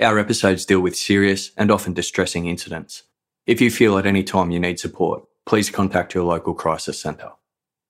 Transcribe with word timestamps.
Our 0.00 0.20
episodes 0.20 0.64
deal 0.64 0.80
with 0.80 0.96
serious 0.96 1.50
and 1.56 1.72
often 1.72 1.92
distressing 1.92 2.46
incidents. 2.46 3.02
If 3.46 3.60
you 3.60 3.68
feel 3.68 3.98
at 3.98 4.06
any 4.06 4.22
time 4.22 4.52
you 4.52 4.60
need 4.60 4.78
support, 4.78 5.24
please 5.44 5.70
contact 5.70 6.14
your 6.14 6.22
local 6.22 6.54
crisis 6.54 7.00
centre. 7.00 7.32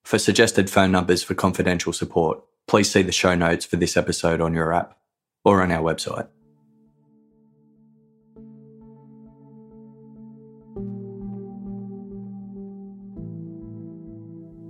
For 0.05 0.19
suggested 0.19 0.71
phone 0.71 0.91
numbers 0.91 1.23
for 1.23 1.35
confidential 1.35 1.93
support, 1.93 2.41
please 2.67 2.91
see 2.91 3.03
the 3.03 3.13
show 3.13 3.35
notes 3.35 3.67
for 3.67 3.77
this 3.77 3.95
episode 3.95 4.41
on 4.41 4.55
your 4.55 4.73
app 4.73 4.97
or 5.45 5.61
on 5.61 5.71
our 5.71 5.83
website. 5.83 6.29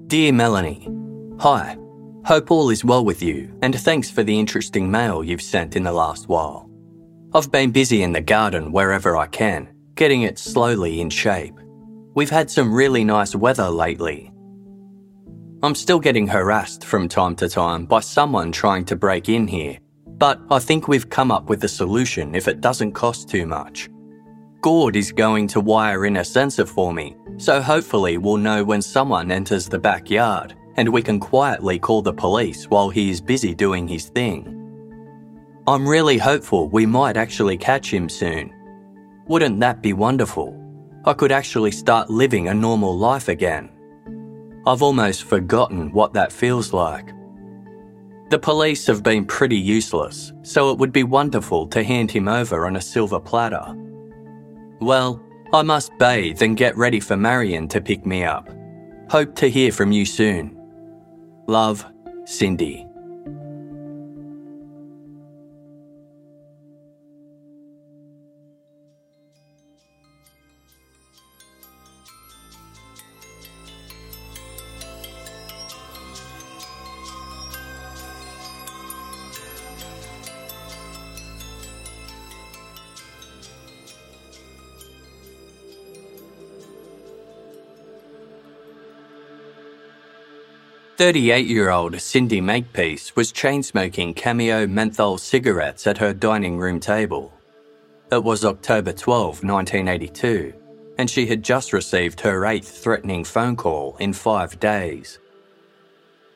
Dear 0.08 0.33
Melanie, 0.33 0.89
Hi. 1.39 1.77
Hope 2.25 2.50
all 2.50 2.70
is 2.70 2.84
well 2.84 3.05
with 3.05 3.23
you, 3.23 3.56
and 3.62 3.78
thanks 3.78 4.11
for 4.11 4.25
the 4.25 4.41
interesting 4.41 4.91
mail 4.91 5.23
you've 5.23 5.41
sent 5.41 5.77
in 5.77 5.84
the 5.84 5.92
last 5.92 6.28
while. 6.28 6.67
I've 7.34 7.53
been 7.53 7.73
busy 7.73 8.03
in 8.03 8.12
the 8.12 8.23
garden 8.23 8.73
wherever 8.73 9.15
I 9.15 9.27
can, 9.27 9.69
getting 9.97 10.23
it 10.23 10.39
slowly 10.39 11.03
in 11.03 11.11
shape. 11.11 11.61
We've 12.15 12.31
had 12.31 12.51
some 12.51 12.73
really 12.73 13.05
nice 13.05 13.35
weather 13.35 13.69
lately. 13.69 14.33
I'm 15.62 15.75
still 15.75 16.01
getting 16.01 16.27
harassed 16.27 16.87
from 16.87 17.07
time 17.07 17.37
to 17.37 17.48
time 17.51 17.85
by 17.85 18.01
someone 18.01 18.51
trying 18.51 18.87
to 18.87 18.97
break 18.97 19.29
in 19.29 19.47
here, 19.47 19.79
but 20.07 20.41
I 20.51 20.59
think 20.59 20.89
we've 20.89 21.11
come 21.11 21.31
up 21.31 21.51
with 21.51 21.62
a 21.65 21.69
solution 21.69 22.35
if 22.35 22.48
it 22.48 22.62
doesn't 22.62 22.93
cost 22.93 23.29
too 23.29 23.45
much. 23.45 23.91
Gord 24.63 24.97
is 24.97 25.13
going 25.13 25.48
to 25.48 25.61
wire 25.61 26.07
in 26.07 26.17
a 26.17 26.25
sensor 26.25 26.65
for 26.65 26.95
me, 26.95 27.15
so 27.37 27.61
hopefully 27.61 28.17
we'll 28.17 28.39
know 28.39 28.65
when 28.65 28.81
someone 28.81 29.31
enters 29.31 29.69
the 29.69 29.79
backyard 29.79 30.55
and 30.79 30.89
we 30.89 31.03
can 31.03 31.20
quietly 31.20 31.79
call 31.79 32.01
the 32.01 32.13
police 32.13 32.65
while 32.70 32.89
he 32.89 33.11
is 33.11 33.20
busy 33.20 33.55
doing 33.55 33.87
his 33.87 34.09
thing. 34.09 34.58
I'm 35.69 35.86
really 35.86 36.16
hopeful 36.16 36.70
we 36.70 36.86
might 36.86 37.19
actually 37.19 37.58
catch 37.58 37.92
him 37.92 38.08
soon. 38.08 38.50
Wouldn't 39.27 39.61
that 39.61 39.83
be 39.83 39.92
wonderful? 39.92 40.58
I 41.05 41.12
could 41.12 41.30
actually 41.30 41.72
start 41.72 42.08
living 42.08 42.48
a 42.48 42.55
normal 42.55 42.97
life 42.97 43.28
again. 43.28 43.69
I've 44.66 44.80
almost 44.80 45.24
forgotten 45.24 45.92
what 45.92 46.14
that 46.14 46.33
feels 46.33 46.72
like. 46.72 47.12
The 48.30 48.39
police 48.39 48.86
have 48.86 49.02
been 49.02 49.27
pretty 49.27 49.58
useless, 49.58 50.33
so 50.41 50.70
it 50.70 50.78
would 50.78 50.91
be 50.91 51.05
wonderful 51.05 51.66
to 51.66 51.84
hand 51.84 52.11
him 52.11 52.28
over 52.28 52.64
on 52.64 52.77
a 52.77 52.80
silver 52.80 53.20
platter. 53.20 53.77
Well, 54.80 55.22
I 55.52 55.61
must 55.61 55.92
bathe 55.98 56.41
and 56.41 56.56
get 56.56 56.78
ready 56.78 56.98
for 56.98 57.19
Marion 57.19 57.69
to 57.69 57.83
pick 57.83 58.06
me 58.06 58.24
up. 58.24 58.48
Hope 59.11 59.34
to 59.34 59.50
hear 59.50 59.70
from 59.70 59.92
you 59.92 60.06
soon. 60.06 60.58
Love, 61.46 61.84
Cindy. 62.24 62.88
Thirty-eight-year-old 90.98 92.01
Cindy 92.01 92.41
Makepeace 92.41 93.14
was 93.14 93.31
chain-smoking 93.31 94.14
Cameo 94.14 94.67
menthol 94.67 95.17
cigarettes 95.17 95.86
at 95.86 95.98
her 95.98 96.13
dining 96.13 96.59
room 96.59 96.81
table. 96.81 97.33
It 98.11 98.25
was 98.25 98.45
October 98.45 98.92
12, 98.92 99.45
1982, 99.45 100.53
and 100.98 101.08
she 101.08 101.25
had 101.27 101.45
just 101.45 101.73
received 101.73 102.20
her 102.23 102.45
eighth 102.47 102.83
threatening 102.83 103.23
phone 103.23 103.55
call 103.55 103.97
in 104.01 104.13
five 104.13 104.58
days. 104.58 105.20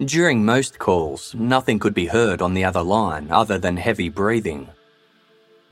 During 0.04 0.44
most 0.44 0.78
calls, 0.78 1.34
nothing 1.34 1.80
could 1.80 1.92
be 1.92 2.06
heard 2.06 2.40
on 2.40 2.54
the 2.54 2.62
other 2.62 2.84
line 2.84 3.32
other 3.32 3.58
than 3.58 3.76
heavy 3.76 4.10
breathing. 4.10 4.68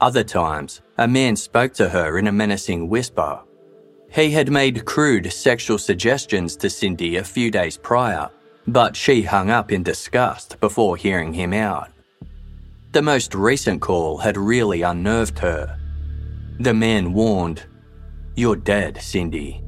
Other 0.00 0.25
times, 0.25 0.81
a 0.99 1.06
man 1.06 1.37
spoke 1.37 1.75
to 1.75 1.91
her 1.91 2.19
in 2.19 2.27
a 2.27 2.33
menacing 2.33 2.89
whisper. 2.89 3.39
He 4.11 4.33
had 4.33 4.50
made 4.50 4.84
crude 4.84 5.33
sexual 5.33 5.79
suggestions 5.79 6.56
to 6.56 6.69
Cindy 6.69 7.19
a 7.19 7.23
few 7.23 7.53
days 7.53 7.77
prior, 7.77 8.29
but 8.66 8.97
she 8.97 9.22
hung 9.22 9.50
up 9.50 9.72
in 9.72 9.82
disgust 9.82 10.59
before 10.60 10.97
hearing 10.97 11.32
him 11.32 11.53
out. 11.53 11.91
The 12.93 13.03
most 13.03 13.34
recent 13.34 13.81
call 13.81 14.19
had 14.19 14.37
really 14.37 14.82
unnerved 14.82 15.38
her. 15.38 15.78
The 16.59 16.75
man 16.75 17.12
warned, 17.12 17.65
You're 18.34 18.56
dead, 18.56 19.00
Cindy. 19.00 19.62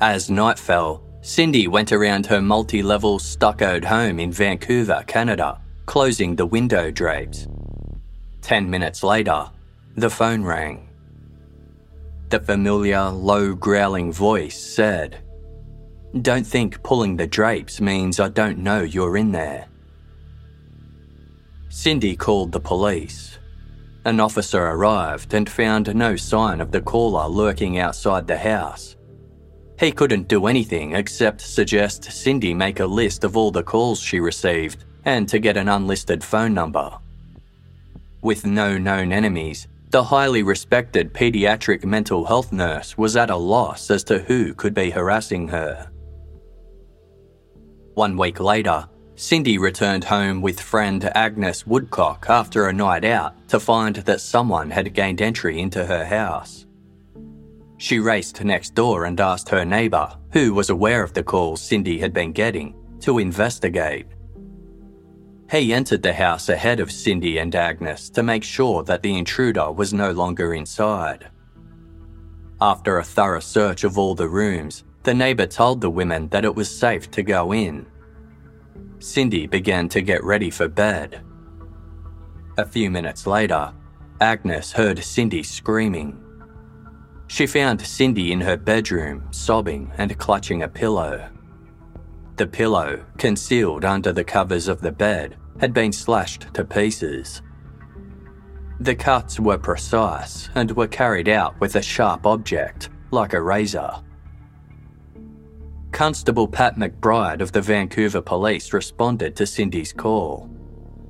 As 0.00 0.30
night 0.30 0.58
fell, 0.58 1.02
Cindy 1.20 1.68
went 1.68 1.92
around 1.92 2.26
her 2.26 2.42
multi 2.42 2.82
level 2.82 3.18
stuccoed 3.18 3.84
home 3.84 4.20
in 4.20 4.32
Vancouver, 4.32 5.04
Canada, 5.06 5.60
closing 5.86 6.36
the 6.36 6.46
window 6.46 6.90
drapes. 6.90 7.46
Ten 8.42 8.68
minutes 8.68 9.02
later, 9.02 9.50
the 9.96 10.10
phone 10.10 10.42
rang. 10.42 10.88
The 12.28 12.40
familiar, 12.40 13.08
low 13.08 13.54
growling 13.54 14.12
voice 14.12 14.58
said, 14.60 15.23
Don't 16.22 16.46
think 16.46 16.80
pulling 16.84 17.16
the 17.16 17.26
drapes 17.26 17.80
means 17.80 18.20
I 18.20 18.28
don't 18.28 18.58
know 18.58 18.82
you're 18.82 19.16
in 19.16 19.32
there. 19.32 19.66
Cindy 21.70 22.14
called 22.14 22.52
the 22.52 22.60
police. 22.60 23.38
An 24.04 24.20
officer 24.20 24.62
arrived 24.62 25.34
and 25.34 25.50
found 25.50 25.92
no 25.92 26.14
sign 26.14 26.60
of 26.60 26.70
the 26.70 26.80
caller 26.80 27.26
lurking 27.26 27.80
outside 27.80 28.28
the 28.28 28.38
house. 28.38 28.94
He 29.80 29.90
couldn't 29.90 30.28
do 30.28 30.46
anything 30.46 30.94
except 30.94 31.40
suggest 31.40 32.04
Cindy 32.04 32.54
make 32.54 32.78
a 32.78 32.86
list 32.86 33.24
of 33.24 33.36
all 33.36 33.50
the 33.50 33.64
calls 33.64 33.98
she 33.98 34.20
received 34.20 34.84
and 35.04 35.28
to 35.28 35.40
get 35.40 35.56
an 35.56 35.68
unlisted 35.68 36.22
phone 36.22 36.54
number. 36.54 36.96
With 38.22 38.46
no 38.46 38.78
known 38.78 39.10
enemies, 39.10 39.66
the 39.90 40.04
highly 40.04 40.44
respected 40.44 41.12
paediatric 41.12 41.84
mental 41.84 42.24
health 42.24 42.52
nurse 42.52 42.96
was 42.96 43.16
at 43.16 43.30
a 43.30 43.36
loss 43.36 43.90
as 43.90 44.04
to 44.04 44.20
who 44.20 44.54
could 44.54 44.74
be 44.74 44.90
harassing 44.90 45.48
her. 45.48 45.90
One 47.94 48.16
week 48.16 48.40
later, 48.40 48.88
Cindy 49.14 49.56
returned 49.56 50.02
home 50.02 50.42
with 50.42 50.60
friend 50.60 51.04
Agnes 51.14 51.64
Woodcock 51.64 52.26
after 52.28 52.66
a 52.66 52.72
night 52.72 53.04
out 53.04 53.48
to 53.48 53.60
find 53.60 53.94
that 53.94 54.20
someone 54.20 54.68
had 54.68 54.92
gained 54.94 55.22
entry 55.22 55.60
into 55.60 55.86
her 55.86 56.04
house. 56.04 56.66
She 57.76 58.00
raced 58.00 58.42
next 58.42 58.74
door 58.74 59.04
and 59.04 59.20
asked 59.20 59.48
her 59.50 59.64
neighbour, 59.64 60.16
who 60.32 60.52
was 60.54 60.70
aware 60.70 61.04
of 61.04 61.12
the 61.12 61.22
calls 61.22 61.62
Cindy 61.62 62.00
had 62.00 62.12
been 62.12 62.32
getting, 62.32 62.74
to 63.02 63.18
investigate. 63.18 64.06
He 65.48 65.72
entered 65.72 66.02
the 66.02 66.14
house 66.14 66.48
ahead 66.48 66.80
of 66.80 66.90
Cindy 66.90 67.38
and 67.38 67.54
Agnes 67.54 68.10
to 68.10 68.24
make 68.24 68.42
sure 68.42 68.82
that 68.82 69.02
the 69.02 69.16
intruder 69.16 69.70
was 69.70 69.94
no 69.94 70.10
longer 70.10 70.54
inside. 70.54 71.28
After 72.60 72.98
a 72.98 73.04
thorough 73.04 73.40
search 73.40 73.84
of 73.84 73.98
all 73.98 74.16
the 74.16 74.28
rooms, 74.28 74.82
the 75.04 75.14
neighbour 75.14 75.46
told 75.46 75.80
the 75.80 75.90
women 75.90 76.28
that 76.28 76.44
it 76.44 76.54
was 76.54 76.68
safe 76.68 77.10
to 77.10 77.22
go 77.22 77.52
in. 77.52 77.86
Cindy 78.98 79.46
began 79.46 79.88
to 79.90 80.00
get 80.00 80.24
ready 80.24 80.50
for 80.50 80.66
bed. 80.66 81.20
A 82.56 82.64
few 82.64 82.90
minutes 82.90 83.26
later, 83.26 83.72
Agnes 84.20 84.72
heard 84.72 85.04
Cindy 85.04 85.42
screaming. 85.42 86.18
She 87.26 87.46
found 87.46 87.82
Cindy 87.82 88.32
in 88.32 88.40
her 88.40 88.56
bedroom, 88.56 89.28
sobbing 89.30 89.92
and 89.98 90.18
clutching 90.18 90.62
a 90.62 90.68
pillow. 90.68 91.28
The 92.36 92.46
pillow, 92.46 93.04
concealed 93.18 93.84
under 93.84 94.12
the 94.12 94.24
covers 94.24 94.68
of 94.68 94.80
the 94.80 94.92
bed, 94.92 95.36
had 95.60 95.74
been 95.74 95.92
slashed 95.92 96.46
to 96.54 96.64
pieces. 96.64 97.42
The 98.80 98.94
cuts 98.94 99.38
were 99.38 99.58
precise 99.58 100.48
and 100.54 100.70
were 100.72 100.88
carried 100.88 101.28
out 101.28 101.60
with 101.60 101.76
a 101.76 101.82
sharp 101.82 102.26
object, 102.26 102.88
like 103.10 103.34
a 103.34 103.40
razor. 103.40 104.02
Constable 105.94 106.48
Pat 106.48 106.74
McBride 106.74 107.40
of 107.40 107.52
the 107.52 107.60
Vancouver 107.60 108.20
Police 108.20 108.72
responded 108.72 109.36
to 109.36 109.46
Cindy's 109.46 109.92
call. 109.92 110.50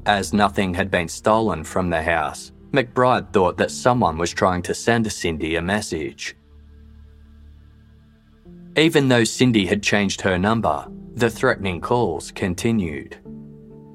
As 0.05 0.35
nothing 0.35 0.75
had 0.75 0.91
been 0.91 1.09
stolen 1.09 1.65
from 1.65 1.89
the 1.89 2.03
house, 2.03 2.53
McBride 2.71 3.33
thought 3.33 3.57
that 3.57 3.71
someone 3.71 4.19
was 4.19 4.31
trying 4.31 4.61
to 4.61 4.75
send 4.75 5.11
Cindy 5.11 5.57
a 5.57 5.63
message. 5.63 6.37
Even 8.77 9.09
though 9.09 9.25
Cindy 9.25 9.65
had 9.65 9.83
changed 9.83 10.21
her 10.21 10.39
number, 10.39 10.87
the 11.15 11.31
threatening 11.31 11.81
calls 11.81 12.31
continued. 12.31 13.17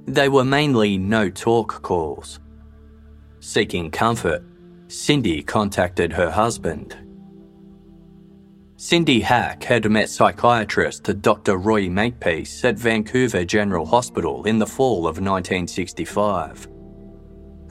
They 0.07 0.27
were 0.27 0.43
mainly 0.43 0.97
no 0.97 1.29
talk 1.29 1.83
calls. 1.83 2.39
Seeking 3.41 3.91
comfort, 3.91 4.43
Cindy 4.87 5.43
contacted 5.43 6.11
her 6.13 6.31
husband. 6.31 6.97
Cindy 8.81 9.19
Hack 9.19 9.65
had 9.65 9.91
met 9.91 10.09
psychiatrist 10.09 11.21
Dr. 11.21 11.57
Roy 11.57 11.89
Makepeace 11.89 12.63
at 12.63 12.79
Vancouver 12.79 13.43
General 13.43 13.85
Hospital 13.85 14.45
in 14.45 14.57
the 14.57 14.65
fall 14.65 14.99
of 14.99 15.19
1965. 15.19 16.65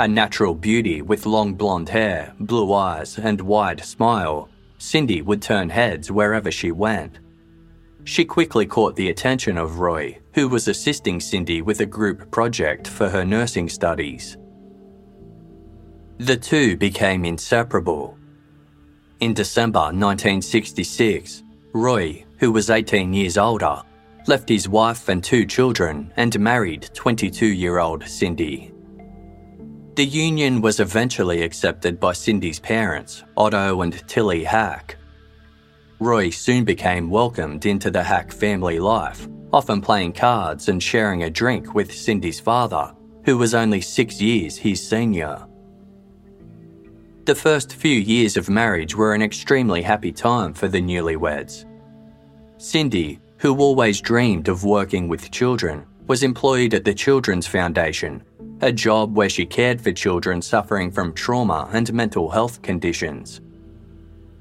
A 0.01 0.07
natural 0.07 0.55
beauty 0.55 1.01
with 1.01 1.25
long 1.25 1.55
blonde 1.55 1.89
hair, 1.89 2.35
blue 2.41 2.75
eyes, 2.75 3.17
and 3.17 3.41
wide 3.41 3.83
smile, 3.83 4.51
Cindy 4.77 5.23
would 5.23 5.41
turn 5.41 5.71
heads 5.71 6.13
wherever 6.13 6.51
she 6.51 6.73
went. 6.73 7.21
She 8.05 8.27
quickly 8.27 8.67
caught 8.67 8.95
the 8.95 9.09
attention 9.09 9.57
of 9.57 9.79
Roy, 9.79 10.19
who 10.35 10.47
was 10.47 10.69
assisting 10.69 11.21
Cindy 11.21 11.63
with 11.63 11.81
a 11.81 11.87
group 11.87 12.31
project 12.31 12.87
for 12.87 13.09
her 13.09 13.25
nursing 13.25 13.71
studies. 13.71 14.37
The 16.19 16.37
two 16.37 16.77
became 16.77 17.25
inseparable. 17.25 18.19
In 19.20 19.35
December 19.35 19.81
1966, 19.81 21.43
Roy, 21.73 22.25
who 22.38 22.53
was 22.53 22.70
18 22.70 23.12
years 23.12 23.37
older, 23.37 23.82
left 24.29 24.49
his 24.49 24.69
wife 24.69 25.09
and 25.09 25.25
two 25.25 25.44
children 25.44 26.12
and 26.17 26.38
married 26.38 26.88
22 26.94 27.47
year 27.47 27.81
old 27.81 28.06
Cindy. 28.06 28.73
The 29.97 30.05
union 30.05 30.61
was 30.61 30.79
eventually 30.79 31.43
accepted 31.43 31.99
by 31.99 32.12
Cindy's 32.12 32.61
parents, 32.61 33.25
Otto 33.37 33.82
and 33.82 34.06
Tilly 34.06 34.44
Hack. 34.44 34.97
Roy 35.99 36.31
soon 36.31 36.64
became 36.64 37.11
welcomed 37.11 37.67
into 37.67 37.91
the 37.91 38.05
Hack 38.05 38.31
family 38.31 38.79
life, 38.79 39.26
often 39.53 39.81
playing 39.81 40.12
cards 40.12 40.69
and 40.69 40.81
sharing 40.81 41.25
a 41.25 41.31
drink 41.31 41.75
with 41.75 41.93
Cindy's 41.93 42.38
father, 42.38 42.94
who 43.25 43.37
was 43.37 43.53
only 43.53 43.81
six 43.81 44.21
years 44.21 44.56
his 44.56 44.81
senior. 44.81 45.48
The 47.29 47.35
first 47.35 47.75
few 47.75 48.01
years 48.01 48.39
of 48.39 48.49
marriage 48.49 48.97
were 48.97 49.13
an 49.13 49.21
extremely 49.21 49.83
happy 49.83 50.13
time 50.13 50.55
for 50.55 50.67
the 50.67 50.81
newlyweds. 50.81 51.67
Cindy, 52.57 53.21
who 53.37 53.59
always 53.59 54.01
dreamed 54.01 54.49
of 54.49 54.65
working 54.65 55.09
with 55.09 55.31
children, 55.31 55.85
was 56.07 56.23
employed 56.23 56.73
at 56.73 56.87
the 56.87 56.95
Children's 56.95 57.47
Foundation, 57.47 58.23
a 58.63 58.73
job 58.73 59.15
where 59.15 59.29
she 59.29 59.45
cared 59.45 59.79
for 59.79 59.93
children 59.93 60.41
suffering 60.41 60.91
from 60.91 61.13
trauma 61.13 61.69
and 61.75 61.93
mental 61.93 62.31
health 62.31 62.63
conditions. 62.63 63.43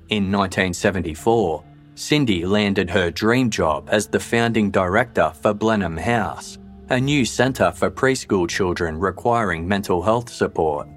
In 0.08 0.32
1974, 0.32 1.66
Cindy 1.96 2.46
landed 2.46 2.90
her 2.90 3.12
dream 3.12 3.50
job 3.50 3.90
as 3.92 4.08
the 4.08 4.22
founding 4.22 4.72
director 4.72 5.34
for 5.42 5.54
Blenheim 5.54 5.98
House, 5.98 6.58
a 6.88 7.02
new 7.02 7.26
centre 7.26 7.74
for 7.74 7.92
preschool 7.92 8.48
children 8.48 8.98
requiring 8.98 9.68
mental 9.68 10.02
health 10.02 10.30
support. 10.30 10.88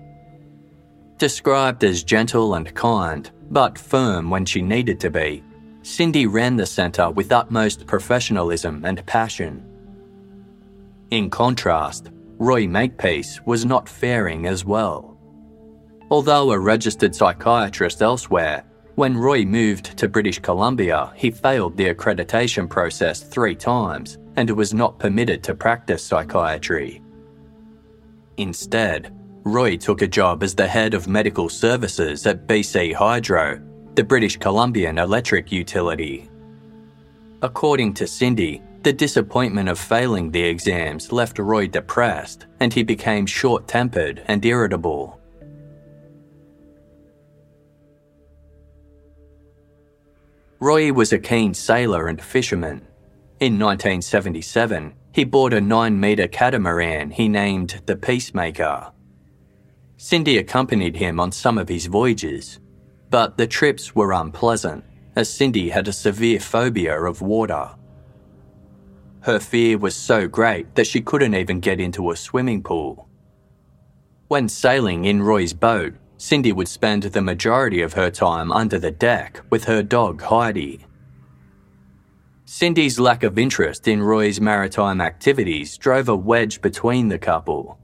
Described 1.21 1.85
as 1.85 2.03
gentle 2.03 2.55
and 2.55 2.75
kind, 2.75 3.31
but 3.51 3.79
firm 3.79 4.31
when 4.31 4.47
she 4.47 4.63
needed 4.63 4.99
to 5.01 5.11
be, 5.11 5.45
Cindy 5.83 6.27
ran 6.27 6.57
the 6.57 6.65
centre 6.65 7.11
with 7.11 7.31
utmost 7.31 7.87
professionalism 7.87 8.87
and 8.87 9.05
passion. 9.05 9.63
In 11.11 11.29
contrast, 11.29 12.11
Roy 12.39 12.67
Makepeace 12.67 13.39
was 13.45 13.67
not 13.67 13.87
faring 13.87 14.47
as 14.47 14.65
well. 14.65 15.19
Although 16.11 16.53
a 16.53 16.59
registered 16.59 17.15
psychiatrist 17.15 18.01
elsewhere, 18.01 18.65
when 18.95 19.15
Roy 19.15 19.45
moved 19.45 19.99
to 19.99 20.09
British 20.09 20.39
Columbia, 20.39 21.13
he 21.15 21.31
failed 21.31 21.77
the 21.77 21.93
accreditation 21.93 22.67
process 22.67 23.21
three 23.21 23.55
times 23.55 24.17
and 24.37 24.49
was 24.49 24.73
not 24.73 24.99
permitted 24.99 25.43
to 25.43 25.55
practice 25.55 26.03
psychiatry. 26.03 27.03
Instead, 28.39 29.15
Roy 29.51 29.77
took 29.77 30.01
a 30.01 30.07
job 30.07 30.45
as 30.45 30.55
the 30.55 30.67
head 30.67 30.95
of 30.95 31.09
medical 31.09 31.49
services 31.49 32.25
at 32.27 32.47
BC 32.47 32.95
Hydro, 32.95 33.61
the 33.97 34.05
British 34.05 34.37
Columbian 34.37 34.99
electric 34.99 35.51
utility. 35.51 36.31
According 37.43 37.95
to 37.95 38.07
Cindy, 38.07 38.63
the 38.83 38.93
disappointment 38.93 39.69
of 39.69 39.79
failing 39.79 40.31
the 40.31 40.43
exams 40.43 41.11
left 41.11 41.39
Roy 41.39 41.67
depressed, 41.67 42.47
and 42.61 42.73
he 42.73 42.85
became 42.85 43.27
short 43.27 43.67
tempered 43.67 44.23
and 44.27 44.45
irritable. 44.45 45.21
Roy 50.61 50.93
was 50.93 51.13
a 51.13 51.19
keen 51.19 51.55
sailor 51.55 52.07
and 52.07 52.23
fisherman. 52.23 52.87
In 53.41 53.59
1977, 53.59 54.95
he 55.13 55.25
bought 55.25 55.55
a 55.55 55.61
9 55.61 55.99
metre 55.99 56.29
catamaran 56.29 57.11
he 57.11 57.29
named 57.29 57.81
the 57.87 57.97
Peacemaker. 57.97 58.93
Cindy 60.03 60.39
accompanied 60.39 60.97
him 60.97 61.21
on 61.21 61.31
some 61.31 61.59
of 61.59 61.69
his 61.69 61.85
voyages, 61.85 62.59
but 63.11 63.37
the 63.37 63.47
trips 63.47 63.95
were 63.95 64.15
unpleasant, 64.15 64.83
as 65.15 65.31
Cindy 65.31 65.69
had 65.69 65.89
a 65.89 65.93
severe 65.93 66.41
phobia 66.41 66.99
of 67.03 67.21
water. 67.21 67.69
Her 69.21 69.39
fear 69.39 69.77
was 69.77 69.95
so 69.95 70.27
great 70.27 70.75
that 70.75 70.87
she 70.87 71.03
couldn't 71.03 71.35
even 71.35 71.61
get 71.61 71.81
into 71.81 72.11
a 72.11 72.17
swimming 72.17 72.63
pool. 72.63 73.11
When 74.29 74.49
sailing 74.49 75.05
in 75.05 75.21
Roy's 75.21 75.53
boat, 75.53 75.93
Cindy 76.17 76.53
would 76.53 76.69
spend 76.69 77.03
the 77.03 77.21
majority 77.21 77.83
of 77.83 77.93
her 77.93 78.11
time 78.11 78.51
under 78.53 78.79
the 78.79 78.91
deck 78.91 79.43
with 79.51 79.65
her 79.65 79.83
dog 79.83 80.23
Heidi. 80.23 80.87
Cindy's 82.47 82.99
lack 82.99 83.23
of 83.23 83.39
interest 83.39 83.87
in 83.87 84.03
Roy's 84.03 84.41
maritime 84.41 85.03
activities 85.03 85.77
drove 85.77 86.09
a 86.09 86.17
wedge 86.17 86.63
between 86.63 87.09
the 87.09 87.19
couple. 87.19 87.79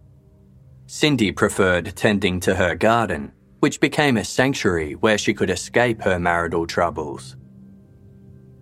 Cindy 0.89 1.33
preferred 1.33 1.97
tending 1.97 2.39
to 2.41 2.55
her 2.55 2.77
garden, 2.77 3.33
which 3.59 3.81
became 3.81 4.17
a 4.17 4.25
sanctuary 4.25 4.93
where 4.95 5.19
she 5.19 5.35
could 5.35 5.51
escape 5.51 6.01
her 6.03 6.19
marital 6.19 6.67
troubles. 6.67 7.37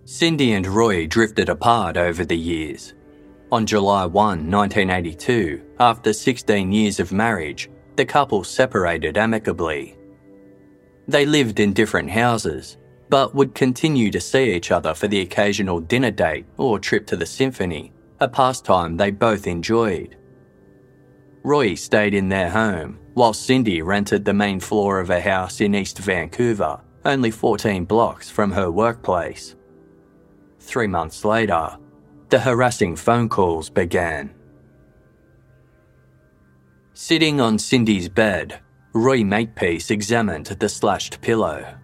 Cindy 0.05 0.53
and 0.53 0.65
Roy 0.65 1.05
drifted 1.05 1.49
apart 1.49 1.97
over 1.97 2.25
the 2.25 2.37
years. 2.37 2.95
On 3.51 3.65
July 3.65 4.05
1, 4.05 4.11
1982, 4.49 5.61
after 5.79 6.13
16 6.13 6.71
years 6.71 6.99
of 6.99 7.11
marriage, 7.11 7.69
the 7.95 8.05
couple 8.05 8.43
separated 8.43 9.17
amicably. 9.17 9.95
They 11.07 11.27
lived 11.27 11.59
in 11.59 11.73
different 11.73 12.09
houses, 12.09 12.77
but 13.09 13.35
would 13.35 13.53
continue 13.53 14.09
to 14.09 14.19
see 14.19 14.51
each 14.51 14.71
other 14.71 14.95
for 14.95 15.07
the 15.07 15.21
occasional 15.21 15.79
dinner 15.79 16.11
date 16.11 16.47
or 16.57 16.79
trip 16.79 17.05
to 17.07 17.15
the 17.15 17.25
symphony, 17.25 17.93
a 18.19 18.27
pastime 18.27 18.97
they 18.97 19.11
both 19.11 19.45
enjoyed. 19.45 20.17
Roy 21.45 21.75
stayed 21.75 22.15
in 22.15 22.27
their 22.27 22.49
home, 22.49 22.97
while 23.13 23.31
Cindy 23.31 23.83
rented 23.83 24.25
the 24.25 24.33
main 24.33 24.59
floor 24.59 24.99
of 24.99 25.11
a 25.11 25.21
house 25.21 25.61
in 25.61 25.75
East 25.75 25.99
Vancouver, 25.99 26.81
only 27.05 27.29
14 27.29 27.85
blocks 27.85 28.31
from 28.31 28.51
her 28.51 28.71
workplace. 28.71 29.55
Three 30.59 30.87
months 30.87 31.23
later, 31.23 31.77
the 32.29 32.39
harassing 32.39 32.95
phone 32.95 33.29
calls 33.29 33.69
began. 33.69 34.33
Sitting 36.95 37.39
on 37.39 37.59
Cindy's 37.59 38.09
bed, 38.09 38.59
Roy 38.93 39.23
Makepeace 39.23 39.91
examined 39.91 40.47
the 40.47 40.67
slashed 40.67 41.21
pillow. 41.21 41.77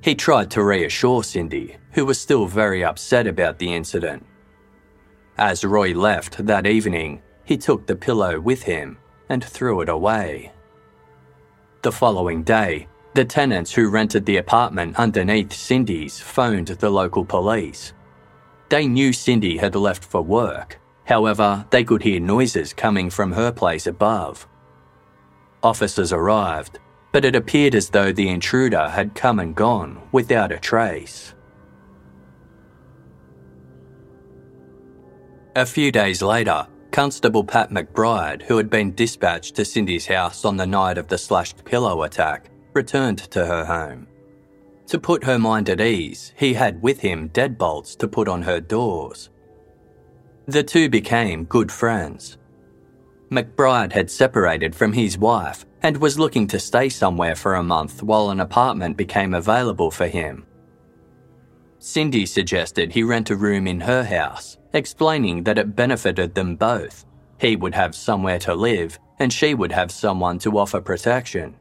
He 0.00 0.16
tried 0.16 0.50
to 0.50 0.64
reassure 0.64 1.22
Cindy, 1.22 1.76
who 1.92 2.04
was 2.04 2.20
still 2.20 2.46
very 2.46 2.82
upset 2.82 3.28
about 3.28 3.60
the 3.60 3.72
incident. 3.72 4.26
As 5.38 5.64
Roy 5.64 5.94
left 5.94 6.44
that 6.44 6.66
evening, 6.66 7.22
he 7.50 7.56
took 7.56 7.84
the 7.84 7.96
pillow 7.96 8.38
with 8.38 8.62
him 8.62 8.96
and 9.28 9.42
threw 9.42 9.80
it 9.80 9.88
away. 9.88 10.52
The 11.82 11.90
following 11.90 12.44
day, 12.44 12.86
the 13.14 13.24
tenants 13.24 13.72
who 13.72 13.90
rented 13.90 14.24
the 14.24 14.36
apartment 14.36 14.94
underneath 15.00 15.52
Cindy's 15.52 16.20
phoned 16.20 16.68
the 16.68 16.88
local 16.88 17.24
police. 17.24 17.92
They 18.68 18.86
knew 18.86 19.12
Cindy 19.12 19.56
had 19.56 19.74
left 19.74 20.04
for 20.04 20.22
work. 20.22 20.78
However, 21.06 21.66
they 21.70 21.82
could 21.82 22.04
hear 22.04 22.20
noises 22.20 22.72
coming 22.72 23.10
from 23.10 23.32
her 23.32 23.50
place 23.50 23.88
above. 23.88 24.46
Officers 25.64 26.12
arrived, 26.12 26.78
but 27.10 27.24
it 27.24 27.34
appeared 27.34 27.74
as 27.74 27.90
though 27.90 28.12
the 28.12 28.28
intruder 28.28 28.88
had 28.88 29.16
come 29.16 29.40
and 29.40 29.56
gone 29.56 30.00
without 30.12 30.52
a 30.52 30.58
trace. 30.60 31.34
A 35.56 35.66
few 35.66 35.90
days 35.90 36.22
later, 36.22 36.68
Constable 36.92 37.44
Pat 37.44 37.70
McBride, 37.70 38.42
who 38.42 38.56
had 38.56 38.68
been 38.68 38.94
dispatched 38.94 39.54
to 39.54 39.64
Cindy's 39.64 40.06
house 40.06 40.44
on 40.44 40.56
the 40.56 40.66
night 40.66 40.98
of 40.98 41.08
the 41.08 41.18
slashed 41.18 41.64
pillow 41.64 42.02
attack, 42.02 42.50
returned 42.74 43.18
to 43.30 43.46
her 43.46 43.64
home. 43.64 44.06
To 44.88 44.98
put 44.98 45.24
her 45.24 45.38
mind 45.38 45.68
at 45.68 45.80
ease, 45.80 46.32
he 46.36 46.54
had 46.54 46.82
with 46.82 47.00
him 47.00 47.28
deadbolts 47.28 47.96
to 47.98 48.08
put 48.08 48.26
on 48.26 48.42
her 48.42 48.60
doors. 48.60 49.30
The 50.46 50.64
two 50.64 50.88
became 50.88 51.44
good 51.44 51.70
friends. 51.70 52.38
McBride 53.30 53.92
had 53.92 54.10
separated 54.10 54.74
from 54.74 54.92
his 54.92 55.16
wife 55.16 55.64
and 55.82 55.96
was 55.96 56.18
looking 56.18 56.48
to 56.48 56.58
stay 56.58 56.88
somewhere 56.88 57.36
for 57.36 57.54
a 57.54 57.62
month 57.62 58.02
while 58.02 58.30
an 58.30 58.40
apartment 58.40 58.96
became 58.96 59.32
available 59.32 59.92
for 59.92 60.08
him. 60.08 60.44
Cindy 61.78 62.26
suggested 62.26 62.92
he 62.92 63.04
rent 63.04 63.30
a 63.30 63.36
room 63.36 63.68
in 63.68 63.80
her 63.80 64.02
house, 64.02 64.58
explaining 64.72 65.44
that 65.44 65.58
it 65.58 65.76
benefited 65.76 66.34
them 66.34 66.56
both. 66.56 67.04
He 67.38 67.56
would 67.56 67.74
have 67.74 67.94
somewhere 67.94 68.38
to 68.40 68.54
live, 68.54 68.98
and 69.18 69.32
she 69.32 69.54
would 69.54 69.72
have 69.72 69.90
someone 69.90 70.38
to 70.40 70.58
offer 70.58 70.80
protection. 70.80 71.56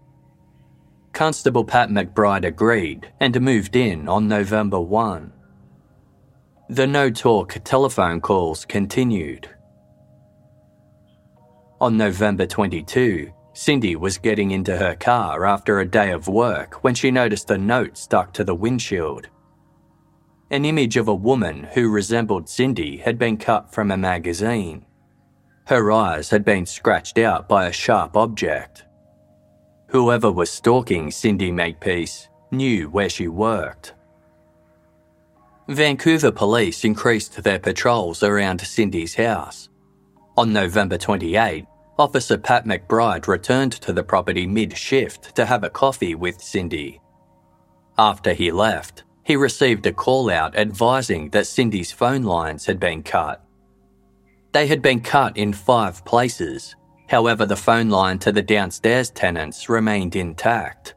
Constable 1.14 1.66
Pat 1.66 1.90
McBride 1.90 2.46
agreed 2.46 3.12
and 3.20 3.42
moved 3.42 3.76
in 3.76 4.08
on 4.08 4.28
November 4.28 4.80
1. 4.80 5.34
The 6.70 6.86
no 6.86 7.10
talk 7.10 7.58
telephone 7.64 8.22
calls 8.22 8.64
continued. 8.64 9.50
On 11.82 11.98
November 11.98 12.46
22, 12.46 13.32
Cindy 13.54 13.96
was 13.96 14.18
getting 14.18 14.52
into 14.52 14.78
her 14.78 14.96
car 14.96 15.46
after 15.46 15.80
a 15.80 15.90
day 15.90 16.12
of 16.12 16.28
work 16.28 16.84
when 16.84 16.94
she 16.94 17.10
noticed 17.10 17.50
a 17.50 17.58
note 17.58 17.98
stuck 17.98 18.34
to 18.34 18.44
the 18.44 18.56
windshield. 18.56 19.28
An 20.52 20.66
image 20.66 20.98
of 20.98 21.08
a 21.08 21.14
woman 21.14 21.68
who 21.74 21.92
resembled 21.92 22.50
Cindy 22.50 22.98
had 22.98 23.20
been 23.20 23.38
cut 23.38 23.72
from 23.72 23.92
a 23.92 23.98
magazine. 23.98 24.84
Her 25.68 25.92
eyes 25.92 26.32
had 26.32 26.44
been 26.44 26.66
scratched 26.66 27.20
out 27.20 27.48
by 27.48 27.68
a 27.68 27.72
sharp 27.72 28.18
object. 28.18 28.86
Whoever 29.90 30.32
was 30.32 30.50
stalking 30.50 31.12
Cindy 31.12 31.52
Makepeace 31.52 32.30
knew 32.50 32.90
where 32.90 33.10
she 33.10 33.28
worked. 33.28 33.94
Vancouver 35.68 36.32
police 36.32 36.84
increased 36.84 37.44
their 37.44 37.60
patrols 37.60 38.24
around 38.24 38.60
Cindy's 38.60 39.14
house. 39.14 39.70
On 40.36 40.52
November 40.52 40.98
28, 40.98 41.66
Officer 42.00 42.40
Pat 42.40 42.66
McBride 42.66 43.28
returned 43.28 43.74
to 43.74 43.94
the 43.94 44.04
property 44.04 44.48
mid 44.48 44.76
shift 44.76 45.36
to 45.36 45.46
have 45.46 45.64
a 45.64 45.70
coffee 45.70 46.16
with 46.16 46.42
Cindy. 46.42 47.00
After 48.00 48.34
he 48.34 48.52
left, 48.52 49.04
he 49.30 49.36
received 49.36 49.86
a 49.86 49.94
call 49.94 50.32
out 50.32 50.56
advising 50.56 51.30
that 51.30 51.46
Cindy's 51.46 51.92
phone 51.92 52.24
lines 52.24 52.66
had 52.66 52.80
been 52.80 53.04
cut. 53.04 53.46
They 54.54 54.66
had 54.66 54.82
been 54.82 55.02
cut 55.02 55.38
in 55.38 55.54
five 55.54 56.04
places, 56.04 56.76
however, 57.08 57.46
the 57.46 57.56
phone 57.56 57.90
line 57.90 58.18
to 58.20 58.32
the 58.32 58.42
downstairs 58.42 59.12
tenants 59.12 59.70
remained 59.70 60.16
intact. 60.16 60.96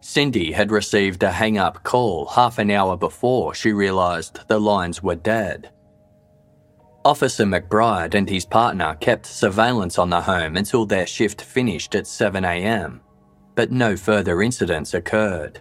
Cindy 0.00 0.52
had 0.52 0.70
received 0.70 1.22
a 1.22 1.30
hang 1.30 1.58
up 1.58 1.84
call 1.84 2.24
half 2.28 2.56
an 2.56 2.70
hour 2.70 2.96
before 2.96 3.54
she 3.54 3.74
realised 3.74 4.48
the 4.48 4.58
lines 4.58 5.02
were 5.02 5.14
dead. 5.14 5.70
Officer 7.04 7.44
McBride 7.44 8.14
and 8.14 8.26
his 8.26 8.46
partner 8.46 8.94
kept 9.02 9.26
surveillance 9.26 9.98
on 9.98 10.08
the 10.08 10.22
home 10.22 10.56
until 10.56 10.86
their 10.86 11.06
shift 11.06 11.42
finished 11.42 11.94
at 11.94 12.04
7am, 12.04 13.00
but 13.54 13.70
no 13.70 13.98
further 13.98 14.40
incidents 14.40 14.94
occurred. 14.94 15.60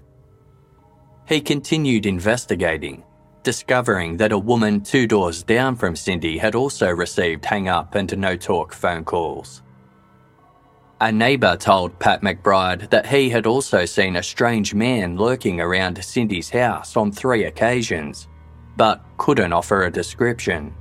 He 1.28 1.42
continued 1.42 2.06
investigating, 2.06 3.04
discovering 3.44 4.18
that 4.18 4.32
a 4.32 4.38
woman 4.38 4.82
two 4.82 5.08
doors 5.08 5.44
down 5.44 5.76
from 5.76 5.96
Cindy 5.96 6.38
had 6.38 6.56
also 6.56 6.90
received 6.90 7.46
hang 7.46 7.68
up 7.68 7.96
and 7.96 8.18
no 8.18 8.36
talk 8.36 8.74
phone 8.74 9.04
calls. 9.04 9.62
A 11.00 11.12
neighbour 11.12 11.58
told 11.58 11.98
Pat 11.98 12.22
McBride 12.22 12.90
that 12.92 13.08
he 13.08 13.30
had 13.30 13.48
also 13.48 13.86
seen 13.86 14.18
a 14.18 14.24
strange 14.24 14.76
man 14.76 15.16
lurking 15.18 15.60
around 15.60 16.04
Cindy's 16.04 16.52
house 16.52 16.96
on 16.96 17.12
three 17.12 17.46
occasions, 17.46 18.28
but 18.78 19.04
couldn't 19.18 19.52
offer 19.52 19.84
a 19.84 19.92
description. 19.92 20.76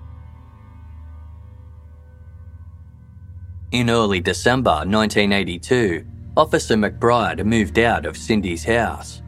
In 3.72 3.88
early 3.88 4.20
December 4.20 4.84
1982, 4.84 6.04
Officer 6.36 6.74
McBride 6.74 7.44
moved 7.46 7.78
out 7.78 8.04
of 8.04 8.16
Cindy's 8.16 8.64
house. 8.64 9.22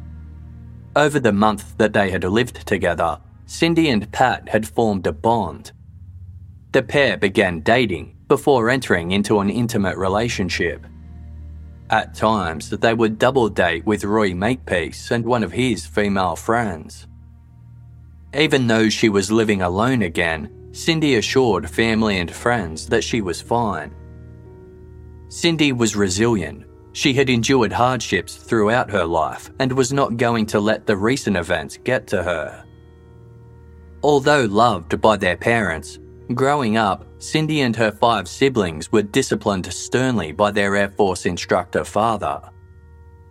Over 0.95 1.19
the 1.19 1.33
month 1.33 1.79
that 1.79 1.95
they 1.95 2.11
had 2.11 2.25
lived 2.25 2.67
together, 2.67 3.19
Cindy 3.47 3.89
and 3.89 4.11
Pat 4.13 4.49
had 4.49 4.69
formed 4.69 5.07
a 5.07 5.13
bond. 5.13 5.73
The 6.73 6.83
pair 6.83 7.17
began 7.17 7.61
dating 7.61 8.17
before 8.29 8.69
entering 8.69 9.11
into 9.13 9.41
an 9.41 9.49
intimate 9.51 9.97
relationship. 9.97 10.87
At 11.89 12.15
times, 12.15 12.71
they 12.71 12.95
would 12.95 13.19
double 13.19 13.49
date 13.49 13.85
with 13.85 14.05
Roy 14.05 14.35
Makepeace 14.35 15.11
and 15.11 15.25
one 15.25 15.43
of 15.43 15.53
his 15.53 15.87
female 15.87 16.37
friends. 16.37 17.07
Even 18.35 18.67
though 18.67 18.89
she 18.89 19.11
was 19.11 19.31
living 19.31 19.61
alone 19.61 20.03
again, 20.03 20.71
Cindy 20.73 21.17
assured 21.17 21.69
family 21.69 22.19
and 22.19 22.31
friends 22.31 22.87
that 22.89 23.05
she 23.05 23.21
was 23.21 23.43
fine. 23.43 23.95
Cindy 25.29 25.73
was 25.73 25.97
resilient. 25.97 26.65
She 26.93 27.15
had 27.15 27.31
endured 27.31 27.73
hardships 27.73 28.37
throughout 28.37 28.91
her 28.91 29.05
life 29.05 29.51
and 29.59 29.73
was 29.73 29.93
not 29.93 30.17
going 30.17 30.47
to 30.47 30.61
let 30.61 30.87
the 30.87 30.97
recent 30.97 31.37
events 31.37 31.79
get 31.79 32.07
to 32.09 32.23
her. 32.23 32.65
Although 34.03 34.45
loved 34.45 35.01
by 35.01 35.17
their 35.17 35.37
parents, 35.37 35.99
growing 36.35 36.77
up, 36.77 37.07
Cindy 37.19 37.63
and 37.63 37.75
her 37.77 37.93
five 37.93 38.29
siblings 38.29 38.91
were 38.93 39.03
disciplined 39.03 39.73
sternly 39.73 40.33
by 40.33 40.51
their 40.51 40.77
Air 40.77 40.91
Force 40.91 41.25
instructor 41.25 41.85
father. 41.85 42.43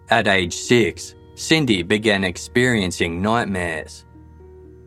At 0.10 0.28
age 0.28 0.54
six, 0.54 1.16
Cindy 1.36 1.84
began 1.84 2.24
experiencing 2.24 3.22
nightmares. 3.22 4.06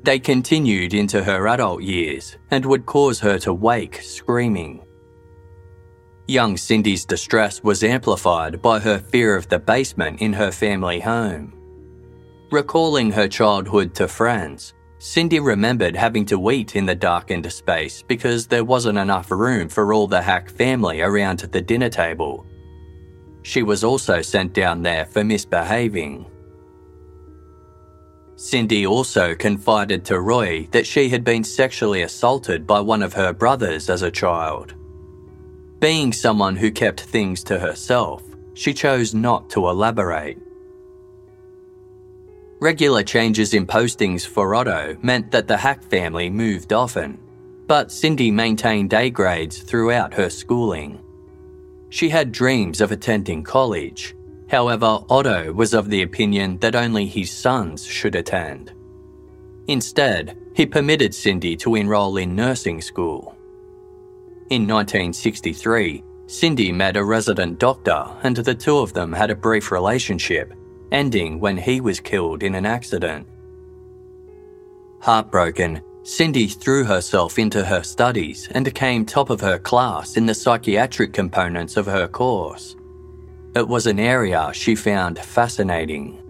They 0.02 0.18
continued 0.18 0.94
into 0.94 1.22
her 1.24 1.48
adult 1.48 1.82
years 1.82 2.36
and 2.50 2.64
would 2.66 2.86
cause 2.86 3.20
her 3.20 3.38
to 3.40 3.54
wake 3.54 4.02
screaming. 4.02 4.83
Young 6.26 6.56
Cindy's 6.56 7.04
distress 7.04 7.62
was 7.62 7.84
amplified 7.84 8.62
by 8.62 8.78
her 8.78 8.98
fear 8.98 9.36
of 9.36 9.46
the 9.48 9.58
basement 9.58 10.22
in 10.22 10.32
her 10.32 10.50
family 10.50 10.98
home. 10.98 11.52
Recalling 12.50 13.10
her 13.10 13.28
childhood 13.28 13.94
to 13.96 14.08
friends, 14.08 14.72
Cindy 14.98 15.38
remembered 15.38 15.94
having 15.94 16.24
to 16.26 16.50
eat 16.50 16.76
in 16.76 16.86
the 16.86 16.94
darkened 16.94 17.52
space 17.52 18.02
because 18.02 18.46
there 18.46 18.64
wasn't 18.64 18.96
enough 18.96 19.30
room 19.30 19.68
for 19.68 19.92
all 19.92 20.06
the 20.06 20.22
Hack 20.22 20.48
family 20.48 21.02
around 21.02 21.40
the 21.40 21.60
dinner 21.60 21.90
table. 21.90 22.46
She 23.42 23.62
was 23.62 23.84
also 23.84 24.22
sent 24.22 24.54
down 24.54 24.82
there 24.82 25.04
for 25.04 25.22
misbehaving. 25.22 26.24
Cindy 28.36 28.86
also 28.86 29.34
confided 29.34 30.06
to 30.06 30.20
Roy 30.20 30.66
that 30.72 30.86
she 30.86 31.10
had 31.10 31.22
been 31.22 31.44
sexually 31.44 32.00
assaulted 32.00 32.66
by 32.66 32.80
one 32.80 33.02
of 33.02 33.12
her 33.12 33.34
brothers 33.34 33.90
as 33.90 34.00
a 34.00 34.10
child. 34.10 34.74
Being 35.80 36.12
someone 36.12 36.56
who 36.56 36.70
kept 36.70 37.00
things 37.00 37.42
to 37.44 37.58
herself, 37.58 38.22
she 38.54 38.72
chose 38.72 39.14
not 39.14 39.50
to 39.50 39.68
elaborate. 39.68 40.38
Regular 42.60 43.02
changes 43.02 43.52
in 43.52 43.66
postings 43.66 44.26
for 44.26 44.54
Otto 44.54 44.96
meant 45.02 45.30
that 45.32 45.48
the 45.48 45.56
Hack 45.56 45.82
family 45.82 46.30
moved 46.30 46.72
often, 46.72 47.18
but 47.66 47.92
Cindy 47.92 48.30
maintained 48.30 48.94
A 48.94 49.10
grades 49.10 49.58
throughout 49.58 50.14
her 50.14 50.30
schooling. 50.30 51.02
She 51.90 52.08
had 52.08 52.32
dreams 52.32 52.80
of 52.80 52.92
attending 52.92 53.42
college. 53.42 54.14
However, 54.48 55.00
Otto 55.10 55.52
was 55.52 55.74
of 55.74 55.90
the 55.90 56.02
opinion 56.02 56.58
that 56.58 56.74
only 56.74 57.06
his 57.06 57.30
sons 57.30 57.84
should 57.84 58.14
attend. 58.14 58.72
Instead, 59.68 60.36
he 60.54 60.66
permitted 60.66 61.14
Cindy 61.14 61.56
to 61.56 61.74
enroll 61.74 62.16
in 62.16 62.36
nursing 62.36 62.80
school. 62.80 63.33
In 64.50 64.66
1963, 64.68 66.04
Cindy 66.26 66.70
met 66.70 66.98
a 66.98 67.04
resident 67.04 67.58
doctor 67.58 68.06
and 68.22 68.36
the 68.36 68.54
two 68.54 68.76
of 68.76 68.92
them 68.92 69.10
had 69.10 69.30
a 69.30 69.34
brief 69.34 69.72
relationship, 69.72 70.52
ending 70.92 71.40
when 71.40 71.56
he 71.56 71.80
was 71.80 71.98
killed 71.98 72.42
in 72.42 72.54
an 72.54 72.66
accident. 72.66 73.26
Heartbroken, 75.00 75.80
Cindy 76.02 76.46
threw 76.46 76.84
herself 76.84 77.38
into 77.38 77.64
her 77.64 77.82
studies 77.82 78.46
and 78.50 78.74
came 78.74 79.06
top 79.06 79.30
of 79.30 79.40
her 79.40 79.58
class 79.58 80.18
in 80.18 80.26
the 80.26 80.34
psychiatric 80.34 81.14
components 81.14 81.78
of 81.78 81.86
her 81.86 82.06
course. 82.06 82.76
It 83.56 83.66
was 83.66 83.86
an 83.86 83.98
area 83.98 84.50
she 84.52 84.74
found 84.74 85.18
fascinating. 85.18 86.20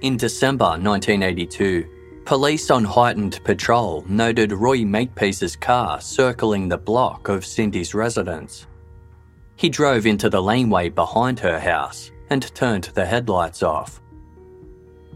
In 0.00 0.16
December 0.16 0.78
1982, 0.80 1.84
Police 2.28 2.70
on 2.70 2.84
heightened 2.84 3.42
patrol 3.42 4.04
noted 4.06 4.52
Roy 4.52 4.84
Makepeace's 4.84 5.56
car 5.56 5.98
circling 5.98 6.68
the 6.68 6.76
block 6.76 7.30
of 7.30 7.46
Cindy's 7.46 7.94
residence. 7.94 8.66
He 9.56 9.70
drove 9.70 10.04
into 10.04 10.28
the 10.28 10.42
laneway 10.42 10.90
behind 10.90 11.40
her 11.40 11.58
house 11.58 12.12
and 12.28 12.54
turned 12.54 12.84
the 12.92 13.06
headlights 13.06 13.62
off. 13.62 14.02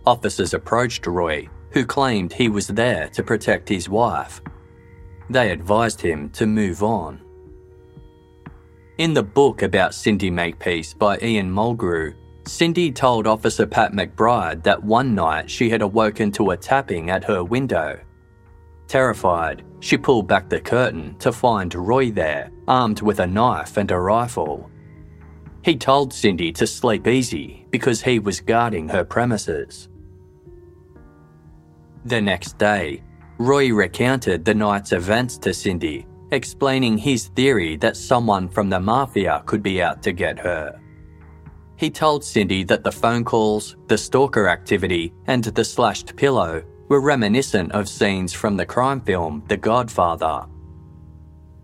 Officers 0.06 0.54
approached 0.54 1.06
Roy, 1.06 1.50
who 1.72 1.84
claimed 1.84 2.32
he 2.32 2.48
was 2.48 2.66
there 2.66 3.10
to 3.10 3.22
protect 3.22 3.68
his 3.68 3.90
wife. 3.90 4.40
They 5.28 5.50
advised 5.50 6.00
him 6.00 6.30
to 6.30 6.46
move 6.46 6.82
on. 6.82 7.20
In 8.96 9.12
the 9.12 9.22
book 9.22 9.60
about 9.60 9.94
Cindy 9.94 10.30
Makepeace 10.30 10.94
by 10.94 11.18
Ian 11.18 11.52
Mulgrew, 11.52 12.14
Cindy 12.46 12.90
told 12.90 13.26
Officer 13.26 13.66
Pat 13.66 13.92
McBride 13.92 14.62
that 14.64 14.82
one 14.82 15.14
night 15.14 15.50
she 15.50 15.70
had 15.70 15.82
awoken 15.82 16.32
to 16.32 16.50
a 16.50 16.56
tapping 16.56 17.10
at 17.10 17.24
her 17.24 17.44
window. 17.44 18.00
Terrified, 18.88 19.64
she 19.80 19.96
pulled 19.96 20.26
back 20.26 20.48
the 20.48 20.60
curtain 20.60 21.16
to 21.18 21.32
find 21.32 21.74
Roy 21.74 22.10
there, 22.10 22.50
armed 22.66 23.00
with 23.00 23.20
a 23.20 23.26
knife 23.26 23.76
and 23.76 23.90
a 23.90 23.98
rifle. 23.98 24.70
He 25.62 25.76
told 25.76 26.12
Cindy 26.12 26.52
to 26.52 26.66
sleep 26.66 27.06
easy 27.06 27.66
because 27.70 28.02
he 28.02 28.18
was 28.18 28.40
guarding 28.40 28.88
her 28.88 29.04
premises. 29.04 29.88
The 32.04 32.20
next 32.20 32.58
day, 32.58 33.02
Roy 33.38 33.72
recounted 33.72 34.44
the 34.44 34.54
night's 34.54 34.92
events 34.92 35.38
to 35.38 35.54
Cindy 35.54 36.06
explaining 36.32 36.96
his 36.96 37.28
theory 37.28 37.76
that 37.76 37.96
someone 37.96 38.48
from 38.48 38.70
the 38.70 38.80
mafia 38.80 39.42
could 39.44 39.62
be 39.62 39.82
out 39.82 40.02
to 40.02 40.12
get 40.12 40.38
her. 40.38 40.80
He 41.76 41.90
told 41.90 42.24
Cindy 42.24 42.64
that 42.64 42.84
the 42.84 42.92
phone 42.92 43.24
calls, 43.24 43.76
the 43.88 43.98
stalker 43.98 44.48
activity, 44.48 45.12
and 45.26 45.44
the 45.44 45.64
slashed 45.64 46.16
pillow 46.16 46.62
were 46.88 47.00
reminiscent 47.00 47.72
of 47.72 47.88
scenes 47.88 48.32
from 48.32 48.56
the 48.56 48.66
crime 48.66 49.00
film 49.00 49.42
The 49.48 49.56
Godfather. 49.56 50.46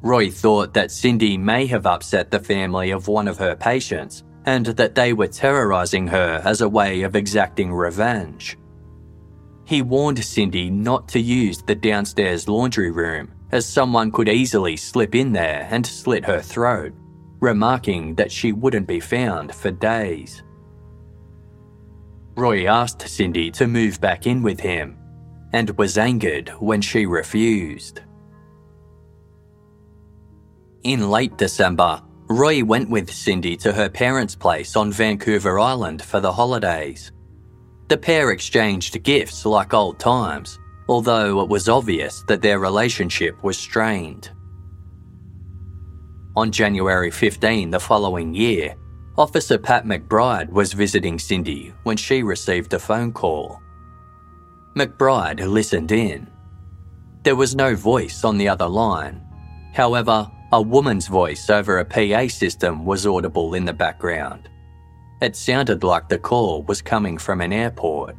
Roy 0.00 0.31
thought 0.31 0.75
that 0.75 0.91
Cindy 0.91 1.37
may 1.37 1.67
have 1.67 1.87
upset 1.87 2.31
the 2.31 2.38
family 2.41 2.91
of 2.91 3.09
one 3.09 3.29
of 3.29 3.38
her 3.38 3.57
patients 3.57 4.23
and 4.47 4.65
that 4.67 4.95
they 4.95 5.12
were 5.12 5.27
terrorizing 5.27 6.07
her 6.07 6.41
as 6.45 6.61
a 6.61 6.69
way 6.69 7.03
of 7.03 7.17
exacting 7.17 7.73
revenge. 7.73 8.57
He 9.67 9.83
warned 9.83 10.25
Cindy 10.25 10.71
not 10.71 11.09
to 11.09 11.21
use 11.21 11.61
the 11.61 11.75
downstairs 11.75 12.49
laundry 12.49 12.91
room 12.91 13.35
as 13.53 13.67
someone 13.67 14.11
could 14.11 14.29
easily 14.29 14.77
slip 14.77 15.15
in 15.15 15.33
there 15.33 15.69
and 15.71 15.87
slit 15.87 16.25
her 16.25 16.41
throat, 16.41 16.95
remarking 17.40 18.14
that 18.16 18.33
she 18.33 18.52
wouldn't 18.52 18.87
be 18.87 19.00
found 19.00 19.54
for 19.54 19.71
days. 19.71 20.42
Roy 22.37 22.66
asked 22.66 23.09
Cindy 23.09 23.50
to 23.52 23.66
move 23.66 24.00
back 24.00 24.26
in 24.26 24.42
with 24.42 24.61
him 24.61 24.97
and 25.52 25.76
was 25.78 25.99
angered 25.99 26.50
when 26.61 26.80
she 26.80 27.07
refused. 27.07 28.02
In 30.85 31.11
late 31.11 31.37
December, 31.37 32.02
Roy 32.28 32.62
went 32.62 32.90
with 32.90 33.11
Cindy 33.11 33.57
to 33.59 33.73
her 33.73 33.88
parents' 33.88 34.37
place 34.37 34.76
on 34.76 34.92
Vancouver 34.92 35.59
Island 35.59 36.02
for 36.02 36.21
the 36.21 36.33
holidays. 36.33 37.11
The 37.88 37.97
pair 37.97 38.30
exchanged 38.30 39.02
gifts 39.02 39.47
like 39.47 39.73
old 39.73 39.99
times 39.99 40.59
although 40.88 41.40
it 41.42 41.49
was 41.49 41.68
obvious 41.68 42.23
that 42.23 42.42
their 42.42 42.59
relationship 42.59 43.42
was 43.45 43.59
strained. 43.59 44.30
On 46.38 46.52
January 46.52 47.11
15 47.11 47.68
the 47.68 47.80
following 47.80 48.33
year, 48.33 48.76
Officer 49.16 49.59
Pat 49.59 49.85
McBride 49.85 50.49
was 50.50 50.73
visiting 50.73 51.18
Cindy 51.18 51.75
when 51.83 51.97
she 51.97 52.23
received 52.23 52.73
a 52.75 52.78
phone 52.78 53.11
call. 53.11 53.61
McBride 54.76 55.45
listened 55.45 55.90
in. 55.90 56.30
There 57.25 57.35
was 57.35 57.57
no 57.57 57.75
voice 57.75 58.23
on 58.23 58.38
the 58.38 58.49
other 58.49 58.68
line. 58.68 59.21
However, 59.75 60.30
a 60.52 60.62
woman's 60.62 61.09
voice 61.09 61.50
over 61.50 61.80
a 61.80 61.85
PA 61.85 62.28
system 62.28 62.85
was 62.85 63.04
audible 63.04 63.54
in 63.54 63.64
the 63.64 63.73
background. 63.73 64.49
It 65.21 65.35
sounded 65.35 65.83
like 65.83 66.09
the 66.09 66.21
call 66.21 66.62
was 66.62 66.80
coming 66.80 67.18
from 67.18 67.40
an 67.40 67.52
airport. 67.52 68.14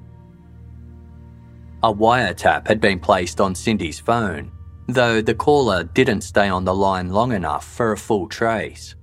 A 1.83 1.93
wiretap 1.93 2.67
had 2.67 2.81
been 2.81 2.99
placed 2.99 3.39
on 3.39 3.55
Cindy's 3.55 4.01
phone, 4.01 4.51
though 4.93 5.21
the 5.21 5.35
caller 5.35 5.83
didn't 5.83 6.21
stay 6.21 6.49
on 6.49 6.65
the 6.65 6.73
line 6.73 7.09
long 7.09 7.31
enough 7.31 7.65
for 7.65 7.91
a 7.91 7.97
full 7.97 8.27
trace. 8.27 8.95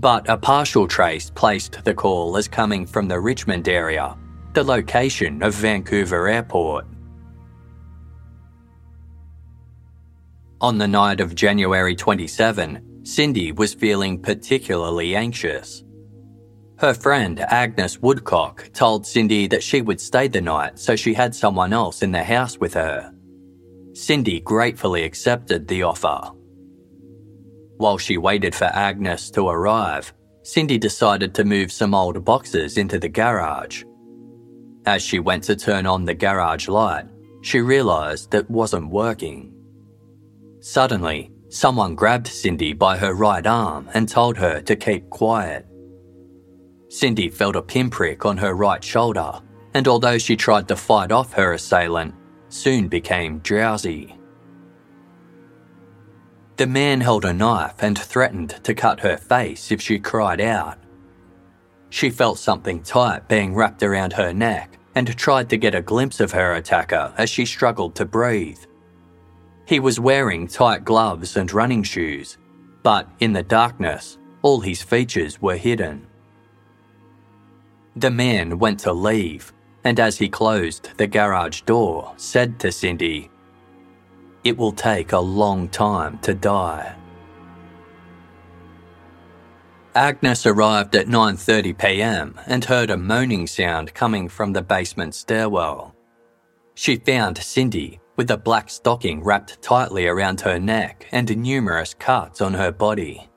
But 0.00 0.28
a 0.28 0.36
partial 0.36 0.88
trace 0.88 1.30
placed 1.30 1.84
the 1.84 1.94
call 1.94 2.36
as 2.36 2.48
coming 2.48 2.86
from 2.86 3.08
the 3.08 3.20
Richmond 3.20 3.68
area, 3.68 4.16
the 4.52 4.64
location 4.64 5.42
of 5.42 5.54
Vancouver 5.54 6.28
Airport. 6.28 6.86
On 10.60 10.78
the 10.78 10.88
night 10.88 11.20
of 11.20 11.34
January 11.34 11.96
27, 11.96 13.04
Cindy 13.04 13.52
was 13.52 13.74
feeling 13.74 14.20
particularly 14.20 15.16
anxious. 15.16 15.82
Her 16.78 16.94
friend 16.94 17.38
Agnes 17.40 18.00
Woodcock 18.00 18.70
told 18.72 19.06
Cindy 19.06 19.46
that 19.48 19.62
she 19.62 19.82
would 19.82 20.00
stay 20.00 20.28
the 20.28 20.40
night 20.40 20.78
so 20.78 20.96
she 20.96 21.14
had 21.14 21.34
someone 21.34 21.72
else 21.72 22.02
in 22.02 22.10
the 22.10 22.24
house 22.24 22.58
with 22.58 22.74
her. 22.74 23.12
Cindy 23.94 24.40
gratefully 24.40 25.04
accepted 25.04 25.68
the 25.68 25.82
offer. 25.82 26.30
While 27.76 27.98
she 27.98 28.16
waited 28.16 28.54
for 28.54 28.64
Agnes 28.64 29.30
to 29.32 29.48
arrive, 29.48 30.12
Cindy 30.42 30.78
decided 30.78 31.34
to 31.34 31.44
move 31.44 31.70
some 31.70 31.94
old 31.94 32.24
boxes 32.24 32.78
into 32.78 32.98
the 32.98 33.08
garage. 33.08 33.84
As 34.86 35.02
she 35.02 35.18
went 35.18 35.44
to 35.44 35.56
turn 35.56 35.86
on 35.86 36.04
the 36.04 36.14
garage 36.14 36.68
light, 36.68 37.06
she 37.42 37.60
realised 37.60 38.34
it 38.34 38.48
wasn't 38.50 38.90
working. 38.90 39.52
Suddenly, 40.60 41.30
someone 41.48 41.94
grabbed 41.94 42.26
Cindy 42.26 42.72
by 42.72 42.96
her 42.96 43.14
right 43.14 43.46
arm 43.46 43.88
and 43.94 44.08
told 44.08 44.36
her 44.38 44.60
to 44.62 44.76
keep 44.76 45.10
quiet. 45.10 45.66
Cindy 46.88 47.28
felt 47.28 47.56
a 47.56 47.62
pinprick 47.62 48.24
on 48.24 48.36
her 48.38 48.54
right 48.54 48.82
shoulder, 48.82 49.40
and 49.74 49.86
although 49.86 50.18
she 50.18 50.36
tried 50.36 50.68
to 50.68 50.76
fight 50.76 51.12
off 51.12 51.32
her 51.32 51.52
assailant, 51.52 52.14
soon 52.52 52.88
became 52.88 53.38
drowsy. 53.38 54.16
The 56.56 56.66
man 56.66 57.00
held 57.00 57.24
a 57.24 57.32
knife 57.32 57.82
and 57.82 57.98
threatened 57.98 58.60
to 58.64 58.74
cut 58.74 59.00
her 59.00 59.16
face 59.16 59.72
if 59.72 59.80
she 59.80 59.98
cried 59.98 60.40
out. 60.40 60.78
She 61.88 62.10
felt 62.10 62.38
something 62.38 62.82
tight 62.82 63.28
being 63.28 63.54
wrapped 63.54 63.82
around 63.82 64.12
her 64.12 64.32
neck 64.32 64.78
and 64.94 65.16
tried 65.16 65.48
to 65.50 65.56
get 65.56 65.74
a 65.74 65.82
glimpse 65.82 66.20
of 66.20 66.32
her 66.32 66.54
attacker 66.54 67.12
as 67.16 67.30
she 67.30 67.46
struggled 67.46 67.94
to 67.96 68.04
breathe. 68.04 68.60
He 69.64 69.80
was 69.80 69.98
wearing 69.98 70.46
tight 70.46 70.84
gloves 70.84 71.36
and 71.36 71.52
running 71.52 71.82
shoes, 71.82 72.36
but 72.82 73.08
in 73.20 73.32
the 73.32 73.42
darkness, 73.42 74.18
all 74.42 74.60
his 74.60 74.82
features 74.82 75.40
were 75.40 75.56
hidden. 75.56 76.06
The 77.96 78.10
man 78.10 78.58
went 78.58 78.80
to 78.80 78.92
leave, 78.92 79.52
and 79.84 79.98
as 79.98 80.18
he 80.18 80.28
closed 80.28 80.90
the 80.96 81.06
garage 81.06 81.62
door, 81.62 82.12
said 82.16 82.58
to 82.60 82.70
Cindy, 82.70 83.30
It 84.44 84.56
will 84.56 84.72
take 84.72 85.12
a 85.12 85.18
long 85.18 85.68
time 85.68 86.18
to 86.20 86.34
die. 86.34 86.96
Agnes 89.94 90.46
arrived 90.46 90.96
at 90.96 91.06
9:30 91.06 91.76
p.m. 91.76 92.40
and 92.46 92.64
heard 92.64 92.90
a 92.90 92.96
moaning 92.96 93.46
sound 93.46 93.92
coming 93.92 94.28
from 94.28 94.52
the 94.52 94.62
basement 94.62 95.14
stairwell. 95.14 95.94
She 96.74 96.96
found 96.96 97.36
Cindy 97.36 98.00
with 98.16 98.30
a 98.30 98.36
black 98.36 98.70
stocking 98.70 99.22
wrapped 99.22 99.60
tightly 99.60 100.06
around 100.06 100.40
her 100.40 100.58
neck 100.58 101.06
and 101.12 101.36
numerous 101.36 101.92
cuts 101.92 102.40
on 102.40 102.54
her 102.54 102.72
body. 102.72 103.28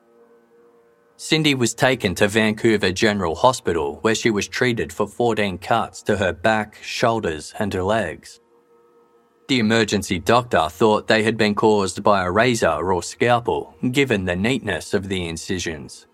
Cindy 1.17 1.55
was 1.55 1.73
taken 1.73 2.13
to 2.15 2.27
Vancouver 2.27 2.91
General 2.91 3.35
Hospital 3.35 3.99
where 4.01 4.15
she 4.15 4.29
was 4.29 4.49
treated 4.49 4.91
for 4.91 5.07
14 5.07 5.57
cuts 5.57 6.01
to 6.03 6.17
her 6.17 6.33
back, 6.33 6.77
shoulders, 6.81 7.53
and 7.57 7.73
her 7.73 7.83
legs. 7.83 8.41
The 9.47 9.59
emergency 9.59 10.19
doctor 10.19 10.67
thought 10.69 11.07
they 11.07 11.23
had 11.23 11.37
been 11.37 11.55
caused 11.55 12.03
by 12.03 12.25
a 12.25 12.31
razor 12.31 12.91
or 12.91 13.01
scalpel, 13.01 13.75
given 13.91 14.25
the 14.25 14.35
neatness 14.35 14.93
of 14.93 15.07
the 15.07 15.27
incisions. 15.27 16.07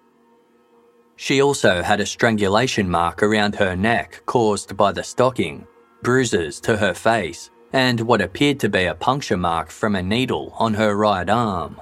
She 1.16 1.42
also 1.42 1.82
had 1.82 2.00
a 2.00 2.06
strangulation 2.06 2.90
mark 2.90 3.24
around 3.24 3.56
her 3.56 3.76
neck 3.76 4.22
caused 4.26 4.76
by 4.76 4.92
the 4.92 5.04
stocking, 5.04 5.66
bruises 6.04 6.60
to 6.62 6.78
her 6.78 6.94
face, 6.94 7.50
and 7.74 8.02
what 8.02 8.22
appeared 8.22 8.60
to 8.60 8.70
be 8.70 8.86
a 8.86 8.96
puncture 8.96 9.38
mark 9.38 9.72
from 9.72 9.96
a 9.96 10.04
needle 10.04 10.54
on 10.60 10.74
her 10.74 10.96
right 10.96 11.30
arm. 11.30 11.80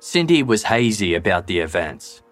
Cindy 0.00 0.42
was 0.42 0.62
hazy 0.62 1.14
about 1.14 1.46
the 1.46 1.58
events. 1.58 2.22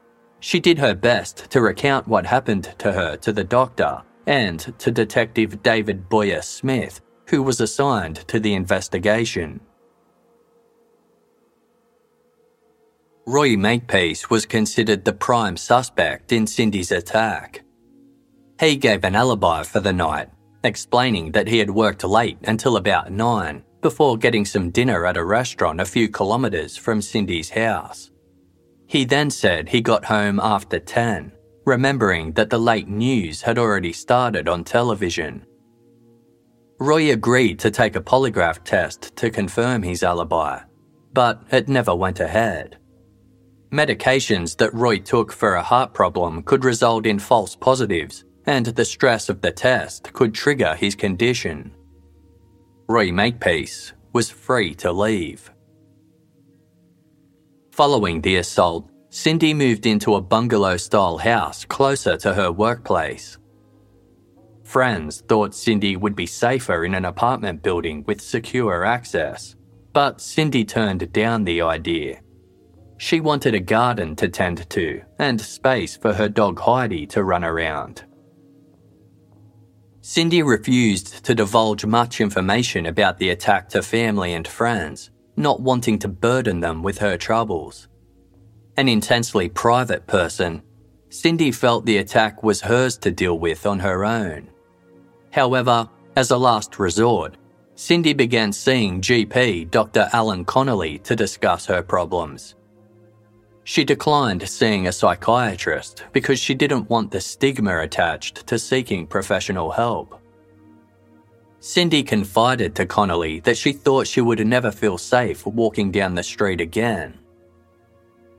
She 0.41 0.59
did 0.59 0.79
her 0.79 0.95
best 0.95 1.51
to 1.51 1.61
recount 1.61 2.09
what 2.09 2.25
happened 2.25 2.75
to 2.79 2.93
her 2.93 3.17
to 3.19 3.31
the 3.31 3.45
doctor 3.45 4.03
and 4.27 4.75
to 4.79 4.91
Detective 4.91 5.63
David 5.63 6.09
Boyer 6.09 6.41
Smith, 6.41 7.03
who 7.29 7.43
was 7.43 7.61
assigned 7.61 8.27
to 8.29 8.41
the 8.41 8.55
investigation. 8.55 9.61
Roy 13.27 13.55
Makepeace 13.55 14.31
was 14.31 14.47
considered 14.47 15.05
the 15.05 15.13
prime 15.13 15.59
suspect 15.59 16.33
in 16.33 16.47
Cindy's 16.47 16.91
attack. 16.91 17.65
He 18.59 18.77
gave 18.77 19.05
an 19.05 19.15
alibi 19.15 19.63
for 19.63 19.81
the 19.81 19.93
night, 19.93 20.31
explaining 20.65 21.33
that 21.33 21.49
he 21.49 21.59
had 21.59 21.69
worked 21.69 22.03
late 22.03 22.39
until 22.45 22.79
about 22.79 23.13
9 23.13 23.63
before 23.81 24.17
getting 24.17 24.45
some 24.45 24.71
dinner 24.71 25.07
at 25.07 25.17
a 25.17 25.25
restaurant 25.25 25.81
a 25.81 25.85
few 25.85 26.09
kilometres 26.09 26.77
from 26.77 27.01
Cindy's 27.01 27.51
house. 27.51 28.11
He 28.87 29.05
then 29.05 29.31
said 29.31 29.69
he 29.69 29.81
got 29.81 30.07
home 30.07 30.41
after 30.43 30.79
10, 30.79 31.33
remembering 31.65 32.33
that 32.33 32.51
the 32.51 32.59
late 32.59 32.89
news 32.89 33.43
had 33.43 33.59
already 33.59 33.93
started 33.93 34.49
on 34.49 34.65
television. 34.65 35.45
Roy 36.81 37.13
agreed 37.13 37.59
to 37.59 37.71
take 37.71 37.97
a 37.97 38.01
polygraph 38.01 38.65
test 38.65 39.15
to 39.17 39.31
confirm 39.31 39.83
his 39.83 40.03
alibi, 40.03 40.61
but 41.13 41.43
it 41.51 41.69
never 41.69 41.95
went 41.95 42.21
ahead. 42.21 42.79
Medications 43.71 44.57
that 44.57 44.73
Roy 44.73 44.99
took 44.99 45.31
for 45.33 45.55
a 45.55 45.63
heart 45.63 45.93
problem 45.93 46.43
could 46.43 46.65
result 46.65 47.05
in 47.05 47.19
false 47.19 47.55
positives, 47.55 48.25
and 48.47 48.65
the 48.65 48.85
stress 48.85 49.29
of 49.29 49.43
the 49.43 49.51
test 49.51 50.11
could 50.15 50.33
trigger 50.33 50.75
his 50.75 50.95
condition. 50.95 51.75
Roy 52.91 53.13
Makepeace 53.13 53.93
was 54.15 54.31
free 54.31 54.75
to 54.77 54.91
leave. 54.91 55.53
Following 57.71 58.23
the 58.23 58.37
assault, 58.37 58.89
Cindy 59.11 59.53
moved 59.53 59.85
into 59.85 60.15
a 60.15 60.23
bungalow 60.23 60.79
style 60.79 61.19
house 61.19 61.67
closer 61.67 62.17
to 62.17 62.33
her 62.33 62.51
workplace. 62.51 63.37
Friends 64.65 65.23
thought 65.29 65.55
Cindy 65.55 65.97
would 65.97 66.17
be 66.17 66.25
safer 66.25 66.87
in 66.87 66.95
an 66.95 67.05
apartment 67.05 67.63
building 67.63 68.05
with 68.07 68.23
secure 68.23 68.87
access, 68.87 69.55
but 69.93 70.19
Cindy 70.19 70.65
turned 70.65 71.13
down 71.13 71.45
the 71.45 71.61
idea. 71.61 72.21
She 72.97 73.21
wanted 73.21 73.55
a 73.55 73.61
garden 73.61 74.17
to 74.17 74.29
tend 74.31 74.69
to 74.71 75.03
and 75.19 75.39
space 75.39 75.95
for 75.95 76.15
her 76.15 76.31
dog 76.31 76.59
Heidi 76.59 77.07
to 77.09 77.23
run 77.23 77.45
around. 77.45 78.05
Cindy 80.11 80.43
refused 80.43 81.23
to 81.27 81.35
divulge 81.35 81.85
much 81.85 82.19
information 82.23 82.87
about 82.87 83.19
the 83.19 83.29
attack 83.29 83.69
to 83.69 83.83
family 83.83 84.33
and 84.33 84.49
friends, 84.49 85.11
not 85.37 85.61
wanting 85.61 85.99
to 85.99 86.09
burden 86.09 86.61
them 86.61 86.83
with 86.83 86.97
her 86.97 87.19
troubles. 87.19 87.89
An 88.79 88.89
intensely 88.89 89.51
private 89.51 90.07
person, 90.07 90.63
Cindy 91.11 91.53
felt 91.53 91.85
the 91.85 91.99
attack 91.99 92.43
was 92.43 92.63
hers 92.63 92.97
to 92.97 93.11
deal 93.11 93.39
with 93.39 93.67
on 93.67 93.81
her 93.81 94.03
own. 94.07 94.49
However, 95.31 95.87
as 96.17 96.31
a 96.31 96.39
last 96.39 96.79
resort, 96.79 97.37
Cindy 97.75 98.15
began 98.15 98.51
seeing 98.51 99.03
GP 99.03 99.71
Dr. 99.71 100.09
Alan 100.15 100.47
Connolly 100.47 101.01
to 101.01 101.15
discuss 101.15 101.67
her 101.67 101.83
problems. 101.83 102.55
She 103.69 103.85
declined 103.85 104.49
seeing 104.49 104.87
a 104.87 104.93
psychiatrist 104.93 106.05
because 106.15 106.39
she 106.39 106.55
didn't 106.55 106.89
want 106.89 107.11
the 107.11 107.21
stigma 107.21 107.81
attached 107.81 108.47
to 108.47 108.59
seeking 108.59 109.07
professional 109.07 109.71
help. 109.71 110.19
Cindy 111.61 112.03
confided 112.03 112.75
to 112.77 112.87
Connolly 112.87 113.41
that 113.41 113.59
she 113.59 113.75
thought 113.75 114.07
she 114.07 114.23
would 114.23 114.45
never 114.47 114.73
feel 114.73 114.97
safe 114.97 115.45
walking 115.45 115.91
down 115.91 116.15
the 116.15 116.23
street 116.23 116.63
again. 116.63 117.19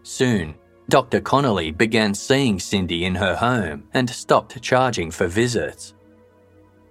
Soon, 0.01 0.55
Dr. 0.89 1.21
Connolly 1.21 1.69
began 1.69 2.15
seeing 2.15 2.59
Cindy 2.59 3.05
in 3.05 3.13
her 3.13 3.35
home 3.35 3.87
and 3.93 4.09
stopped 4.09 4.59
charging 4.63 5.11
for 5.11 5.27
visits. 5.27 5.93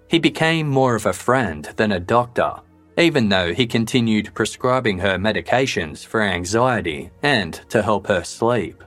He 0.06 0.20
became 0.20 0.68
more 0.68 0.94
of 0.94 1.06
a 1.06 1.12
friend 1.12 1.64
than 1.74 1.90
a 1.90 1.98
doctor, 1.98 2.60
even 2.98 3.28
though 3.28 3.54
he 3.54 3.66
continued 3.66 4.34
prescribing 4.34 4.98
her 4.98 5.16
medications 5.16 6.04
for 6.04 6.20
anxiety 6.20 7.10
and 7.22 7.54
to 7.68 7.80
help 7.80 8.08
her 8.08 8.24
sleep. 8.24 8.82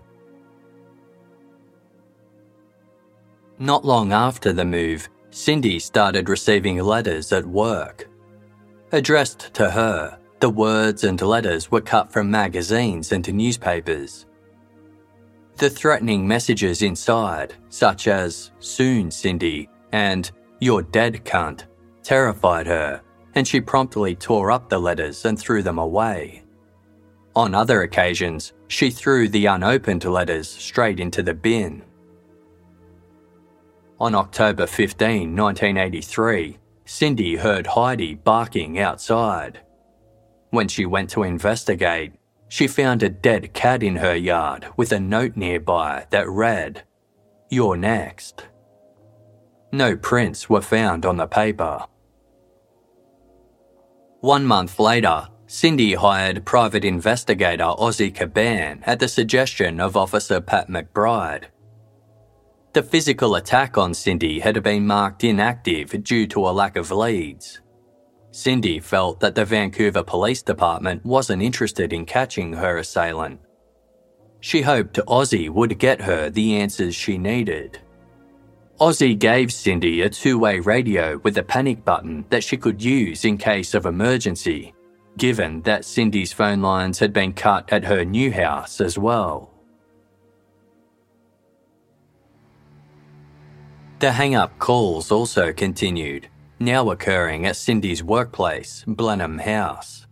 Not 3.57 3.85
long 3.85 4.11
after 4.11 4.51
the 4.51 4.65
move, 4.65 5.07
Cindy 5.29 5.79
started 5.79 6.27
receiving 6.27 6.77
letters 6.79 7.31
at 7.31 7.45
work. 7.45 8.09
Addressed 8.91 9.53
to 9.53 9.71
her, 9.71 10.19
the 10.41 10.49
words 10.49 11.05
and 11.05 11.21
letters 11.21 11.71
were 11.71 11.79
cut 11.79 12.11
from 12.11 12.29
magazines 12.29 13.13
and 13.13 13.33
newspapers. 13.33 14.25
The 15.55 15.69
threatening 15.69 16.27
messages 16.27 16.81
inside, 16.81 17.53
such 17.69 18.07
as, 18.07 18.51
Soon, 18.59 19.11
Cindy, 19.11 19.69
and 19.93 20.29
you're 20.59 20.81
dead, 20.81 21.23
cunt, 21.23 21.65
terrified 22.03 22.67
her, 22.67 23.01
and 23.35 23.47
she 23.47 23.61
promptly 23.61 24.15
tore 24.15 24.51
up 24.51 24.69
the 24.69 24.79
letters 24.79 25.25
and 25.25 25.39
threw 25.39 25.63
them 25.63 25.79
away. 25.79 26.43
On 27.35 27.55
other 27.55 27.83
occasions, 27.83 28.53
she 28.67 28.89
threw 28.89 29.29
the 29.29 29.45
unopened 29.45 30.03
letters 30.03 30.49
straight 30.49 30.99
into 30.99 31.23
the 31.23 31.33
bin. 31.33 31.83
On 33.99 34.15
October 34.15 34.67
15, 34.67 35.35
1983, 35.35 36.57
Cindy 36.85 37.35
heard 37.35 37.67
Heidi 37.67 38.15
barking 38.15 38.79
outside. 38.79 39.61
When 40.49 40.67
she 40.67 40.85
went 40.85 41.09
to 41.11 41.23
investigate, 41.23 42.13
she 42.49 42.67
found 42.67 43.01
a 43.01 43.09
dead 43.09 43.53
cat 43.53 43.81
in 43.81 43.95
her 43.95 44.15
yard 44.15 44.67
with 44.75 44.91
a 44.91 44.99
note 44.99 45.37
nearby 45.37 46.05
that 46.09 46.27
read, 46.27 46.83
You're 47.49 47.77
next. 47.77 48.45
No 49.71 49.95
prints 49.95 50.49
were 50.49 50.61
found 50.61 51.05
on 51.05 51.15
the 51.15 51.27
paper. 51.27 51.85
One 54.21 54.45
month 54.45 54.79
later, 54.79 55.27
Cindy 55.47 55.95
hired 55.95 56.45
private 56.45 56.85
investigator 56.85 57.63
Ozzy 57.63 58.13
Caban 58.13 58.83
at 58.85 58.99
the 58.99 59.07
suggestion 59.07 59.79
of 59.79 59.97
Officer 59.97 60.39
Pat 60.39 60.69
McBride. 60.69 61.45
The 62.73 62.83
physical 62.83 63.33
attack 63.33 63.79
on 63.79 63.95
Cindy 63.95 64.39
had 64.39 64.61
been 64.61 64.85
marked 64.85 65.23
inactive 65.23 66.03
due 66.03 66.27
to 66.27 66.47
a 66.47 66.51
lack 66.51 66.75
of 66.75 66.91
leads. 66.91 67.61
Cindy 68.29 68.79
felt 68.79 69.19
that 69.21 69.33
the 69.33 69.43
Vancouver 69.43 70.03
Police 70.03 70.43
Department 70.43 71.03
wasn't 71.03 71.41
interested 71.41 71.91
in 71.91 72.05
catching 72.05 72.53
her 72.53 72.77
assailant. 72.77 73.39
She 74.39 74.61
hoped 74.61 74.99
Ozzy 75.07 75.49
would 75.49 75.79
get 75.79 75.99
her 75.99 76.29
the 76.29 76.57
answers 76.57 76.93
she 76.93 77.17
needed. 77.17 77.79
Ozzy 78.81 79.13
gave 79.13 79.53
Cindy 79.53 80.01
a 80.01 80.09
two 80.09 80.39
way 80.39 80.59
radio 80.59 81.19
with 81.19 81.37
a 81.37 81.43
panic 81.43 81.85
button 81.85 82.25
that 82.31 82.43
she 82.43 82.57
could 82.57 82.81
use 82.81 83.25
in 83.25 83.37
case 83.37 83.75
of 83.75 83.85
emergency, 83.85 84.73
given 85.19 85.61
that 85.61 85.85
Cindy's 85.85 86.33
phone 86.33 86.63
lines 86.63 86.97
had 86.97 87.13
been 87.13 87.31
cut 87.31 87.71
at 87.71 87.85
her 87.85 88.03
new 88.03 88.31
house 88.31 88.81
as 88.81 88.97
well. 88.97 89.51
The 93.99 94.13
hang 94.13 94.33
up 94.33 94.57
calls 94.57 95.11
also 95.11 95.53
continued, 95.53 96.27
now 96.59 96.89
occurring 96.89 97.45
at 97.45 97.57
Cindy's 97.57 98.03
workplace, 98.03 98.83
Blenheim 98.87 99.37
House. 99.37 100.07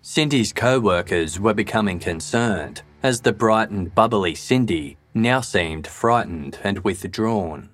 Cindy's 0.00 0.54
co 0.54 0.80
workers 0.80 1.38
were 1.38 1.52
becoming 1.52 1.98
concerned 1.98 2.80
as 3.02 3.20
the 3.20 3.32
bright 3.34 3.68
and 3.68 3.94
bubbly 3.94 4.34
Cindy 4.34 4.96
now 5.14 5.40
seemed 5.40 5.86
frightened 5.86 6.58
and 6.64 6.78
withdrawn. 6.80 7.68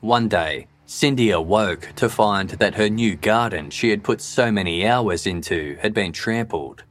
One 0.00 0.28
day, 0.28 0.66
Cindy 0.86 1.30
awoke 1.30 1.92
to 1.96 2.08
find 2.08 2.50
that 2.50 2.74
her 2.74 2.88
new 2.88 3.14
garden 3.14 3.70
she 3.70 3.90
had 3.90 4.02
put 4.02 4.20
so 4.20 4.50
many 4.50 4.86
hours 4.86 5.26
into 5.26 5.76
had 5.80 5.94
been 5.94 6.12
trampled. 6.12 6.82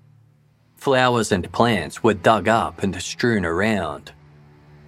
Flowers 0.77 1.31
and 1.31 1.51
plants 1.51 2.01
were 2.01 2.13
dug 2.13 2.47
up 2.47 2.81
and 2.81 3.01
strewn 3.01 3.45
around. 3.45 4.13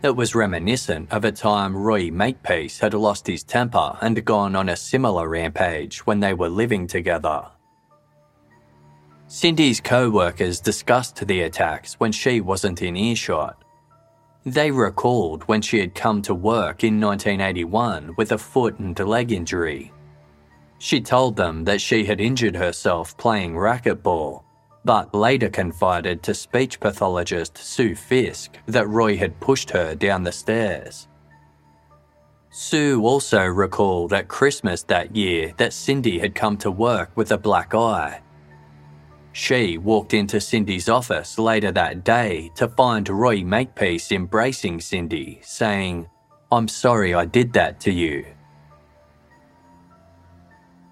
It 0.03 0.15
was 0.15 0.33
reminiscent 0.33 1.11
of 1.11 1.25
a 1.25 1.31
time 1.31 1.75
Roy 1.75 2.09
Makepeace 2.09 2.79
had 2.79 2.93
lost 2.93 3.27
his 3.27 3.43
temper 3.43 3.97
and 4.01 4.25
gone 4.25 4.55
on 4.55 4.69
a 4.69 4.75
similar 4.75 5.27
rampage 5.27 6.07
when 6.07 6.21
they 6.21 6.33
were 6.33 6.49
living 6.49 6.87
together. 6.87 7.51
Cindy's 9.27 9.79
co 9.79 10.09
workers 10.09 10.59
discussed 10.59 11.27
the 11.27 11.41
attacks 11.41 11.95
when 11.95 12.11
she 12.11 12.41
wasn't 12.41 12.81
in 12.81 12.95
earshot. 12.95 13.63
They 14.45 14.71
recalled 14.71 15.43
when 15.43 15.61
she 15.61 15.79
had 15.79 15.93
come 15.93 16.21
to 16.23 16.33
work 16.33 16.83
in 16.83 16.99
1981 16.99 18.15
with 18.17 18.31
a 18.31 18.37
foot 18.37 18.79
and 18.79 18.97
leg 18.97 19.31
injury. 19.31 19.91
She 20.79 20.99
told 20.99 21.35
them 21.35 21.63
that 21.65 21.79
she 21.79 22.05
had 22.05 22.19
injured 22.19 22.55
herself 22.55 23.15
playing 23.17 23.53
racquetball, 23.53 24.43
but 24.83 25.13
later 25.13 25.47
confided 25.47 26.23
to 26.23 26.33
speech 26.33 26.79
pathologist 26.79 27.55
Sue 27.55 27.95
Fisk 27.95 28.57
that 28.65 28.89
Roy 28.89 29.15
had 29.15 29.39
pushed 29.39 29.69
her 29.69 29.93
down 29.93 30.23
the 30.23 30.31
stairs. 30.31 31.07
Sue 32.49 33.03
also 33.05 33.45
recalled 33.45 34.11
at 34.11 34.27
Christmas 34.27 34.81
that 34.83 35.15
year 35.15 35.53
that 35.57 35.71
Cindy 35.71 36.17
had 36.17 36.33
come 36.33 36.57
to 36.57 36.71
work 36.71 37.11
with 37.15 37.31
a 37.31 37.37
black 37.37 37.75
eye 37.75 38.21
she 39.33 39.77
walked 39.77 40.13
into 40.13 40.41
Cindy's 40.41 40.89
office 40.89 41.39
later 41.39 41.71
that 41.71 42.03
day 42.03 42.51
to 42.55 42.67
find 42.67 43.07
Roy 43.07 43.43
Makepeace 43.43 44.11
embracing 44.11 44.81
Cindy, 44.81 45.39
saying, 45.43 46.09
I'm 46.51 46.67
sorry 46.67 47.13
I 47.13 47.25
did 47.25 47.53
that 47.53 47.79
to 47.81 47.91
you. 47.91 48.25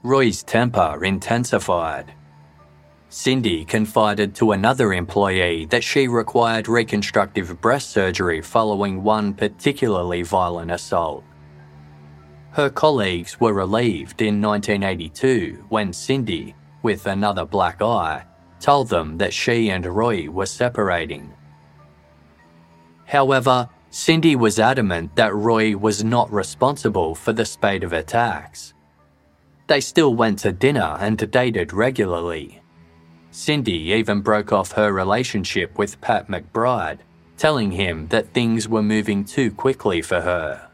Roy's 0.03 0.43
temper 0.43 1.03
intensified. 1.03 2.13
Cindy 3.09 3.65
confided 3.65 4.33
to 4.35 4.53
another 4.53 4.93
employee 4.93 5.65
that 5.65 5.83
she 5.83 6.07
required 6.07 6.69
reconstructive 6.69 7.59
breast 7.59 7.89
surgery 7.89 8.41
following 8.41 9.03
one 9.03 9.33
particularly 9.33 10.21
violent 10.21 10.71
assault. 10.71 11.23
Her 12.51 12.69
colleagues 12.69 13.39
were 13.39 13.53
relieved 13.53 14.21
in 14.21 14.41
1982 14.41 15.65
when 15.69 15.91
Cindy, 15.91 16.55
with 16.83 17.07
another 17.07 17.45
black 17.45 17.81
eye, 17.81 18.23
told 18.59 18.89
them 18.89 19.17
that 19.17 19.33
she 19.33 19.69
and 19.69 19.85
Roy 19.85 20.29
were 20.29 20.45
separating. 20.45 21.33
However, 23.05 23.69
Cindy 23.91 24.35
was 24.35 24.59
adamant 24.59 25.15
that 25.15 25.33
Roy 25.33 25.75
was 25.75 26.03
not 26.03 26.31
responsible 26.31 27.15
for 27.15 27.33
the 27.33 27.45
spate 27.45 27.83
of 27.83 27.91
attacks. 27.91 28.73
They 29.65 29.81
still 29.81 30.13
went 30.13 30.39
to 30.39 30.51
dinner 30.51 30.97
and 30.99 31.31
dated 31.31 31.73
regularly. 31.73 32.61
Cindy 33.31 33.93
even 33.93 34.21
broke 34.21 34.51
off 34.51 34.73
her 34.73 34.91
relationship 34.91 35.77
with 35.77 36.01
Pat 36.01 36.27
McBride, 36.27 36.99
telling 37.37 37.71
him 37.71 38.07
that 38.09 38.33
things 38.33 38.67
were 38.67 38.83
moving 38.83 39.23
too 39.23 39.51
quickly 39.51 40.01
for 40.01 40.21
her. 40.21 40.69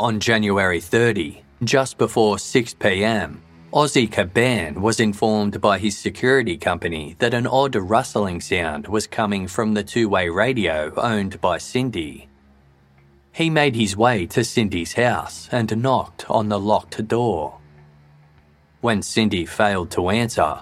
On 0.00 0.20
January 0.20 0.80
30, 0.80 1.42
just 1.64 1.98
before 1.98 2.38
6 2.38 2.74
pm, 2.74 3.42
Ozzy 3.72 4.08
Caban 4.08 4.78
was 4.78 4.98
informed 4.98 5.60
by 5.60 5.78
his 5.78 5.96
security 5.96 6.56
company 6.56 7.16
that 7.18 7.34
an 7.34 7.46
odd 7.46 7.76
rustling 7.76 8.40
sound 8.40 8.88
was 8.88 9.06
coming 9.06 9.46
from 9.46 9.74
the 9.74 9.84
two 9.84 10.08
way 10.08 10.30
radio 10.30 10.90
owned 10.96 11.38
by 11.42 11.58
Cindy. 11.58 12.30
He 13.30 13.50
made 13.50 13.76
his 13.76 13.94
way 13.94 14.24
to 14.28 14.42
Cindy's 14.42 14.94
house 14.94 15.50
and 15.52 15.82
knocked 15.82 16.30
on 16.30 16.48
the 16.48 16.58
locked 16.58 17.06
door. 17.08 17.58
When 18.80 19.02
Cindy 19.02 19.44
failed 19.44 19.90
to 19.90 20.08
answer, 20.08 20.60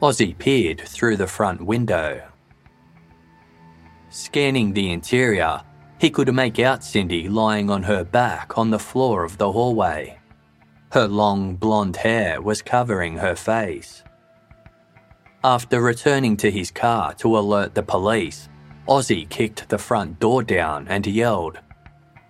Ozzy 0.00 0.36
peered 0.36 0.80
through 0.80 1.18
the 1.18 1.26
front 1.26 1.60
window. 1.60 2.26
Scanning 4.08 4.72
the 4.72 4.92
interior, 4.92 5.60
he 5.98 6.08
could 6.08 6.34
make 6.34 6.58
out 6.58 6.82
Cindy 6.82 7.28
lying 7.28 7.68
on 7.68 7.82
her 7.82 8.02
back 8.02 8.56
on 8.56 8.70
the 8.70 8.78
floor 8.78 9.24
of 9.24 9.36
the 9.36 9.52
hallway. 9.52 10.18
Her 10.92 11.08
long 11.08 11.56
blonde 11.56 11.96
hair 11.96 12.40
was 12.40 12.62
covering 12.62 13.18
her 13.18 13.34
face. 13.34 14.04
After 15.42 15.80
returning 15.80 16.36
to 16.38 16.50
his 16.50 16.70
car 16.70 17.14
to 17.14 17.38
alert 17.38 17.74
the 17.74 17.82
police, 17.82 18.48
Ozzy 18.88 19.28
kicked 19.28 19.68
the 19.68 19.78
front 19.78 20.20
door 20.20 20.42
down 20.42 20.86
and 20.88 21.06
yelled, 21.06 21.58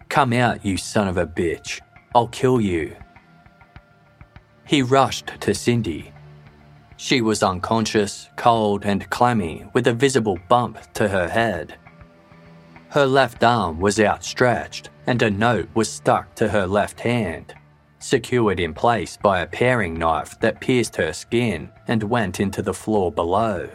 Come 0.08 0.32
out, 0.32 0.64
you 0.64 0.76
son 0.76 1.08
of 1.08 1.16
a 1.16 1.26
bitch. 1.26 1.80
I'll 2.14 2.28
kill 2.28 2.60
you. 2.60 2.96
He 4.64 4.82
rushed 4.82 5.32
to 5.40 5.54
Cindy. 5.54 6.12
She 6.96 7.20
was 7.20 7.42
unconscious, 7.42 8.30
cold, 8.36 8.84
and 8.84 9.08
clammy, 9.10 9.66
with 9.74 9.86
a 9.86 9.92
visible 9.92 10.38
bump 10.48 10.78
to 10.94 11.08
her 11.08 11.28
head. 11.28 11.76
Her 12.88 13.06
left 13.06 13.44
arm 13.44 13.80
was 13.80 14.00
outstretched, 14.00 14.88
and 15.06 15.20
a 15.20 15.30
note 15.30 15.68
was 15.74 15.92
stuck 15.92 16.34
to 16.36 16.48
her 16.48 16.66
left 16.66 17.00
hand, 17.00 17.54
secured 17.98 18.60
in 18.60 18.74
place 18.74 19.16
by 19.16 19.40
a 19.40 19.46
paring 19.46 19.94
knife 19.94 20.38
that 20.40 20.60
pierced 20.60 20.96
her 20.96 21.12
skin 21.12 21.70
and 21.88 22.02
went 22.02 22.40
into 22.40 22.62
the 22.62 22.74
floor 22.74 23.10
below. 23.10 23.68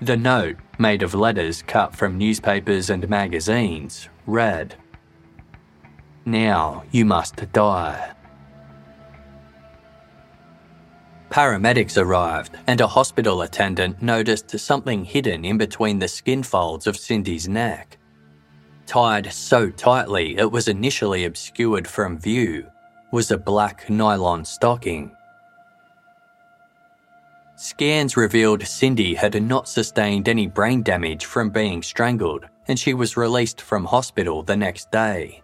The 0.00 0.16
note, 0.16 0.56
made 0.78 1.02
of 1.02 1.14
letters 1.14 1.62
cut 1.62 1.94
from 1.94 2.18
newspapers 2.18 2.90
and 2.90 3.08
magazines, 3.08 4.08
read 4.26 4.74
Now 6.24 6.84
you 6.90 7.04
must 7.04 7.50
die. 7.52 8.14
Paramedics 11.30 12.00
arrived, 12.00 12.56
and 12.68 12.80
a 12.80 12.86
hospital 12.86 13.42
attendant 13.42 14.00
noticed 14.00 14.56
something 14.56 15.04
hidden 15.04 15.44
in 15.44 15.58
between 15.58 15.98
the 15.98 16.06
skin 16.06 16.44
folds 16.44 16.86
of 16.86 16.96
Cindy's 16.96 17.48
neck. 17.48 17.98
Tied 18.86 19.32
so 19.32 19.70
tightly 19.70 20.36
it 20.36 20.50
was 20.50 20.68
initially 20.68 21.24
obscured 21.24 21.88
from 21.88 22.18
view 22.18 22.66
was 23.10 23.30
a 23.30 23.38
black 23.38 23.88
nylon 23.88 24.44
stocking. 24.44 25.14
Scans 27.56 28.16
revealed 28.16 28.66
Cindy 28.66 29.14
had 29.14 29.40
not 29.40 29.68
sustained 29.68 30.28
any 30.28 30.48
brain 30.48 30.82
damage 30.82 31.24
from 31.24 31.50
being 31.50 31.82
strangled, 31.82 32.46
and 32.66 32.76
she 32.78 32.92
was 32.92 33.16
released 33.16 33.60
from 33.60 33.84
hospital 33.84 34.42
the 34.42 34.56
next 34.56 34.90
day. 34.90 35.42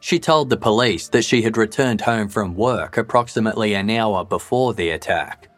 She 0.00 0.18
told 0.18 0.50
the 0.50 0.56
police 0.56 1.06
that 1.10 1.24
she 1.24 1.42
had 1.42 1.56
returned 1.56 2.00
home 2.00 2.28
from 2.28 2.56
work 2.56 2.96
approximately 2.96 3.74
an 3.74 3.88
hour 3.88 4.24
before 4.24 4.74
the 4.74 4.90
attack. 4.90 5.48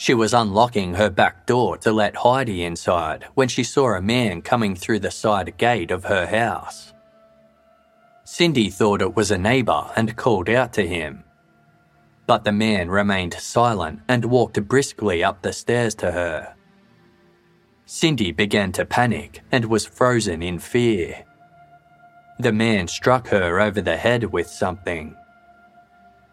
She 0.00 0.14
was 0.14 0.32
unlocking 0.32 0.94
her 0.94 1.10
back 1.10 1.44
door 1.44 1.76
to 1.76 1.92
let 1.92 2.16
Heidi 2.16 2.64
inside 2.64 3.26
when 3.34 3.48
she 3.48 3.62
saw 3.62 3.92
a 3.94 4.00
man 4.00 4.40
coming 4.40 4.74
through 4.74 5.00
the 5.00 5.10
side 5.10 5.58
gate 5.58 5.90
of 5.90 6.04
her 6.04 6.26
house. 6.26 6.94
Cindy 8.24 8.70
thought 8.70 9.02
it 9.02 9.14
was 9.14 9.30
a 9.30 9.36
neighbour 9.36 9.90
and 9.96 10.16
called 10.16 10.48
out 10.48 10.72
to 10.72 10.88
him. 10.88 11.22
But 12.26 12.44
the 12.44 12.50
man 12.50 12.88
remained 12.88 13.34
silent 13.34 14.00
and 14.08 14.24
walked 14.24 14.66
briskly 14.66 15.22
up 15.22 15.42
the 15.42 15.52
stairs 15.52 15.94
to 15.96 16.10
her. 16.12 16.54
Cindy 17.84 18.32
began 18.32 18.72
to 18.72 18.86
panic 18.86 19.42
and 19.52 19.66
was 19.66 19.84
frozen 19.84 20.42
in 20.42 20.60
fear. 20.60 21.26
The 22.38 22.52
man 22.52 22.88
struck 22.88 23.28
her 23.28 23.60
over 23.60 23.82
the 23.82 23.98
head 23.98 24.24
with 24.32 24.46
something. 24.46 25.14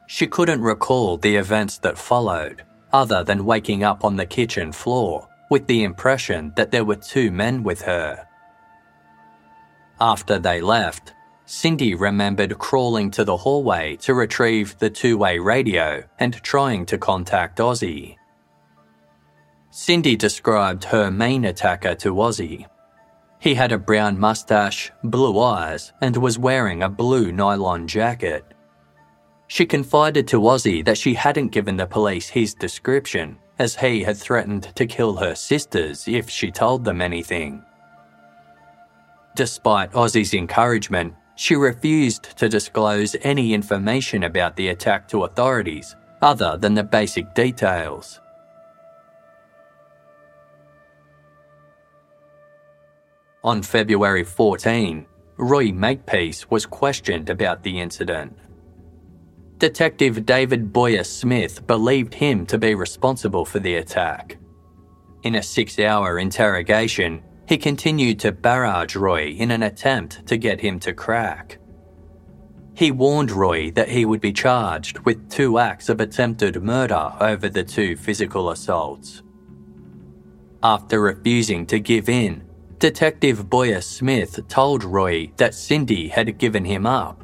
She 0.08 0.26
couldn't 0.26 0.62
recall 0.62 1.18
the 1.18 1.36
events 1.36 1.80
that 1.80 1.98
followed, 1.98 2.64
other 3.02 3.24
than 3.24 3.46
waking 3.46 3.84
up 3.84 4.04
on 4.04 4.16
the 4.16 4.26
kitchen 4.26 4.72
floor 4.72 5.28
with 5.50 5.68
the 5.68 5.84
impression 5.84 6.52
that 6.56 6.72
there 6.72 6.84
were 6.84 6.96
two 7.14 7.30
men 7.32 7.64
with 7.64 7.82
her. 7.82 8.28
After 10.00 10.40
they 10.40 10.62
left, 10.62 11.14
Cindy 11.46 11.96
remembered 11.96 12.58
crawling 12.58 13.10
to 13.12 13.24
the 13.24 13.38
hallway 13.38 13.96
to 13.98 14.14
retrieve 14.14 14.78
the 14.80 14.90
two 14.90 15.18
way 15.18 15.40
radio 15.40 16.04
and 16.20 16.34
trying 16.44 16.86
to 16.88 16.98
contact 16.98 17.60
Ozzy. 17.60 18.16
Cindy 19.70 20.16
described 20.16 20.84
her 20.86 21.12
main 21.12 21.46
attacker 21.46 21.96
to 21.96 22.14
Ozzy 22.14 22.68
he 23.40 23.54
had 23.54 23.72
a 23.72 23.78
brown 23.78 24.20
mustache, 24.20 24.92
blue 25.04 25.40
eyes, 25.40 25.94
and 26.02 26.18
was 26.18 26.40
wearing 26.40 26.82
a 26.82 26.90
blue 26.90 27.32
nylon 27.32 27.88
jacket. 27.88 28.47
She 29.48 29.66
confided 29.66 30.28
to 30.30 30.42
Ozzy 30.42 30.84
that 30.86 30.98
she 30.98 31.14
hadn't 31.14 31.50
given 31.50 31.78
the 31.78 31.86
police 31.86 32.28
his 32.30 32.54
description, 32.54 33.38
as 33.60 33.76
he 33.76 34.04
had 34.04 34.18
threatened 34.18 34.76
to 34.76 34.86
kill 34.86 35.16
her 35.16 35.36
sisters 35.36 36.08
if 36.08 36.30
she 36.30 36.52
told 36.52 36.84
them 36.84 37.02
anything. 37.02 37.64
Despite 39.36 39.92
Ozzy's 39.94 40.34
encouragement, 40.34 41.14
she 41.36 41.56
refused 41.56 42.38
to 42.38 42.50
disclose 42.50 43.16
any 43.22 43.54
information 43.54 44.24
about 44.24 44.56
the 44.56 44.70
attack 44.70 45.08
to 45.10 45.24
authorities 45.24 45.96
other 46.22 46.58
than 46.58 46.74
the 46.74 46.84
basic 46.84 47.34
details. 47.36 48.20
On 53.44 53.62
February 53.62 54.24
14, 54.24 55.06
Roy 55.38 55.72
Makepeace 55.72 56.50
was 56.50 56.66
questioned 56.66 57.30
about 57.30 57.62
the 57.62 57.80
incident. 57.80 58.36
Detective 59.58 60.24
David 60.24 60.72
Boyer 60.72 61.04
Smith 61.04 61.66
believed 61.66 62.14
him 62.14 62.46
to 62.46 62.60
be 62.60 62.76
responsible 62.76 63.44
for 63.44 63.58
the 63.58 63.76
attack. 63.76 64.38
In 65.24 65.34
a 65.34 65.42
six 65.42 65.80
hour 65.80 66.20
interrogation, 66.20 67.24
he 67.48 67.58
continued 67.58 68.20
to 68.20 68.32
barrage 68.32 68.96
Roy 68.96 69.30
in 69.30 69.50
an 69.50 69.64
attempt 69.64 70.28
to 70.28 70.38
get 70.38 70.62
him 70.62 70.80
to 70.82 70.94
crack. 70.94 71.58
He 72.76 72.92
warned 72.92 73.32
Roy 73.32 73.72
that 73.72 73.90
he 73.90 74.06
would 74.06 74.22
be 74.22 74.32
charged 74.32 75.00
with 75.00 75.28
two 75.32 75.58
acts 75.58 75.90
of 75.90 76.00
attempted 76.00 76.62
murder 76.62 77.14
over 77.20 77.50
the 77.50 77.64
two 77.64 77.96
physical 77.96 78.52
assaults. 78.52 79.24
After 80.62 81.02
refusing 81.02 81.66
to 81.68 81.80
give 81.80 82.10
in, 82.10 82.44
Detective 82.78 83.50
Boyer 83.50 83.82
Smith 83.82 84.48
told 84.48 84.84
Roy 84.84 85.32
that 85.38 85.56
Cindy 85.56 86.10
had 86.10 86.38
given 86.38 86.66
him 86.66 86.86
up, 86.86 87.24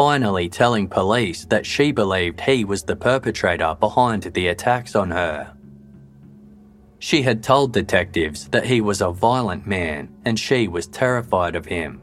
finally 0.00 0.48
telling 0.48 0.88
police 0.88 1.44
that 1.44 1.66
she 1.66 1.92
believed 1.92 2.40
he 2.40 2.64
was 2.64 2.82
the 2.82 2.96
perpetrator 2.96 3.76
behind 3.80 4.22
the 4.22 4.46
attacks 4.46 4.96
on 4.96 5.10
her. 5.10 5.54
She 7.00 7.20
had 7.20 7.42
told 7.42 7.74
detectives 7.74 8.48
that 8.48 8.64
he 8.64 8.80
was 8.80 9.02
a 9.02 9.10
violent 9.10 9.66
man 9.66 10.08
and 10.24 10.38
she 10.38 10.68
was 10.68 10.86
terrified 10.86 11.54
of 11.54 11.66
him. 11.66 12.00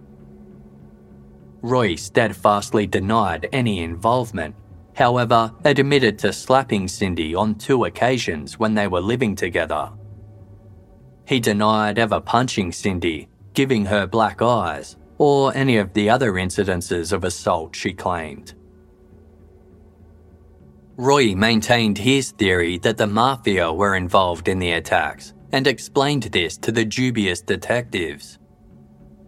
Roy 1.63 1.95
steadfastly 1.95 2.85
denied 2.85 3.49
any 3.51 3.79
involvement, 3.81 4.53
however, 4.93 5.51
admitted 5.65 6.19
to 6.19 6.31
slapping 6.31 6.87
Cindy 6.87 7.33
on 7.33 7.55
two 7.55 7.85
occasions 7.85 8.59
when 8.59 8.75
they 8.75 8.87
were 8.87 9.01
living 9.01 9.35
together 9.35 9.91
he 11.27 11.39
denied 11.39 11.97
ever 11.99 12.21
punching 12.21 12.71
Cindy, 12.71 13.27
giving 13.53 13.85
her 13.85 14.05
black 14.07 14.41
eyes, 14.41 14.96
or 15.17 15.55
any 15.55 15.77
of 15.77 15.93
the 15.93 16.09
other 16.09 16.33
incidences 16.33 17.11
of 17.11 17.23
assault 17.23 17.75
she 17.75 17.93
claimed. 17.93 18.53
Roy 20.95 21.35
maintained 21.35 21.97
his 21.99 22.31
theory 22.31 22.79
that 22.79 22.97
the 22.97 23.07
mafia 23.07 23.71
were 23.71 23.95
involved 23.95 24.47
in 24.47 24.57
the 24.59 24.71
attacks 24.71 25.33
and 25.51 25.67
explained 25.67 26.23
this 26.23 26.57
to 26.57 26.71
the 26.71 26.85
dubious 26.85 27.41
detectives. 27.41 28.39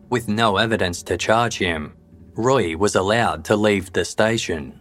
With 0.10 0.28
no 0.28 0.58
evidence 0.58 1.04
to 1.04 1.18
charge 1.18 1.58
him, 1.58 1.94
Roy 2.34 2.76
was 2.76 2.96
allowed 2.96 3.46
to 3.46 3.56
leave 3.56 3.94
the 3.94 4.04
station. 4.04 4.80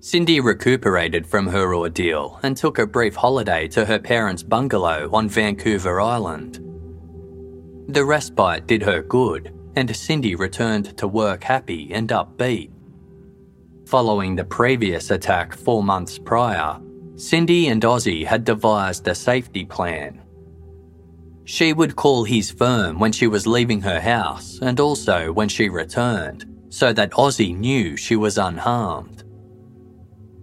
Cindy 0.00 0.38
recuperated 0.38 1.26
from 1.26 1.48
her 1.48 1.74
ordeal 1.74 2.38
and 2.44 2.56
took 2.56 2.78
a 2.78 2.86
brief 2.86 3.16
holiday 3.16 3.66
to 3.68 3.84
her 3.84 3.98
parents' 3.98 4.44
bungalow 4.44 5.10
on 5.12 5.28
Vancouver 5.28 6.00
Island. 6.00 6.67
The 7.88 8.04
respite 8.04 8.66
did 8.66 8.82
her 8.82 9.02
good, 9.02 9.54
and 9.74 9.96
Cindy 9.96 10.34
returned 10.34 10.94
to 10.98 11.08
work 11.08 11.42
happy 11.42 11.90
and 11.94 12.10
upbeat. 12.10 12.70
Following 13.86 14.36
the 14.36 14.44
previous 14.44 15.10
attack 15.10 15.54
four 15.56 15.82
months 15.82 16.18
prior, 16.18 16.78
Cindy 17.16 17.68
and 17.68 17.82
Ozzy 17.82 18.26
had 18.26 18.44
devised 18.44 19.08
a 19.08 19.14
safety 19.14 19.64
plan. 19.64 20.20
She 21.44 21.72
would 21.72 21.96
call 21.96 22.24
his 22.24 22.50
firm 22.50 22.98
when 22.98 23.10
she 23.10 23.26
was 23.26 23.46
leaving 23.46 23.80
her 23.80 24.00
house 24.00 24.58
and 24.60 24.78
also 24.78 25.32
when 25.32 25.48
she 25.48 25.70
returned, 25.70 26.44
so 26.68 26.92
that 26.92 27.12
Ozzy 27.12 27.56
knew 27.56 27.96
she 27.96 28.16
was 28.16 28.36
unharmed. 28.36 29.24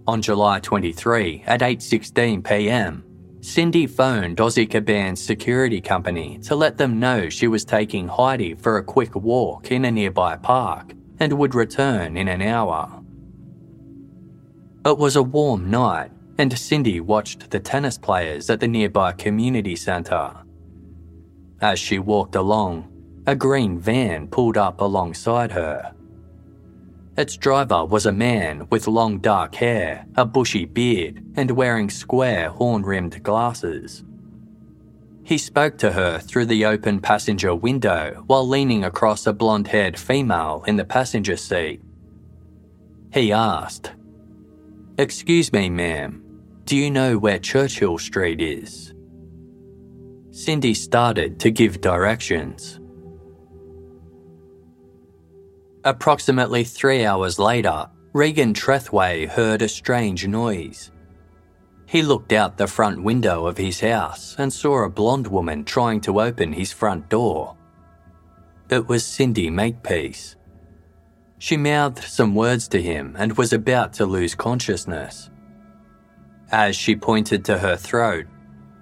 On 0.08 0.20
July 0.20 0.58
23 0.58 1.44
at 1.46 1.60
8:16 1.60 2.42
p.m., 2.42 3.04
Cindy 3.46 3.86
phoned 3.86 4.38
Ozzy 4.38 4.68
Caban's 4.68 5.22
security 5.22 5.80
company 5.80 6.36
to 6.42 6.56
let 6.56 6.76
them 6.76 6.98
know 6.98 7.28
she 7.28 7.46
was 7.46 7.64
taking 7.64 8.08
Heidi 8.08 8.54
for 8.54 8.76
a 8.76 8.82
quick 8.82 9.14
walk 9.14 9.70
in 9.70 9.84
a 9.84 9.90
nearby 9.92 10.34
park 10.34 10.94
and 11.20 11.32
would 11.32 11.54
return 11.54 12.16
in 12.16 12.26
an 12.26 12.42
hour. 12.42 12.90
It 14.84 14.98
was 14.98 15.14
a 15.14 15.22
warm 15.22 15.70
night, 15.70 16.10
and 16.38 16.58
Cindy 16.58 17.00
watched 17.00 17.48
the 17.50 17.60
tennis 17.60 17.96
players 17.96 18.50
at 18.50 18.58
the 18.58 18.66
nearby 18.66 19.12
community 19.12 19.76
centre. 19.76 20.32
As 21.60 21.78
she 21.78 22.00
walked 22.00 22.34
along, 22.34 22.90
a 23.28 23.36
green 23.36 23.78
van 23.78 24.26
pulled 24.26 24.56
up 24.56 24.80
alongside 24.80 25.52
her. 25.52 25.94
Its 27.16 27.36
driver 27.36 27.84
was 27.84 28.04
a 28.04 28.12
man 28.12 28.66
with 28.70 28.86
long 28.86 29.18
dark 29.18 29.54
hair, 29.54 30.04
a 30.16 30.24
bushy 30.24 30.66
beard, 30.66 31.24
and 31.36 31.50
wearing 31.50 31.88
square 31.88 32.50
horn 32.50 32.82
rimmed 32.82 33.22
glasses. 33.22 34.04
He 35.22 35.38
spoke 35.38 35.78
to 35.78 35.92
her 35.92 36.18
through 36.18 36.46
the 36.46 36.66
open 36.66 37.00
passenger 37.00 37.54
window 37.54 38.22
while 38.26 38.46
leaning 38.46 38.84
across 38.84 39.26
a 39.26 39.32
blonde 39.32 39.66
haired 39.66 39.98
female 39.98 40.62
in 40.66 40.76
the 40.76 40.84
passenger 40.84 41.36
seat. 41.36 41.80
He 43.12 43.32
asked, 43.32 43.92
Excuse 44.98 45.52
me, 45.52 45.70
ma'am, 45.70 46.22
do 46.64 46.76
you 46.76 46.90
know 46.90 47.18
where 47.18 47.38
Churchill 47.38 47.98
Street 47.98 48.40
is? 48.40 48.92
Cindy 50.32 50.74
started 50.74 51.40
to 51.40 51.50
give 51.50 51.80
directions. 51.80 52.78
Approximately 55.86 56.64
three 56.64 57.04
hours 57.04 57.38
later, 57.38 57.88
Regan 58.12 58.54
Trethway 58.54 59.28
heard 59.28 59.62
a 59.62 59.68
strange 59.68 60.26
noise. 60.26 60.90
He 61.86 62.02
looked 62.02 62.32
out 62.32 62.56
the 62.56 62.66
front 62.66 63.04
window 63.04 63.46
of 63.46 63.56
his 63.56 63.78
house 63.78 64.34
and 64.36 64.52
saw 64.52 64.82
a 64.82 64.90
blonde 64.90 65.28
woman 65.28 65.64
trying 65.64 66.00
to 66.00 66.20
open 66.20 66.52
his 66.52 66.72
front 66.72 67.08
door. 67.08 67.56
It 68.68 68.88
was 68.88 69.06
Cindy 69.06 69.48
Makepeace. 69.48 70.34
She 71.38 71.56
mouthed 71.56 72.02
some 72.02 72.34
words 72.34 72.66
to 72.68 72.82
him 72.82 73.14
and 73.16 73.38
was 73.38 73.52
about 73.52 73.92
to 73.92 74.06
lose 74.06 74.34
consciousness. 74.34 75.30
As 76.50 76.74
she 76.74 76.96
pointed 76.96 77.44
to 77.44 77.58
her 77.58 77.76
throat, 77.76 78.26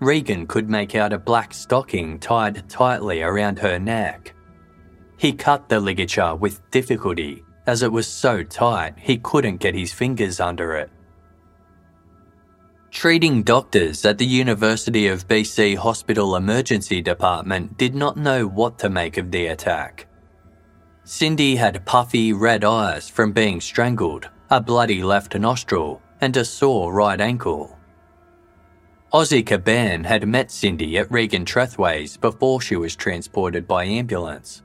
Regan 0.01 0.47
could 0.47 0.71
make 0.71 0.95
out 0.95 1.13
a 1.13 1.19
black 1.19 1.53
stocking 1.53 2.19
tied 2.19 2.67
tightly 2.71 3.21
around 3.21 3.59
her 3.59 3.79
neck. 3.79 4.34
He 5.25 5.33
cut 5.33 5.71
the 5.71 5.81
ligature 5.81 6.35
with 6.35 6.71
difficulty 6.71 7.45
as 7.67 7.83
it 7.83 7.91
was 7.91 8.07
so 8.07 8.43
tight 8.43 8.93
he 8.99 9.17
couldn't 9.17 9.57
get 9.57 9.75
his 9.75 9.91
fingers 9.91 10.39
under 10.39 10.75
it. 10.77 10.91
Treating 12.91 13.43
doctors 13.43 14.05
at 14.05 14.19
the 14.19 14.27
University 14.27 15.07
of 15.07 15.27
BC 15.27 15.79
Hospital 15.79 16.37
Emergency 16.37 17.01
Department 17.01 17.79
did 17.79 17.95
not 17.95 18.19
know 18.19 18.47
what 18.47 18.79
to 18.81 18.91
make 18.91 19.17
of 19.17 19.31
the 19.31 19.47
attack. 19.47 20.07
Cindy 21.05 21.57
had 21.57 21.87
puffy 21.87 22.35
red 22.35 22.63
eyes 22.63 23.09
from 23.09 23.33
being 23.33 23.63
strangled, 23.63 24.29
a 24.51 24.61
bloody 24.61 25.03
left 25.03 25.35
nostril, 25.35 26.03
and 26.21 26.37
a 26.37 26.45
sore 26.45 26.93
right 26.93 27.19
ankle. 27.23 27.79
Ozzy 29.11 29.43
Caban 29.43 30.05
had 30.05 30.29
met 30.29 30.51
Cindy 30.51 30.99
at 30.99 31.11
Regan 31.11 31.47
Trethway's 31.47 32.19
before 32.19 32.61
she 32.61 32.77
was 32.77 32.95
transported 32.95 33.67
by 33.67 33.85
ambulance. 33.85 34.61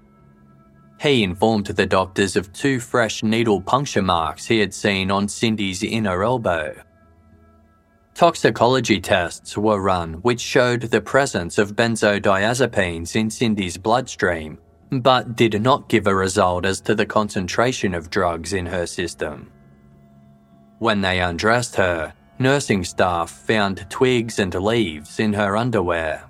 He 1.02 1.24
informed 1.24 1.68
the 1.68 1.86
doctors 1.86 2.36
of 2.36 2.52
two 2.52 2.80
fresh 2.80 3.24
needle 3.24 3.62
puncture 3.62 4.02
marks 4.02 4.46
he 4.46 4.60
had 4.60 4.74
seen 4.74 5.10
on 5.10 5.30
Cindy's 5.30 5.82
inner 5.82 6.24
elbow. 6.24 6.76
Toxicology 8.14 9.00
tests 9.00 9.58
were 9.58 9.82
run 9.82 10.16
which 10.16 10.42
showed 10.42 10.82
the 10.82 11.00
presence 11.00 11.58
of 11.58 11.76
benzodiazepines 11.76 13.16
in 13.16 13.30
Cindy's 13.30 13.78
bloodstream, 13.78 14.58
but 14.92 15.38
did 15.38 15.62
not 15.62 15.88
give 15.88 16.06
a 16.06 16.14
result 16.14 16.66
as 16.66 16.82
to 16.82 16.96
the 16.96 17.06
concentration 17.06 17.94
of 17.94 18.10
drugs 18.10 18.52
in 18.52 18.66
her 18.66 18.86
system. 18.86 19.50
When 20.80 21.00
they 21.00 21.22
undressed 21.22 21.78
her, 21.78 22.14
nursing 22.40 22.84
staff 22.84 23.30
found 23.30 23.90
twigs 23.90 24.40
and 24.40 24.54
leaves 24.54 25.20
in 25.20 25.32
her 25.32 25.56
underwear. 25.56 26.26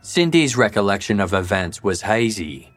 Cindy's 0.00 0.56
recollection 0.56 1.20
of 1.20 1.32
events 1.32 1.82
was 1.84 2.02
hazy, 2.02 2.69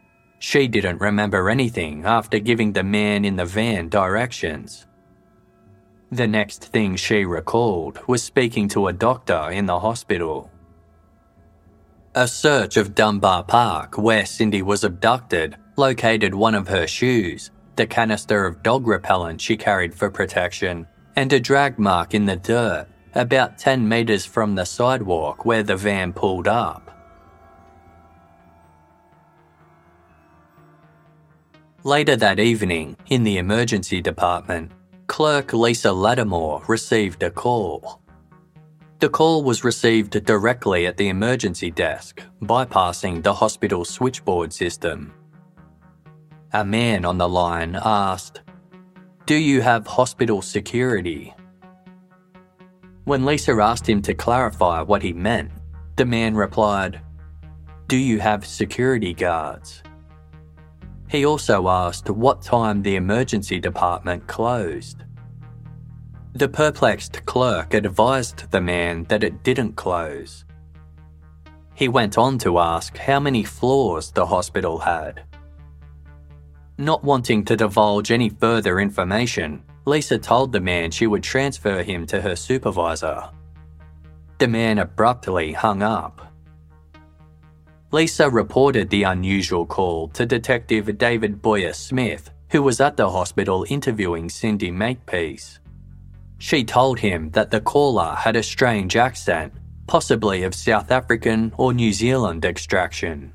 she 0.44 0.68
didn't 0.68 1.00
remember 1.00 1.50
anything 1.50 2.04
after 2.04 2.38
giving 2.38 2.74
the 2.74 2.84
man 2.84 3.24
in 3.24 3.38
the 3.38 3.46
van 3.46 3.88
directions. 3.88 4.86
The 6.12 6.28
next 6.28 6.66
thing 6.66 6.98
she 6.98 7.24
recalled 7.24 7.98
was 8.08 8.22
speaking 8.22 8.68
to 8.70 8.88
a 8.88 8.94
doctor 8.94 9.52
in 9.52 9.68
the 9.68 9.80
hospital. 9.80 10.52
A 12.14 12.28
search 12.28 12.76
of 12.76 12.94
Dunbar 12.94 13.46
Park, 13.46 13.98
where 13.98 14.26
Cindy 14.26 14.62
was 14.62 14.84
abducted, 14.84 15.56
located 15.78 16.36
one 16.36 16.56
of 16.56 16.68
her 16.68 16.88
shoes, 16.88 17.50
the 17.78 17.88
canister 17.88 18.46
of 18.46 18.62
dog 18.62 18.86
repellent 18.86 19.40
she 19.40 19.56
carried 19.56 19.96
for 19.96 20.12
protection, 20.12 20.86
and 21.16 21.32
a 21.32 21.40
drag 21.40 21.80
mark 21.80 22.14
in 22.14 22.26
the 22.26 22.36
dirt 22.36 22.88
about 23.16 23.58
10 23.58 23.88
metres 23.88 24.26
from 24.26 24.56
the 24.56 24.66
sidewalk 24.66 25.46
where 25.46 25.64
the 25.64 25.78
van 25.78 26.12
pulled 26.12 26.50
up. 26.50 26.93
Later 31.86 32.16
that 32.16 32.40
evening, 32.40 32.96
in 33.08 33.24
the 33.24 33.40
emergency 33.40 34.00
department, 34.00 34.72
clerk 35.08 35.52
Lisa 35.52 35.92
Lattimore 35.92 36.64
received 36.70 37.24
a 37.24 37.30
call. 37.30 38.00
The 39.00 39.10
call 39.10 39.44
was 39.44 39.66
received 39.66 40.24
directly 40.24 40.88
at 40.88 40.96
the 40.96 41.10
emergency 41.10 41.72
desk, 41.72 42.22
bypassing 42.42 43.22
the 43.22 43.34
hospital 43.34 43.84
switchboard 43.84 44.54
system. 44.54 45.14
A 46.54 46.64
man 46.64 47.04
on 47.04 47.18
the 47.18 47.28
line 47.28 47.78
asked, 47.84 48.40
Do 49.26 49.36
you 49.36 49.60
have 49.60 49.86
hospital 49.86 50.42
security? 50.42 51.34
When 53.04 53.26
Lisa 53.26 53.52
asked 53.62 53.90
him 53.90 54.02
to 54.04 54.14
clarify 54.14 54.82
what 54.84 55.04
he 55.04 55.12
meant, 55.12 55.52
the 55.98 56.06
man 56.06 56.34
replied, 56.34 57.02
Do 57.90 57.98
you 57.98 58.22
have 58.22 58.46
security 58.46 59.14
guards? 59.14 59.84
He 61.14 61.28
also 61.28 61.70
asked 61.70 62.10
what 62.10 62.42
time 62.42 62.82
the 62.82 62.96
emergency 62.96 63.60
department 63.60 64.26
closed. 64.26 65.04
The 66.34 66.50
perplexed 66.50 67.24
clerk 67.28 67.76
advised 67.76 68.50
the 68.50 68.60
man 68.60 69.04
that 69.10 69.24
it 69.24 69.44
didn't 69.44 69.76
close. 69.76 70.44
He 71.76 71.88
went 71.88 72.18
on 72.18 72.40
to 72.40 72.58
ask 72.58 72.98
how 72.98 73.20
many 73.20 73.44
floors 73.44 74.10
the 74.10 74.26
hospital 74.26 74.80
had. 74.80 75.22
Not 76.80 77.04
wanting 77.04 77.46
to 77.46 77.56
divulge 77.56 78.10
any 78.10 78.30
further 78.30 78.80
information, 78.80 79.62
Lisa 79.86 80.18
told 80.18 80.52
the 80.52 80.62
man 80.62 80.90
she 80.90 81.06
would 81.06 81.22
transfer 81.22 81.84
him 81.84 82.08
to 82.08 82.22
her 82.22 82.36
supervisor. 82.36 83.30
The 84.40 84.48
man 84.48 84.80
abruptly 84.80 85.54
hung 85.54 85.84
up. 85.84 86.33
Lisa 87.94 88.28
reported 88.28 88.90
the 88.90 89.04
unusual 89.04 89.68
call 89.68 90.08
to 90.08 90.26
Detective 90.26 90.98
David 90.98 91.44
Boyer 91.44 91.74
Smith, 91.74 92.32
who 92.50 92.64
was 92.64 92.82
at 92.82 92.98
the 92.98 93.08
hospital 93.08 93.68
interviewing 93.70 94.30
Cindy 94.30 94.72
Makepeace. 94.72 95.60
She 96.40 96.64
told 96.64 96.98
him 96.98 97.30
that 97.34 97.52
the 97.52 97.62
caller 97.62 98.16
had 98.16 98.36
a 98.36 98.42
strange 98.42 98.96
accent, 98.96 99.54
possibly 99.86 100.42
of 100.42 100.56
South 100.56 100.90
African 100.90 101.54
or 101.56 101.72
New 101.72 101.94
Zealand 101.94 102.46
extraction. 102.46 103.32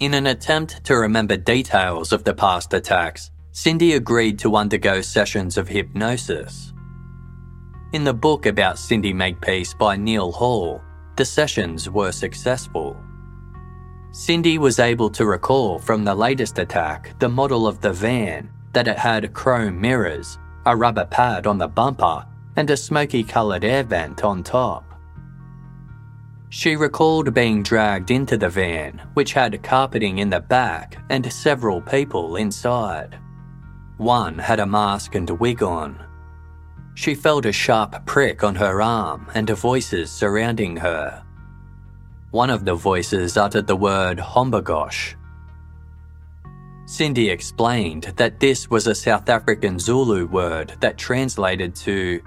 In 0.00 0.14
an 0.14 0.26
attempt 0.26 0.82
to 0.82 0.96
remember 0.96 1.36
details 1.36 2.10
of 2.10 2.24
the 2.24 2.34
past 2.34 2.74
attacks, 2.74 3.30
Cindy 3.52 3.92
agreed 3.92 4.36
to 4.40 4.56
undergo 4.56 5.00
sessions 5.00 5.56
of 5.56 5.68
hypnosis. 5.68 6.72
In 7.96 8.04
the 8.04 8.12
book 8.12 8.44
about 8.44 8.78
Cindy 8.78 9.14
Makepeace 9.14 9.72
by 9.72 9.96
Neal 9.96 10.30
Hall, 10.30 10.82
the 11.16 11.24
sessions 11.24 11.88
were 11.88 12.12
successful. 12.12 12.94
Cindy 14.10 14.58
was 14.58 14.78
able 14.78 15.08
to 15.08 15.24
recall 15.24 15.78
from 15.78 16.04
the 16.04 16.14
latest 16.14 16.58
attack 16.58 17.18
the 17.20 17.28
model 17.30 17.66
of 17.66 17.80
the 17.80 17.94
van, 17.94 18.50
that 18.74 18.86
it 18.86 18.98
had 18.98 19.32
chrome 19.32 19.80
mirrors, 19.80 20.38
a 20.66 20.76
rubber 20.76 21.06
pad 21.06 21.46
on 21.46 21.56
the 21.56 21.68
bumper, 21.68 22.26
and 22.56 22.68
a 22.68 22.76
smoky 22.76 23.24
coloured 23.24 23.64
air 23.64 23.82
vent 23.82 24.22
on 24.24 24.42
top. 24.42 24.84
She 26.50 26.76
recalled 26.76 27.32
being 27.32 27.62
dragged 27.62 28.10
into 28.10 28.36
the 28.36 28.50
van, 28.50 29.00
which 29.14 29.32
had 29.32 29.62
carpeting 29.62 30.18
in 30.18 30.28
the 30.28 30.40
back 30.40 30.98
and 31.08 31.32
several 31.32 31.80
people 31.80 32.36
inside. 32.36 33.18
One 33.96 34.36
had 34.36 34.60
a 34.60 34.66
mask 34.66 35.14
and 35.14 35.30
wig 35.40 35.62
on. 35.62 36.05
She 36.96 37.14
felt 37.14 37.44
a 37.44 37.52
sharp 37.52 38.06
prick 38.06 38.42
on 38.42 38.54
her 38.54 38.80
arm 38.80 39.30
and 39.34 39.48
voices 39.50 40.10
surrounding 40.10 40.78
her. 40.78 41.22
One 42.30 42.48
of 42.48 42.64
the 42.64 42.74
voices 42.74 43.36
uttered 43.36 43.66
the 43.66 43.76
word 43.76 44.16
Hombagosh. 44.18 45.14
Cindy 46.86 47.28
explained 47.28 48.04
that 48.16 48.40
this 48.40 48.70
was 48.70 48.86
a 48.86 48.94
South 48.94 49.28
African 49.28 49.78
Zulu 49.78 50.26
word 50.26 50.72
that 50.80 50.96
translated 50.96 51.74
to 51.76 52.22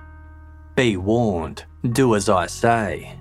Be 0.75 0.97
warned, 0.97 1.65
do 1.91 2.13
as 2.13 2.29
I 2.29 2.45
say. 2.45 3.17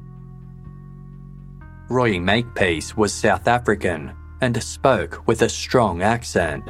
Roy 1.89 2.21
Makepeace 2.21 2.95
was 2.95 3.15
South 3.15 3.49
African 3.49 4.15
and 4.43 4.63
spoke 4.63 5.27
with 5.27 5.41
a 5.41 5.49
strong 5.49 6.03
accent. 6.03 6.69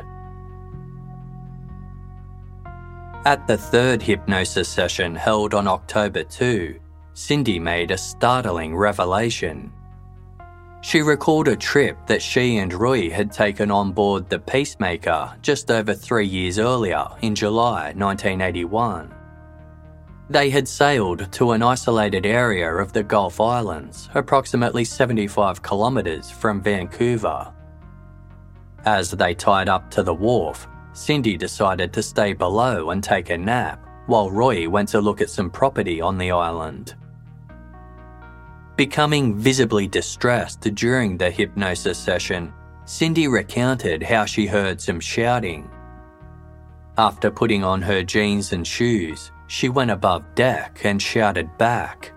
At 3.29 3.47
the 3.47 3.59
third 3.59 4.01
hypnosis 4.01 4.71
session 4.71 5.15
held 5.15 5.53
on 5.53 5.69
October 5.69 6.25
2, 6.25 6.81
Cindy 7.13 7.59
made 7.59 7.91
a 7.91 7.99
startling 7.99 8.75
revelation. 8.75 9.71
She 10.81 11.03
recalled 11.03 11.47
a 11.47 11.55
trip 11.55 11.99
that 12.07 12.23
she 12.23 12.57
and 12.57 12.73
Roy 12.73 13.11
had 13.11 13.31
taken 13.31 13.71
on 13.71 13.93
board 13.93 14.31
the 14.31 14.39
Peacemaker 14.39 15.37
just 15.43 15.71
over 15.71 15.93
three 15.93 16.27
years 16.27 16.59
earlier 16.59 17.07
in 17.21 17.35
July 17.35 17.93
1981. 17.95 19.15
They 20.31 20.49
had 20.49 20.67
sailed 20.67 21.31
to 21.33 21.53
an 21.53 21.63
isolated 21.63 22.25
area 22.25 22.77
of 22.77 22.95
the 22.95 23.03
Gulf 23.03 23.43
Islands, 23.43 24.09
approximately 24.15 24.87
75 24.87 25.63
kilometres 25.63 26.31
from 26.31 26.63
Vancouver. 26.63 27.53
As 28.87 29.11
they 29.11 29.35
tied 29.35 29.69
up 29.69 29.91
to 29.91 30.03
the 30.03 30.15
wharf, 30.15 30.67
Cindy 30.99 31.37
decided 31.37 31.93
to 31.93 32.03
stay 32.03 32.33
below 32.33 32.91
and 32.91 33.05
take 33.05 33.31
a 33.31 33.39
nap, 33.39 33.87
while 34.07 34.33
Roy 34.33 34.69
went 34.69 34.89
to 34.89 35.01
look 35.01 35.21
at 35.21 35.31
some 35.31 35.49
property 35.49 36.01
on 36.01 36.19
the 36.19 36.33
island. 36.33 36.97
Becoming 38.75 39.39
visibly 39.39 39.87
distressed 39.87 40.61
during 40.75 41.17
the 41.17 41.31
hypnosis 41.31 41.97
session, 41.97 42.53
Cindy 42.85 43.29
recounted 43.29 44.03
how 44.03 44.25
she 44.25 44.45
heard 44.45 44.81
some 44.81 44.99
shouting. 44.99 45.71
After 46.99 47.31
putting 47.31 47.63
on 47.63 47.81
her 47.81 48.03
jeans 48.03 48.53
and 48.53 48.67
shoes, 48.67 49.31
she 49.47 49.69
went 49.69 49.93
above 49.93 50.35
deck 50.35 50.81
and 50.83 51.01
shouted 51.01 51.49
back. 51.59 52.13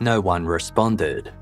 No 0.00 0.20
one 0.20 0.44
responded. 0.44 1.32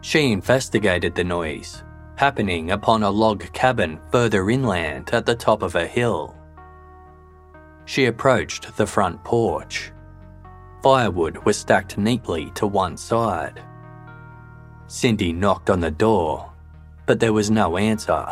She 0.00 0.32
investigated 0.32 1.14
the 1.14 1.22
noise, 1.22 1.84
happening 2.20 2.72
upon 2.72 3.02
a 3.02 3.10
log 3.10 3.50
cabin 3.54 3.98
further 4.12 4.50
inland 4.50 5.08
at 5.14 5.24
the 5.24 5.34
top 5.34 5.62
of 5.62 5.74
a 5.74 5.86
hill. 5.86 6.36
She 7.86 8.04
approached 8.04 8.76
the 8.76 8.86
front 8.86 9.24
porch. 9.24 9.90
Firewood 10.82 11.38
was 11.46 11.56
stacked 11.56 11.96
neatly 11.96 12.50
to 12.56 12.66
one 12.66 12.98
side. 12.98 13.62
Cindy 14.86 15.32
knocked 15.32 15.70
on 15.70 15.80
the 15.80 15.90
door, 15.90 16.52
but 17.06 17.20
there 17.20 17.32
was 17.32 17.50
no 17.50 17.78
answer. 17.78 18.26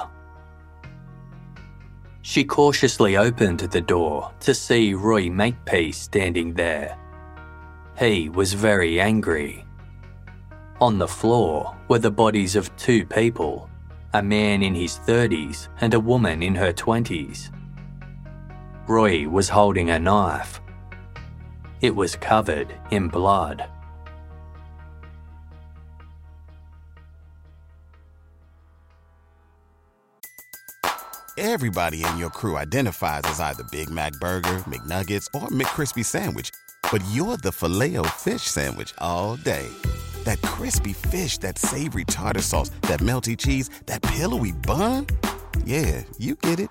She 2.21 2.45
cautiously 2.45 3.17
opened 3.17 3.61
the 3.61 3.81
door 3.81 4.31
to 4.41 4.53
see 4.53 4.93
Roy 4.93 5.31
Makepeace 5.31 5.97
standing 5.97 6.53
there. 6.53 6.99
He 7.99 8.29
was 8.29 8.53
very 8.53 9.01
angry. 9.01 9.65
On 10.79 10.99
the 10.99 11.09
floor 11.09 11.75
were 11.89 11.99
the 11.99 12.11
bodies 12.11 12.55
of 12.55 12.77
two 12.77 13.07
people 13.07 13.68
a 14.15 14.23
man 14.23 14.63
in 14.63 14.75
his 14.75 14.99
30s 15.07 15.69
and 15.81 15.93
a 15.93 16.01
woman 16.01 16.43
in 16.43 16.55
her 16.55 16.73
20s. 16.73 17.51
Roy 18.87 19.29
was 19.29 19.51
holding 19.51 19.91
a 19.91 19.99
knife. 19.99 20.61
It 21.83 21.95
was 21.95 22.17
covered 22.17 22.75
in 22.91 23.09
blood. 23.09 23.69
Everybody 31.37 32.03
in 32.03 32.19
your 32.19 32.31
crew 32.31 32.57
identifies 32.57 33.23
as 33.27 33.39
either 33.39 33.63
Big 33.71 33.91
Mac 33.91 34.13
Burger, 34.15 34.59
McNuggets, 34.67 35.29
or 35.35 35.49
McCrispy 35.49 36.05
Sandwich, 36.05 36.51
but 36.91 37.01
you're 37.11 37.37
the 37.37 37.53
Filet-O-Fish 37.53 38.43
Sandwich 38.43 38.93
all 38.99 39.37
day 39.37 39.69
that 40.25 40.41
crispy 40.43 40.93
fish, 40.93 41.39
that 41.39 41.59
savory 41.59 42.05
tartar 42.05 42.43
sauce, 42.43 42.71
that 42.83 43.01
melty 43.01 43.37
cheese, 43.37 43.71
that 43.87 44.03
pillowy 44.03 44.53
bun. 44.53 45.07
Yeah, 45.65 46.03
you 46.19 46.35
get 46.37 46.61
it 46.61 46.71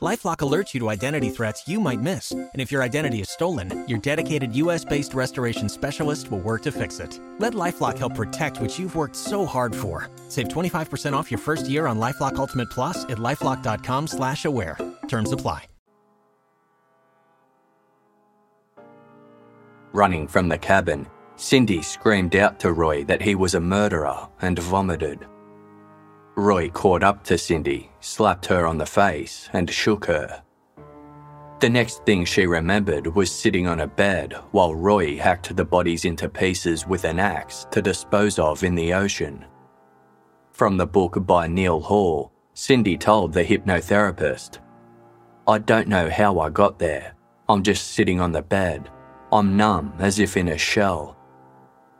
LifeLock 0.00 0.36
alerts 0.38 0.72
you 0.74 0.80
to 0.80 0.90
identity 0.90 1.28
threats 1.28 1.66
you 1.66 1.80
might 1.80 2.00
miss, 2.00 2.30
and 2.30 2.50
if 2.54 2.70
your 2.70 2.84
identity 2.84 3.20
is 3.20 3.28
stolen, 3.28 3.84
your 3.88 3.98
dedicated 3.98 4.54
U.S.-based 4.54 5.12
restoration 5.12 5.68
specialist 5.68 6.30
will 6.30 6.38
work 6.38 6.62
to 6.62 6.70
fix 6.72 7.00
it. 7.00 7.18
Let 7.40 7.54
LifeLock 7.54 7.98
help 7.98 8.14
protect 8.14 8.60
what 8.60 8.78
you've 8.78 8.94
worked 8.94 9.16
so 9.16 9.44
hard 9.44 9.74
for. 9.74 10.08
Save 10.28 10.48
25% 10.48 11.14
off 11.14 11.32
your 11.32 11.40
first 11.40 11.68
year 11.68 11.88
on 11.88 11.98
LifeLock 11.98 12.36
Ultimate 12.36 12.70
Plus 12.70 13.04
at 13.04 13.18
lifeLock.com/slash-aware. 13.18 14.78
Terms 15.08 15.32
apply. 15.32 15.66
Running 19.92 20.28
from 20.28 20.48
the 20.48 20.58
cabin, 20.58 21.08
Cindy 21.34 21.82
screamed 21.82 22.36
out 22.36 22.60
to 22.60 22.72
Roy 22.72 23.04
that 23.04 23.22
he 23.22 23.34
was 23.34 23.54
a 23.54 23.60
murderer 23.60 24.28
and 24.42 24.58
vomited. 24.58 25.26
Roy 26.38 26.68
caught 26.70 27.02
up 27.02 27.24
to 27.24 27.36
Cindy, 27.36 27.90
slapped 27.98 28.46
her 28.46 28.64
on 28.64 28.78
the 28.78 28.86
face, 28.86 29.50
and 29.52 29.68
shook 29.68 30.04
her. 30.04 30.40
The 31.58 31.68
next 31.68 32.04
thing 32.04 32.24
she 32.24 32.46
remembered 32.46 33.08
was 33.08 33.32
sitting 33.32 33.66
on 33.66 33.80
a 33.80 33.88
bed 33.88 34.34
while 34.52 34.72
Roy 34.72 35.16
hacked 35.16 35.56
the 35.56 35.64
bodies 35.64 36.04
into 36.04 36.28
pieces 36.28 36.86
with 36.86 37.02
an 37.02 37.18
axe 37.18 37.66
to 37.72 37.82
dispose 37.82 38.38
of 38.38 38.62
in 38.62 38.76
the 38.76 38.94
ocean. 38.94 39.44
From 40.52 40.76
the 40.76 40.86
book 40.86 41.26
by 41.26 41.48
Neal 41.48 41.80
Hall, 41.80 42.30
Cindy 42.54 42.96
told 42.96 43.32
the 43.32 43.44
hypnotherapist, 43.44 44.58
I 45.48 45.58
don't 45.58 45.88
know 45.88 46.08
how 46.08 46.38
I 46.38 46.50
got 46.50 46.78
there. 46.78 47.14
I'm 47.48 47.64
just 47.64 47.94
sitting 47.94 48.20
on 48.20 48.30
the 48.30 48.42
bed. 48.42 48.88
I'm 49.32 49.56
numb 49.56 49.92
as 49.98 50.20
if 50.20 50.36
in 50.36 50.46
a 50.46 50.58
shell. 50.58 51.16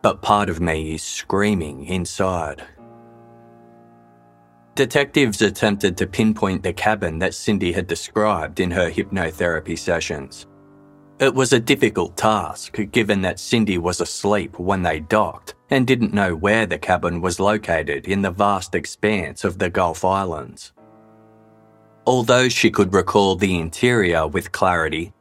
But 0.01 0.23
part 0.23 0.49
of 0.49 0.61
me 0.61 0.95
is 0.95 1.03
screaming 1.03 1.87
inside. 1.87 2.63
Detectives 4.79 5.43
attempted 5.43 5.97
to 5.97 6.07
pinpoint 6.07 6.63
the 6.63 6.73
cabin 6.73 7.19
that 7.19 7.35
Cindy 7.35 7.73
had 7.73 7.89
described 7.89 8.61
in 8.61 8.71
her 8.71 8.89
hypnotherapy 8.89 9.77
sessions. 9.77 10.47
It 11.19 11.35
was 11.35 11.53
a 11.53 11.59
difficult 11.59 12.17
task 12.17 12.79
given 12.93 13.21
that 13.23 13.41
Cindy 13.41 13.79
was 13.79 14.01
asleep 14.01 14.57
when 14.61 14.85
they 14.85 15.01
docked 15.01 15.57
and 15.71 15.85
didn't 15.85 16.15
know 16.15 16.37
where 16.37 16.65
the 16.65 16.79
cabin 16.79 17.21
was 17.21 17.41
located 17.41 18.07
in 18.07 18.23
the 18.23 18.31
vast 18.31 18.77
expanse 18.77 19.43
of 19.43 19.59
the 19.59 19.69
Gulf 19.69 20.05
Islands. 20.05 20.73
Although 22.07 22.49
she 22.49 22.71
could 22.71 22.95
recall 22.95 23.35
the 23.35 23.59
interior 23.59 24.29
with 24.29 24.53
clarity 24.53 25.13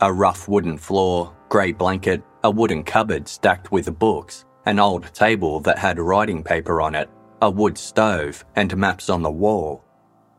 a 0.00 0.12
rough 0.12 0.46
wooden 0.46 0.78
floor, 0.78 1.34
grey 1.48 1.72
blanket, 1.72 2.22
a 2.44 2.50
wooden 2.52 2.84
cupboard 2.84 3.26
stacked 3.26 3.72
with 3.72 3.98
books, 3.98 4.44
an 4.66 4.78
old 4.78 5.12
table 5.12 5.58
that 5.58 5.78
had 5.78 5.98
writing 5.98 6.44
paper 6.44 6.80
on 6.80 6.94
it, 6.94 7.10
a 7.42 7.50
wood 7.50 7.76
stove, 7.76 8.44
and 8.54 8.74
maps 8.76 9.10
on 9.10 9.20
the 9.20 9.30
wall. 9.30 9.84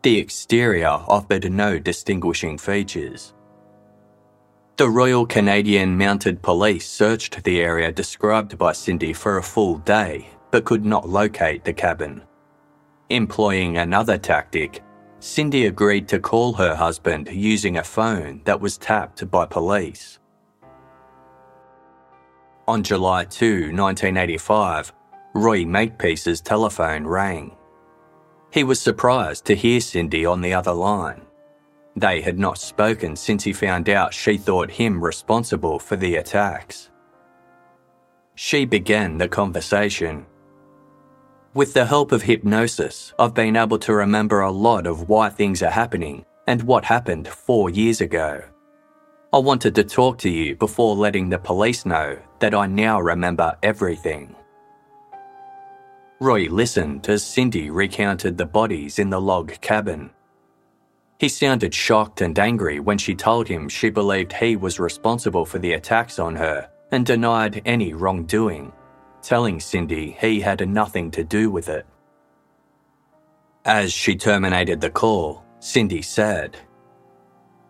The 0.01 0.18
exterior 0.18 0.88
offered 0.88 1.51
no 1.51 1.78
distinguishing 1.78 2.58
features. 2.58 3.34
The 4.78 4.89
Royal 4.89 5.26
Canadian 5.26 5.97
Mounted 5.97 6.41
Police 6.41 6.88
searched 6.89 7.43
the 7.43 7.62
area 7.62 7.91
described 7.91 8.58
by 8.58 8.72
Cindy 8.72 9.14
for 9.14 9.38
a 9.38 9.43
full 9.43 9.78
day, 9.80 10.30
but 10.49 10.66
could 10.66 10.86
not 10.86 11.08
locate 11.08 11.66
the 11.66 11.74
cabin. 11.74 12.24
Employing 13.10 13.78
another 13.78 14.18
tactic, 14.18 14.82
Cindy 15.20 15.66
agreed 15.66 16.08
to 16.08 16.20
call 16.20 16.54
her 16.54 16.74
husband 16.74 17.28
using 17.30 17.78
a 17.78 17.84
phone 17.84 18.41
that 18.45 18.60
was 18.60 18.78
tapped 18.78 19.30
by 19.30 19.45
police. 19.45 20.20
On 22.68 22.82
July 22.82 23.26
2, 23.26 23.74
1985, 23.76 24.93
Roy 25.36 25.66
Makepeace's 25.66 26.42
telephone 26.42 27.08
rang. 27.08 27.56
He 28.52 28.64
was 28.64 28.80
surprised 28.80 29.46
to 29.46 29.56
hear 29.56 29.80
Cindy 29.80 30.28
on 30.28 30.42
the 30.42 30.54
other 30.54 30.74
line. 30.74 31.22
They 31.96 32.22
had 32.22 32.38
not 32.38 32.60
spoken 32.60 33.16
since 33.16 33.44
he 33.44 33.52
found 33.52 33.90
out 33.90 34.14
she 34.14 34.38
thought 34.38 34.70
him 34.70 35.04
responsible 35.04 35.80
for 35.80 35.96
the 35.96 36.18
attacks. 36.18 36.92
She 38.36 38.66
began 38.66 39.18
the 39.18 39.28
conversation. 39.28 40.28
With 41.56 41.74
the 41.74 41.86
help 41.86 42.12
of 42.12 42.22
hypnosis, 42.22 43.14
I've 43.18 43.34
been 43.34 43.56
able 43.56 43.80
to 43.80 43.94
remember 43.94 44.42
a 44.42 44.52
lot 44.52 44.86
of 44.86 45.10
why 45.10 45.30
things 45.30 45.64
are 45.64 45.72
happening 45.72 46.26
and 46.46 46.62
what 46.62 46.86
happened 46.86 47.28
four 47.28 47.72
years 47.72 48.02
ago. 48.02 48.44
I 49.32 49.40
wanted 49.40 49.74
to 49.76 49.84
talk 49.84 50.20
to 50.20 50.30
you 50.30 50.56
before 50.56 50.96
letting 50.96 51.30
the 51.30 51.40
police 51.40 51.88
know 51.88 52.20
that 52.38 52.54
I 52.54 52.68
now 52.68 53.02
remember 53.02 53.58
everything. 53.64 54.36
Roy 56.24 56.47
listened 56.49 57.09
as 57.09 57.21
Cindy 57.21 57.69
recounted 57.69 58.38
the 58.38 58.45
bodies 58.45 58.97
in 58.97 59.09
the 59.09 59.19
log 59.19 59.59
cabin. 59.59 60.09
He 61.19 61.28
sounded 61.28 61.74
shocked 61.74 62.21
and 62.21 62.39
angry 62.39 62.80
when 62.80 62.97
she 62.97 63.13
told 63.13 63.45
him 63.45 63.67
she 63.67 63.89
believed 63.89 64.32
he 64.32 64.55
was 64.55 64.80
responsible 64.80 65.45
for 65.45 65.59
the 65.59 65.74
attacks 65.74 66.19
on 66.19 66.34
her 66.38 66.69
and 66.93 67.05
denied 67.05 67.61
any 67.65 67.93
wrongdoing, 67.93 68.71
telling 69.21 69.59
Cindy 69.59 70.15
he 70.17 70.39
had 70.39 70.65
nothing 70.65 71.11
to 71.11 71.26
do 71.26 71.51
with 71.51 71.67
it. 71.67 71.86
As 73.65 73.91
she 73.91 74.15
terminated 74.15 74.80
the 74.80 74.91
call, 74.91 75.43
Cindy 75.59 76.01
said, 76.01 76.55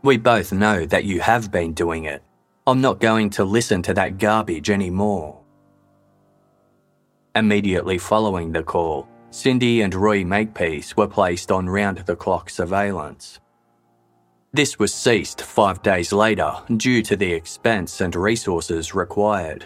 We 0.03 0.17
both 0.17 0.53
know 0.53 0.85
that 0.85 1.05
you 1.05 1.21
have 1.21 1.49
been 1.49 1.73
doing 1.73 2.05
it. 2.05 2.21
I'm 2.67 2.81
not 2.81 2.99
going 2.99 3.31
to 3.31 3.43
listen 3.43 3.81
to 3.81 3.95
that 3.95 4.19
garbage 4.19 4.69
anymore. 4.69 5.42
Immediately 7.35 7.97
following 7.97 8.51
the 8.51 8.61
call, 8.61 9.07
Cindy 9.31 9.81
and 9.81 9.95
Roy 9.95 10.23
Makepeace 10.23 10.95
were 10.95 11.07
placed 11.07 11.51
on 11.51 11.67
round 11.67 11.97
the 11.97 12.15
clock 12.15 12.47
surveillance. 12.47 13.39
This 14.53 14.77
was 14.77 14.93
ceased 14.93 15.41
five 15.41 15.81
days 15.81 16.13
later 16.13 16.53
due 16.77 17.01
to 17.01 17.15
the 17.15 17.33
expense 17.33 18.01
and 18.01 18.15
resources 18.15 18.93
required. 18.93 19.65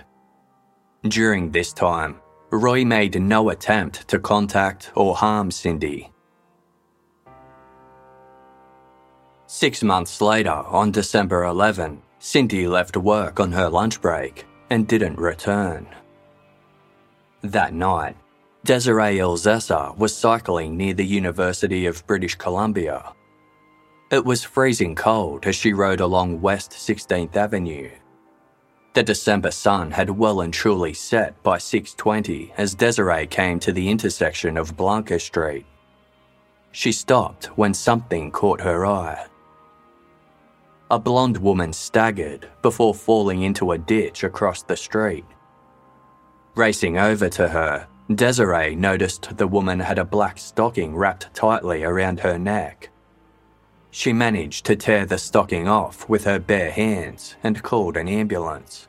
During 1.09 1.51
this 1.51 1.73
time, 1.73 2.21
Roy 2.51 2.85
made 2.85 3.21
no 3.21 3.49
attempt 3.49 4.07
to 4.07 4.17
contact 4.17 4.93
or 4.95 5.13
harm 5.13 5.51
Cindy. 5.51 6.09
Six 9.47 9.83
months 9.83 10.21
later, 10.21 10.51
on 10.51 10.91
December 10.91 11.43
11, 11.43 12.01
Cindy 12.19 12.65
left 12.65 12.95
work 12.95 13.41
on 13.41 13.51
her 13.51 13.67
lunch 13.67 13.99
break 13.99 14.45
and 14.69 14.87
didn't 14.87 15.17
return. 15.17 15.85
That 17.41 17.73
night, 17.73 18.15
Desiree 18.65 19.17
Elzessa 19.17 19.97
was 19.97 20.15
cycling 20.15 20.75
near 20.75 20.93
the 20.93 21.05
University 21.05 21.85
of 21.85 22.05
British 22.07 22.35
Columbia 22.35 23.13
it 24.09 24.23
was 24.23 24.41
freezing 24.41 24.95
cold 24.95 25.45
as 25.45 25.55
she 25.55 25.73
rode 25.73 25.99
along 25.99 26.39
West 26.39 26.71
16th 26.71 27.35
Avenue. 27.35 27.89
The 28.93 29.03
December 29.03 29.51
sun 29.51 29.91
had 29.91 30.09
well 30.09 30.39
and 30.39 30.53
truly 30.53 30.93
set 30.93 31.43
by 31.43 31.57
6:20 31.57 32.53
as 32.57 32.73
Desiree 32.73 33.27
came 33.27 33.59
to 33.59 33.73
the 33.73 33.89
intersection 33.89 34.55
of 34.55 34.77
Blanca 34.77 35.19
Street. 35.19 35.65
She 36.71 36.93
stopped 36.93 37.47
when 37.57 37.73
something 37.73 38.31
caught 38.31 38.61
her 38.61 38.85
eye. 38.85 39.25
A 40.89 40.97
blonde 40.97 41.37
woman 41.37 41.73
staggered 41.73 42.47
before 42.61 42.93
falling 42.93 43.41
into 43.41 43.73
a 43.73 43.77
ditch 43.77 44.23
across 44.23 44.63
the 44.63 44.77
street. 44.77 45.25
Racing 46.57 46.97
over 46.97 47.29
to 47.29 47.47
her, 47.47 47.87
Desiree 48.15 48.75
noticed 48.75 49.37
the 49.37 49.45
woman 49.45 49.79
had 49.79 49.99
a 49.99 50.03
black 50.03 50.39
stocking 50.39 50.95
wrapped 50.95 51.31
tightly 51.35 51.83
around 51.83 52.19
her 52.21 52.39
neck. 52.39 52.89
She 53.91 54.11
managed 54.11 54.65
to 54.65 54.75
tear 54.75 55.05
the 55.05 55.19
stocking 55.19 55.67
off 55.67 56.09
with 56.09 56.23
her 56.23 56.39
bare 56.39 56.71
hands 56.71 57.35
and 57.43 57.61
called 57.61 57.95
an 57.95 58.07
ambulance. 58.07 58.87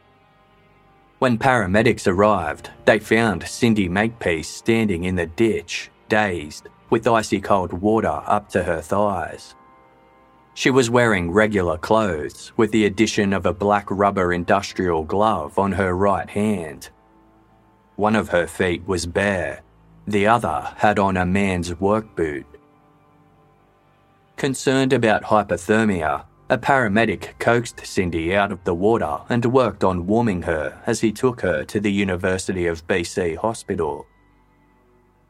When 1.19 1.37
paramedics 1.37 2.07
arrived, 2.07 2.71
they 2.87 2.99
found 2.99 3.47
Cindy 3.47 3.87
Makepeace 3.87 4.49
standing 4.49 5.05
in 5.05 5.15
the 5.15 5.27
ditch, 5.27 5.91
dazed, 6.09 6.69
with 6.89 7.07
icy 7.07 7.39
cold 7.39 7.75
water 7.75 8.23
up 8.25 8.49
to 8.49 8.63
her 8.63 8.81
thighs. 8.81 9.55
She 10.55 10.71
was 10.71 10.89
wearing 10.89 11.31
regular 11.31 11.77
clothes 11.77 12.51
with 12.57 12.71
the 12.71 12.87
addition 12.87 13.35
of 13.35 13.45
a 13.45 13.53
black 13.53 13.85
rubber 13.91 14.33
industrial 14.33 15.05
glove 15.05 15.59
on 15.59 15.73
her 15.73 15.95
right 15.95 16.31
hand. 16.31 16.89
One 17.99 18.15
of 18.15 18.29
her 18.29 18.47
feet 18.47 18.87
was 18.87 19.07
bare, 19.07 19.61
the 20.07 20.29
other 20.29 20.73
had 20.77 21.01
on 21.01 21.17
a 21.17 21.27
man's 21.27 21.81
work 21.81 22.15
boot. 22.15 22.47
Concerned 24.37 24.93
about 24.93 25.25
hypothermia, 25.25 26.25
a 26.49 26.59
paramedic 26.59 27.37
coaxed 27.41 27.85
Cindy 27.85 28.37
out 28.37 28.53
of 28.53 28.63
the 28.63 28.73
water 28.73 29.19
and 29.29 29.45
worked 29.47 29.83
on 29.83 30.07
warming 30.07 30.43
her 30.43 30.81
as 30.87 31.01
he 31.01 31.11
took 31.11 31.41
her 31.41 31.65
to 31.65 31.81
the 31.81 31.91
University 31.91 32.67
of 32.67 32.87
BC 32.87 33.37
hospital. 33.37 34.07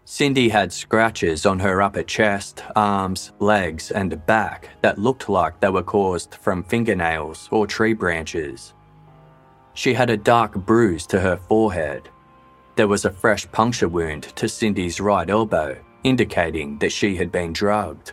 Cindy 0.04 0.50
had 0.50 0.70
scratches 0.70 1.46
on 1.46 1.58
her 1.60 1.80
upper 1.80 2.02
chest, 2.02 2.64
arms, 2.76 3.32
legs, 3.38 3.90
and 3.92 4.26
back 4.26 4.68
that 4.82 4.98
looked 4.98 5.30
like 5.30 5.58
they 5.60 5.70
were 5.70 5.82
caused 5.82 6.34
from 6.34 6.62
fingernails 6.64 7.48
or 7.50 7.66
tree 7.66 7.94
branches. 7.94 8.74
She 9.72 9.94
had 9.94 10.10
a 10.10 10.18
dark 10.18 10.54
bruise 10.54 11.06
to 11.06 11.18
her 11.18 11.38
forehead. 11.38 12.10
There 12.78 12.86
was 12.86 13.04
a 13.04 13.10
fresh 13.10 13.50
puncture 13.50 13.88
wound 13.88 14.22
to 14.36 14.48
Cindy's 14.48 15.00
right 15.00 15.28
elbow, 15.28 15.76
indicating 16.04 16.78
that 16.78 16.92
she 16.92 17.16
had 17.16 17.32
been 17.32 17.52
drugged. 17.52 18.12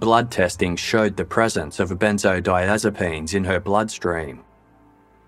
Blood 0.00 0.32
testing 0.32 0.74
showed 0.74 1.16
the 1.16 1.24
presence 1.24 1.78
of 1.78 1.90
benzodiazepines 1.90 3.32
in 3.32 3.44
her 3.44 3.60
bloodstream. 3.60 4.40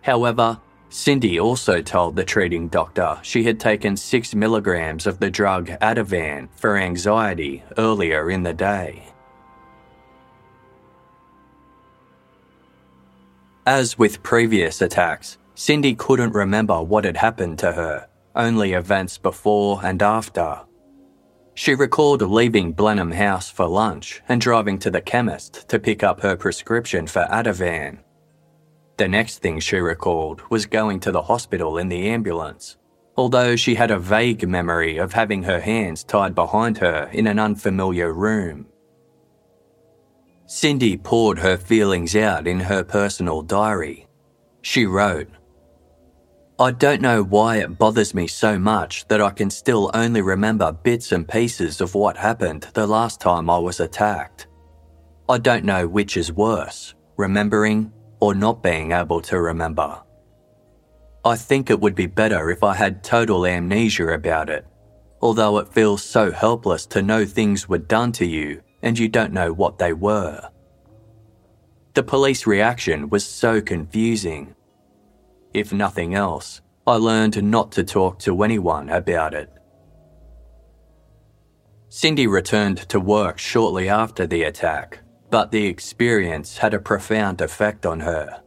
However, 0.01 0.61
Cindy 0.89 1.39
also 1.39 1.81
told 1.81 2.17
the 2.17 2.25
treating 2.25 2.67
doctor 2.67 3.21
she 3.23 3.45
had 3.45 3.61
taken 3.61 3.97
6 3.97 4.35
milligrams 4.35 5.07
of 5.07 5.21
the 5.21 5.31
drug 5.31 5.69
Ativan 5.81 6.49
for 6.57 6.77
anxiety 6.77 7.63
earlier 7.79 8.33
in 8.33 8.43
the 8.43 8.53
day. 8.53 9.05
As 13.65 13.97
with 13.97 14.25
previous 14.25 14.83
attacks, 14.83 15.39
Cindy 15.55 15.95
couldn't 15.95 16.33
remember 16.33 16.83
what 16.83 17.05
had 17.05 17.17
happened 17.17 17.59
to 17.59 17.73
her, 17.73 18.09
only 18.35 18.73
events 18.73 19.19
before 19.19 19.81
and 19.85 20.03
after. 20.03 20.61
She 21.55 21.75
recalled 21.75 22.23
leaving 22.23 22.73
Blenheim 22.73 23.11
House 23.11 23.51
for 23.51 23.67
lunch 23.67 24.23
and 24.29 24.41
driving 24.41 24.79
to 24.79 24.91
the 24.91 25.03
chemist 25.03 25.69
to 25.69 25.79
pick 25.79 26.03
up 26.03 26.21
her 26.21 26.37
prescription 26.37 27.07
for 27.07 27.27
Ativan. 27.31 27.99
The 28.97 29.09
next 29.09 29.39
thing 29.39 29.61
she 29.61 29.77
recalled 29.77 30.43
was 30.51 30.65
going 30.65 31.01
to 31.01 31.13
the 31.13 31.23
hospital 31.23 31.77
in 31.77 31.89
the 31.89 32.09
ambulance, 32.09 32.79
although 33.17 33.55
she 33.57 33.75
had 33.75 33.91
a 33.91 33.99
vague 33.99 34.49
memory 34.49 34.97
of 34.97 35.13
having 35.13 35.43
her 35.43 35.61
hands 35.61 36.05
tied 36.05 36.35
behind 36.35 36.79
her 36.79 37.11
in 37.13 37.27
an 37.27 37.39
unfamiliar 37.39 38.13
room. 38.13 38.67
Cindy 40.47 40.97
poured 40.97 41.39
her 41.39 41.57
feelings 41.57 42.17
out 42.17 42.47
in 42.47 42.61
her 42.61 42.83
personal 42.83 43.43
diary. 43.43 44.07
She 44.63 44.87
wrote, 44.87 45.29
I 46.63 46.71
don't 46.71 47.03
know 47.03 47.25
why 47.25 47.57
it 47.57 47.77
bothers 47.77 48.15
me 48.15 48.29
so 48.29 48.57
much 48.57 49.05
that 49.09 49.21
I 49.21 49.31
can 49.31 49.51
still 49.51 49.91
only 49.95 50.23
remember 50.23 50.71
bits 50.71 51.11
and 51.11 51.27
pieces 51.27 51.81
of 51.81 51.97
what 51.97 52.17
happened 52.17 52.69
the 52.73 52.87
last 52.87 53.21
time 53.21 53.51
I 53.51 53.59
was 53.59 53.81
attacked. 53.81 54.47
I 55.29 55.39
don't 55.39 55.65
know 55.65 55.89
which 55.89 56.17
is 56.17 56.33
worse, 56.33 56.95
remembering 57.17 57.93
or 58.21 58.37
not 58.37 58.63
being 58.63 58.93
able 58.93 59.21
to 59.23 59.41
remember. 59.41 60.05
I 61.25 61.35
think 61.35 61.69
it 61.69 61.81
would 61.81 61.97
be 61.97 62.07
better 62.07 62.49
if 62.53 62.63
I 62.63 62.75
had 62.75 63.03
total 63.03 63.45
amnesia 63.45 64.11
about 64.11 64.49
it, 64.49 64.65
although 65.21 65.59
it 65.59 65.75
feels 65.75 66.05
so 66.05 66.31
helpless 66.31 66.87
to 66.95 67.03
know 67.03 67.27
things 67.27 67.69
were 67.69 67.79
done 67.79 68.13
to 68.13 68.25
you 68.25 68.63
and 68.83 68.97
you 68.97 69.09
don't 69.09 69.33
know 69.33 69.53
what 69.53 69.79
they 69.79 69.95
were. 69.95 70.49
The 71.95 72.05
police 72.05 72.47
reaction 72.47 73.09
was 73.09 73.27
so 73.27 73.61
confusing 73.61 74.55
if 75.55 75.73
nothing 75.73 76.15
else, 76.15 76.61
I 76.87 76.97
learned 76.97 77.43
not 77.43 77.73
to 77.73 77.85
talk 77.85 78.19
to 78.21 78.43
anyone 78.43 78.89
about 78.89 79.35
it. 79.35 79.51
Cindy 81.89 82.27
returned 82.27 82.79
to 82.89 82.99
work 82.99 83.39
shortly 83.39 83.89
after 83.89 84.27
the 84.27 84.45
attack, 84.45 85.01
but 85.31 85.51
the 85.51 85.67
experience 85.67 86.59
had 86.59 86.75
a 86.75 86.79
profound 86.79 87.41
effect 87.41 87.85
on 87.87 88.01
her. 88.01 88.43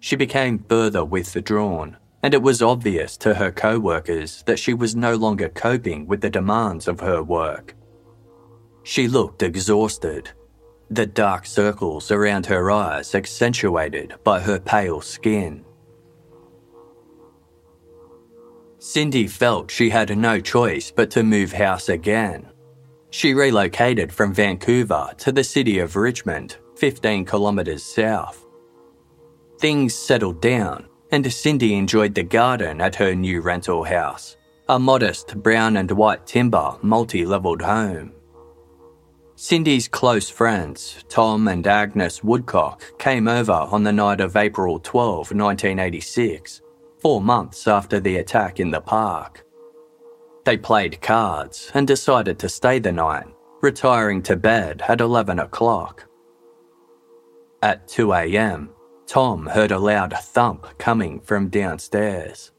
She 0.00 0.16
became 0.16 0.64
further 0.68 1.04
withdrawn, 1.04 1.96
and 2.22 2.34
it 2.34 2.42
was 2.42 2.62
obvious 2.62 3.16
to 3.18 3.34
her 3.34 3.52
co 3.52 3.78
workers 3.78 4.42
that 4.46 4.58
she 4.58 4.74
was 4.74 4.96
no 4.96 5.14
longer 5.14 5.48
coping 5.48 6.06
with 6.06 6.20
the 6.20 6.30
demands 6.30 6.88
of 6.88 7.00
her 7.00 7.22
work. 7.22 7.74
She 8.82 9.08
looked 9.08 9.42
exhausted, 9.42 10.30
the 10.90 11.06
dark 11.06 11.44
circles 11.44 12.10
around 12.10 12.46
her 12.46 12.70
eyes 12.70 13.14
accentuated 13.14 14.14
by 14.24 14.40
her 14.40 14.58
pale 14.58 15.02
skin. 15.02 15.64
Cindy 18.88 19.26
felt 19.26 19.70
she 19.70 19.90
had 19.90 20.16
no 20.16 20.40
choice 20.40 20.90
but 20.90 21.10
to 21.10 21.22
move 21.22 21.52
house 21.52 21.90
again. 21.90 22.46
She 23.10 23.34
relocated 23.34 24.10
from 24.10 24.32
Vancouver 24.32 25.10
to 25.18 25.30
the 25.30 25.44
city 25.44 25.78
of 25.80 25.94
Richmond, 25.94 26.56
15 26.76 27.26
kilometres 27.26 27.82
south. 27.82 28.46
Things 29.58 29.94
settled 29.94 30.40
down, 30.40 30.88
and 31.12 31.30
Cindy 31.30 31.74
enjoyed 31.74 32.14
the 32.14 32.22
garden 32.22 32.80
at 32.80 32.94
her 32.94 33.14
new 33.14 33.42
rental 33.42 33.84
house, 33.84 34.38
a 34.70 34.78
modest 34.78 35.36
brown 35.42 35.76
and 35.76 35.90
white 35.90 36.26
timber 36.26 36.78
multi 36.80 37.26
levelled 37.26 37.60
home. 37.60 38.14
Cindy's 39.36 39.86
close 39.86 40.30
friends, 40.30 41.04
Tom 41.10 41.46
and 41.48 41.66
Agnes 41.66 42.24
Woodcock, 42.24 42.98
came 42.98 43.28
over 43.28 43.52
on 43.52 43.82
the 43.82 43.92
night 43.92 44.22
of 44.22 44.34
April 44.34 44.78
12, 44.78 45.32
1986, 45.32 46.62
four 47.00 47.20
months 47.20 47.66
after 47.66 48.00
the 48.00 48.16
attack 48.16 48.60
in 48.60 48.70
the 48.70 48.80
park. 48.80 49.44
They 50.44 50.56
played 50.56 51.00
cards 51.00 51.70
and 51.74 51.86
decided 51.86 52.38
to 52.38 52.48
stay 52.48 52.78
the 52.78 52.92
night, 52.92 53.26
retiring 53.60 54.22
to 54.22 54.36
bed 54.36 54.82
at 54.88 55.00
11 55.00 55.38
o'clock. 55.38 56.06
At 57.62 57.88
2 57.88 58.12
a.m., 58.12 58.70
Tom 59.06 59.46
heard 59.46 59.72
a 59.72 59.78
loud 59.78 60.14
thump 60.14 60.66
coming 60.78 61.20
from 61.20 61.48
downstairs. 61.48 62.52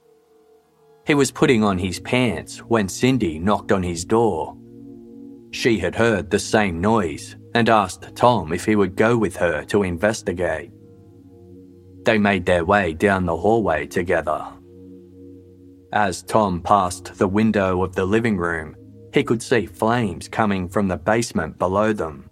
He 1.06 1.14
was 1.16 1.32
putting 1.32 1.64
on 1.64 1.78
his 1.78 2.00
pants 2.00 2.60
when 2.60 2.88
Cindy 2.88 3.40
knocked 3.40 3.72
on 3.72 3.82
his 3.82 4.06
door. 4.06 4.56
She 5.52 5.80
had 5.80 5.96
heard 5.96 6.30
the 6.30 6.40
same 6.40 6.80
noise 6.80 7.36
and 7.56 7.70
asked 7.70 8.16
Tom 8.16 8.54
if 8.54 8.66
he 8.66 8.76
would 8.76 8.96
go 8.96 9.18
with 9.18 9.36
her 9.38 9.64
to 9.66 9.84
investigate. 9.84 10.72
They 12.10 12.18
made 12.18 12.48
their 12.48 12.66
way 12.66 12.94
down 12.94 13.28
the 13.28 13.38
hallway 13.38 13.86
together. 13.86 14.44
As 15.94 16.24
Tom 16.24 16.60
passed 16.60 17.20
the 17.20 17.28
window 17.28 17.84
of 17.84 17.94
the 17.94 18.04
living 18.04 18.36
room, 18.36 18.76
he 19.14 19.24
could 19.24 19.44
see 19.44 19.68
flames 19.68 20.28
coming 20.28 20.68
from 20.68 20.88
the 20.88 20.98
basement 20.98 21.60
below 21.60 21.94
them. 21.94 22.28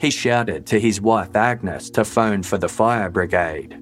He 0.00 0.12
shouted 0.12 0.64
to 0.66 0.78
his 0.78 1.00
wife 1.00 1.34
Agnes 1.34 1.90
to 1.90 2.04
phone 2.04 2.44
for 2.44 2.56
the 2.56 2.68
fire 2.68 3.10
brigade. 3.10 3.80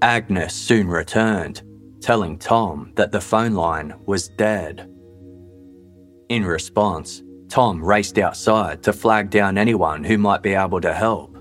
Agnes 0.00 0.54
soon 0.54 0.88
returned, 0.88 1.60
telling 2.00 2.38
Tom 2.38 2.92
that 2.96 3.12
the 3.12 3.20
phone 3.20 3.52
line 3.52 3.92
was 4.06 4.28
dead. 4.38 4.90
In 6.30 6.46
response, 6.46 7.22
Tom 7.50 7.84
raced 7.84 8.16
outside 8.16 8.82
to 8.84 8.94
flag 8.94 9.28
down 9.28 9.58
anyone 9.58 10.02
who 10.02 10.16
might 10.16 10.42
be 10.42 10.54
able 10.54 10.80
to 10.80 10.94
help. 10.94 11.35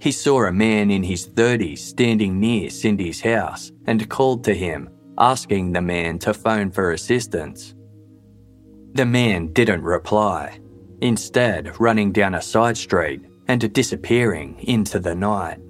He 0.00 0.12
saw 0.12 0.44
a 0.44 0.52
man 0.52 0.90
in 0.90 1.02
his 1.02 1.28
30s 1.28 1.78
standing 1.78 2.40
near 2.40 2.70
Cindy's 2.70 3.20
house 3.20 3.70
and 3.86 4.08
called 4.08 4.44
to 4.44 4.54
him, 4.54 4.88
asking 5.18 5.72
the 5.72 5.82
man 5.82 6.18
to 6.20 6.32
phone 6.32 6.70
for 6.70 6.92
assistance. 6.92 7.74
The 8.94 9.04
man 9.04 9.52
didn't 9.52 9.82
reply, 9.82 10.58
instead, 11.02 11.78
running 11.78 12.12
down 12.12 12.34
a 12.34 12.40
side 12.40 12.78
street 12.78 13.20
and 13.46 13.72
disappearing 13.74 14.56
into 14.60 14.98
the 15.00 15.14
night. 15.14 15.60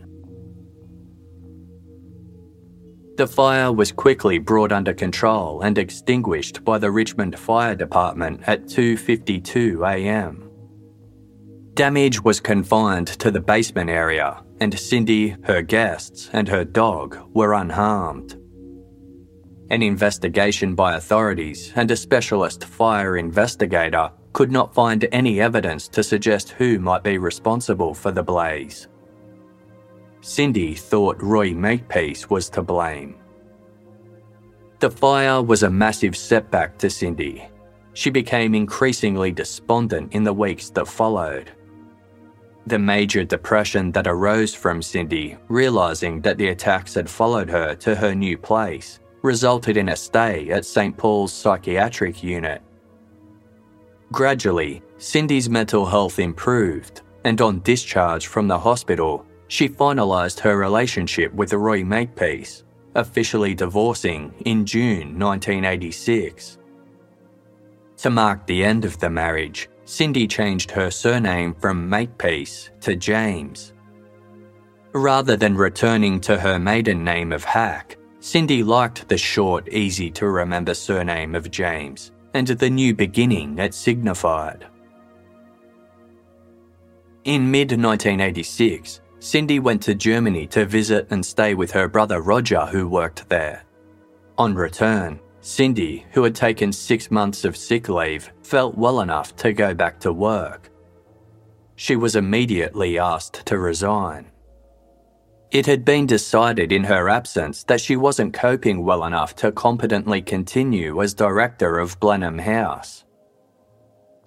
The 3.16 3.26
fire 3.26 3.72
was 3.72 3.90
quickly 3.90 4.38
brought 4.38 4.70
under 4.70 4.94
control 4.94 5.60
and 5.62 5.76
extinguished 5.76 6.64
by 6.64 6.78
the 6.78 6.90
Richmond 6.92 7.36
Fire 7.36 7.74
Department 7.74 8.42
at 8.46 8.66
2:52 8.66 9.84
a.m. 9.86 10.49
Damage 11.80 12.22
was 12.22 12.40
confined 12.40 13.06
to 13.06 13.30
the 13.30 13.40
basement 13.40 13.88
area, 13.88 14.44
and 14.60 14.78
Cindy, 14.78 15.34
her 15.44 15.62
guests, 15.62 16.28
and 16.34 16.46
her 16.46 16.62
dog 16.62 17.16
were 17.32 17.54
unharmed. 17.54 18.38
An 19.70 19.82
investigation 19.82 20.74
by 20.74 20.96
authorities 20.96 21.72
and 21.76 21.90
a 21.90 21.96
specialist 21.96 22.64
fire 22.64 23.16
investigator 23.16 24.10
could 24.34 24.52
not 24.52 24.74
find 24.74 25.08
any 25.10 25.40
evidence 25.40 25.88
to 25.88 26.02
suggest 26.02 26.50
who 26.50 26.78
might 26.78 27.02
be 27.02 27.16
responsible 27.16 27.94
for 27.94 28.12
the 28.12 28.22
blaze. 28.22 28.88
Cindy 30.20 30.74
thought 30.74 31.22
Roy 31.22 31.54
Makepeace 31.54 32.28
was 32.28 32.50
to 32.50 32.60
blame. 32.60 33.16
The 34.80 34.90
fire 34.90 35.40
was 35.40 35.62
a 35.62 35.70
massive 35.70 36.14
setback 36.14 36.76
to 36.76 36.90
Cindy. 36.90 37.48
She 37.94 38.10
became 38.10 38.54
increasingly 38.54 39.32
despondent 39.32 40.12
in 40.12 40.24
the 40.24 40.34
weeks 40.34 40.68
that 40.72 40.86
followed. 40.86 41.52
The 42.66 42.78
major 42.78 43.24
depression 43.24 43.90
that 43.92 44.06
arose 44.06 44.54
from 44.54 44.82
Cindy, 44.82 45.36
realising 45.48 46.20
that 46.20 46.38
the 46.38 46.48
attacks 46.48 46.94
had 46.94 47.08
followed 47.08 47.48
her 47.48 47.74
to 47.76 47.94
her 47.94 48.14
new 48.14 48.36
place, 48.36 49.00
resulted 49.22 49.76
in 49.76 49.88
a 49.88 49.96
stay 49.96 50.50
at 50.50 50.64
St. 50.64 50.96
Paul's 50.96 51.32
psychiatric 51.32 52.22
unit. 52.22 52.62
Gradually, 54.12 54.82
Cindy's 54.98 55.48
mental 55.48 55.86
health 55.86 56.18
improved, 56.18 57.02
and 57.24 57.40
on 57.40 57.60
discharge 57.60 58.26
from 58.26 58.48
the 58.48 58.58
hospital, 58.58 59.24
she 59.48 59.68
finalised 59.68 60.40
her 60.40 60.56
relationship 60.56 61.32
with 61.34 61.52
Roy 61.52 61.82
Makepeace, 61.82 62.64
officially 62.94 63.54
divorcing 63.54 64.32
in 64.44 64.64
June 64.66 65.18
1986. 65.18 66.58
To 67.98 68.10
mark 68.10 68.46
the 68.46 68.64
end 68.64 68.84
of 68.84 68.98
the 68.98 69.10
marriage, 69.10 69.68
Cindy 69.90 70.28
changed 70.28 70.70
her 70.70 70.88
surname 70.88 71.52
from 71.52 71.88
Makepeace 71.88 72.70
to 72.80 72.94
James. 72.94 73.72
Rather 74.92 75.36
than 75.36 75.56
returning 75.56 76.20
to 76.20 76.38
her 76.38 76.60
maiden 76.60 77.02
name 77.02 77.32
of 77.32 77.42
Hack, 77.42 77.96
Cindy 78.20 78.62
liked 78.62 79.08
the 79.08 79.18
short, 79.18 79.68
easy 79.70 80.08
to 80.12 80.28
remember 80.28 80.74
surname 80.74 81.34
of 81.34 81.50
James 81.50 82.12
and 82.34 82.46
the 82.46 82.70
new 82.70 82.94
beginning 82.94 83.58
it 83.58 83.74
signified. 83.74 84.64
In 87.24 87.50
mid 87.50 87.72
1986, 87.72 89.00
Cindy 89.18 89.58
went 89.58 89.82
to 89.82 89.96
Germany 89.96 90.46
to 90.46 90.66
visit 90.66 91.08
and 91.10 91.26
stay 91.26 91.54
with 91.54 91.72
her 91.72 91.88
brother 91.88 92.20
Roger, 92.20 92.64
who 92.64 92.86
worked 92.86 93.28
there. 93.28 93.64
On 94.38 94.54
return, 94.54 95.18
Cindy, 95.40 96.06
who 96.12 96.22
had 96.22 96.34
taken 96.34 96.72
six 96.72 97.10
months 97.10 97.44
of 97.44 97.56
sick 97.56 97.88
leave, 97.88 98.30
felt 98.42 98.76
well 98.76 99.00
enough 99.00 99.34
to 99.36 99.52
go 99.52 99.74
back 99.74 99.98
to 100.00 100.12
work. 100.12 100.70
She 101.76 101.96
was 101.96 102.16
immediately 102.16 102.98
asked 102.98 103.46
to 103.46 103.58
resign. 103.58 104.30
It 105.50 105.66
had 105.66 105.84
been 105.84 106.06
decided 106.06 106.70
in 106.70 106.84
her 106.84 107.08
absence 107.08 107.64
that 107.64 107.80
she 107.80 107.96
wasn't 107.96 108.34
coping 108.34 108.84
well 108.84 109.04
enough 109.04 109.34
to 109.36 109.50
competently 109.50 110.22
continue 110.22 111.02
as 111.02 111.14
director 111.14 111.78
of 111.78 111.98
Blenheim 111.98 112.38
House. 112.38 113.04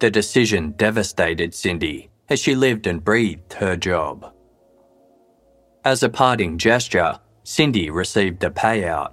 The 0.00 0.10
decision 0.10 0.72
devastated 0.72 1.54
Cindy 1.54 2.10
as 2.28 2.40
she 2.40 2.54
lived 2.54 2.86
and 2.86 3.02
breathed 3.02 3.54
her 3.54 3.76
job. 3.76 4.32
As 5.84 6.02
a 6.02 6.08
parting 6.08 6.58
gesture, 6.58 7.18
Cindy 7.42 7.90
received 7.90 8.42
a 8.44 8.50
payout. 8.50 9.12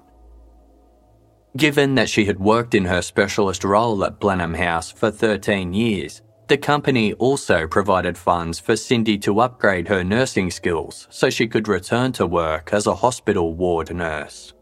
Given 1.58 1.96
that 1.96 2.10
she 2.10 2.26
had 2.26 2.40
worked 2.40 2.76
in 2.76 2.86
her 2.86 3.02
specialist 3.02 3.64
role 3.64 4.06
at 4.06 4.20
Blenheim 4.20 4.54
House 4.54 4.92
for 4.92 5.12
13 5.12 5.74
years, 5.74 6.22
the 6.48 6.58
company 6.58 7.14
also 7.14 7.68
provided 7.68 8.18
funds 8.18 8.60
for 8.60 8.76
Cindy 8.76 9.18
to 9.20 9.42
upgrade 9.42 9.88
her 9.88 10.04
nursing 10.04 10.50
skills 10.50 11.08
so 11.10 11.30
she 11.30 11.48
could 11.48 11.68
return 11.68 12.12
to 12.14 12.26
work 12.26 12.74
as 12.74 12.88
a 12.88 12.96
hospital 12.96 13.54
ward 13.54 13.94
nurse. 13.94 14.54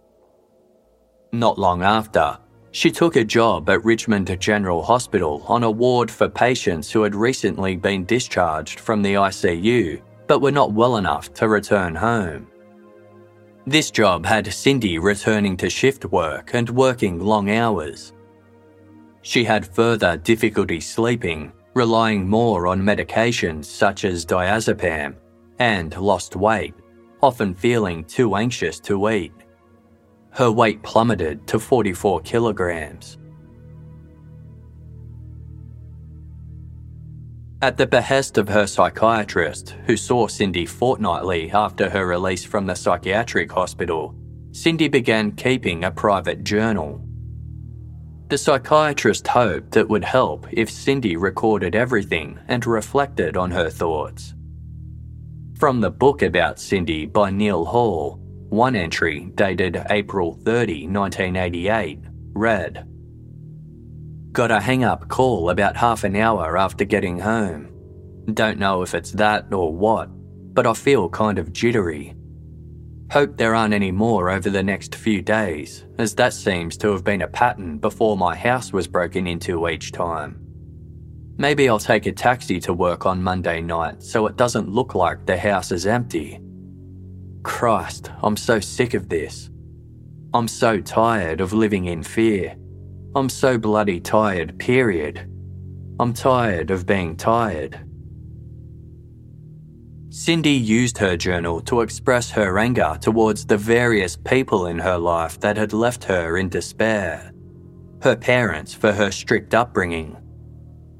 Not 1.31 1.59
long 1.59 1.83
after, 1.83 2.37
she 2.71 2.91
took 2.91 3.15
a 3.15 3.23
job 3.23 3.69
at 3.69 3.83
Richmond 3.83 4.35
General 4.39 4.83
Hospital 4.83 5.43
on 5.47 5.63
a 5.63 5.71
ward 5.71 6.09
for 6.09 6.27
patients 6.27 6.91
who 6.91 7.03
had 7.03 7.15
recently 7.15 7.75
been 7.75 8.05
discharged 8.05 8.79
from 8.79 9.01
the 9.01 9.13
ICU 9.13 10.01
but 10.29 10.41
were 10.41 10.51
not 10.51 10.71
well 10.71 10.97
enough 10.97 11.33
to 11.33 11.47
return 11.47 11.95
home. 11.95 12.47
This 13.69 13.91
job 13.91 14.25
had 14.25 14.51
Cindy 14.51 14.97
returning 14.97 15.55
to 15.57 15.69
shift 15.69 16.03
work 16.05 16.55
and 16.55 16.67
working 16.71 17.19
long 17.19 17.51
hours. 17.51 18.13
She 19.21 19.43
had 19.43 19.75
further 19.75 20.17
difficulty 20.17 20.79
sleeping 20.79 21.51
relying 21.75 22.27
more 22.27 22.65
on 22.65 22.81
medications 22.81 23.65
such 23.65 24.05
as 24.05 24.25
diazepam, 24.25 25.17
and 25.59 25.95
lost 25.97 26.35
weight, 26.35 26.73
often 27.21 27.53
feeling 27.53 28.03
too 28.05 28.35
anxious 28.35 28.79
to 28.79 29.07
eat. 29.07 29.33
Her 30.31 30.49
weight 30.49 30.81
plummeted 30.81 31.45
to 31.45 31.59
44 31.59 32.21
kilograms. 32.21 33.18
At 37.61 37.75
the 37.75 37.87
behest 37.87 38.37
of 38.37 38.47
her 38.47 38.65
psychiatrist, 38.65 39.75
who 39.85 39.97
saw 39.97 40.27
Cindy 40.27 40.65
fortnightly 40.65 41.51
after 41.51 41.89
her 41.89 42.07
release 42.07 42.45
from 42.45 42.65
the 42.65 42.73
psychiatric 42.73 43.51
hospital, 43.51 44.15
Cindy 44.53 44.87
began 44.87 45.33
keeping 45.33 45.83
a 45.83 45.91
private 45.91 46.45
journal. 46.45 47.01
The 48.29 48.37
psychiatrist 48.37 49.27
hoped 49.27 49.75
it 49.75 49.89
would 49.89 50.05
help 50.05 50.47
if 50.51 50.69
Cindy 50.69 51.17
recorded 51.17 51.75
everything 51.75 52.39
and 52.47 52.65
reflected 52.65 53.35
on 53.35 53.51
her 53.51 53.69
thoughts. 53.69 54.33
From 55.57 55.81
the 55.81 55.91
book 55.91 56.21
about 56.21 56.59
Cindy 56.59 57.05
by 57.05 57.29
Neal 57.29 57.65
Hall, 57.65 58.21
One 58.47 58.75
entry, 58.75 59.31
dated 59.35 59.83
April 59.89 60.33
30, 60.33 60.87
1988, 60.87 61.99
read 62.33 62.88
Got 64.31 64.51
a 64.51 64.59
hang 64.59 64.83
up 64.83 65.07
call 65.07 65.49
about 65.49 65.75
half 65.75 66.03
an 66.03 66.15
hour 66.15 66.57
after 66.57 66.85
getting 66.85 67.19
home. 67.19 67.71
Don't 68.33 68.59
know 68.59 68.83
if 68.83 68.93
it's 68.93 69.11
that 69.13 69.51
or 69.51 69.73
what, 69.73 70.09
but 70.53 70.67
I 70.67 70.73
feel 70.73 71.09
kind 71.09 71.39
of 71.39 71.51
jittery. 71.51 72.15
Hope 73.11 73.37
there 73.37 73.55
aren't 73.55 73.73
any 73.73 73.91
more 73.91 74.29
over 74.29 74.51
the 74.51 74.61
next 74.61 74.93
few 74.93 75.23
days, 75.23 75.85
as 75.97 76.13
that 76.15 76.33
seems 76.33 76.77
to 76.77 76.91
have 76.91 77.03
been 77.03 77.23
a 77.23 77.27
pattern 77.27 77.79
before 77.79 78.15
my 78.15 78.35
house 78.35 78.71
was 78.71 78.87
broken 78.87 79.25
into 79.25 79.67
each 79.67 79.91
time. 79.91 80.39
Maybe 81.37 81.67
I'll 81.67 81.79
take 81.79 82.05
a 82.05 82.11
taxi 82.11 82.59
to 82.59 82.73
work 82.73 83.07
on 83.07 83.23
Monday 83.23 83.61
night 83.61 84.03
so 84.03 84.27
it 84.27 84.35
doesn't 84.35 84.69
look 84.69 84.93
like 84.93 85.25
the 85.25 85.37
house 85.37 85.71
is 85.71 85.87
empty. 85.87 86.39
Christ, 87.41 88.11
I'm 88.21 88.37
so 88.37 88.59
sick 88.59 88.93
of 88.93 89.09
this. 89.09 89.49
I'm 90.35 90.47
so 90.47 90.79
tired 90.79 91.41
of 91.41 91.51
living 91.51 91.85
in 91.85 92.03
fear. 92.03 92.55
I'm 93.15 93.29
so 93.29 93.57
bloody 93.57 93.99
tired, 93.99 94.59
period. 94.59 95.27
I'm 95.99 96.13
tired 96.13 96.69
of 96.69 96.85
being 96.85 97.17
tired. 97.17 97.79
Cindy 100.11 100.51
used 100.51 100.97
her 100.99 101.17
journal 101.17 101.61
to 101.61 101.81
express 101.81 102.29
her 102.31 102.59
anger 102.59 102.97
towards 103.01 103.45
the 103.45 103.57
various 103.57 104.15
people 104.15 104.67
in 104.67 104.79
her 104.79 104.97
life 104.97 105.39
that 105.39 105.57
had 105.57 105.73
left 105.73 106.03
her 106.03 106.37
in 106.37 106.49
despair. 106.49 107.31
Her 108.01 108.15
parents 108.15 108.73
for 108.73 108.91
her 108.91 109.11
strict 109.11 109.53
upbringing, 109.53 110.15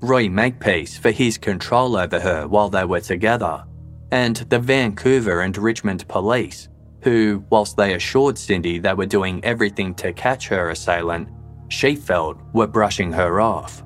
Roy 0.02 0.30
Makepeace 0.30 0.98
for 0.98 1.12
his 1.12 1.38
control 1.38 1.96
over 1.96 2.20
her 2.20 2.48
while 2.48 2.70
they 2.70 2.86
were 2.86 3.02
together, 3.02 3.66
and 4.12 4.36
the 4.36 4.60
Vancouver 4.60 5.42
and 5.42 5.58
Richmond 5.58 6.08
police, 6.08 6.70
who, 7.04 7.44
whilst 7.50 7.78
they 7.78 7.94
assured 7.94 8.38
Cindy 8.38 8.80
they 8.80 8.94
were 8.94 9.06
doing 9.06 9.44
everything 9.44 9.94
to 9.96 10.14
catch 10.14 10.48
her 10.48 10.70
assailant, 10.70 11.30
she 11.70 11.96
felt 11.96 12.38
were 12.54 12.68
brushing 12.68 13.12
her 13.12 13.40
off. 13.40 13.84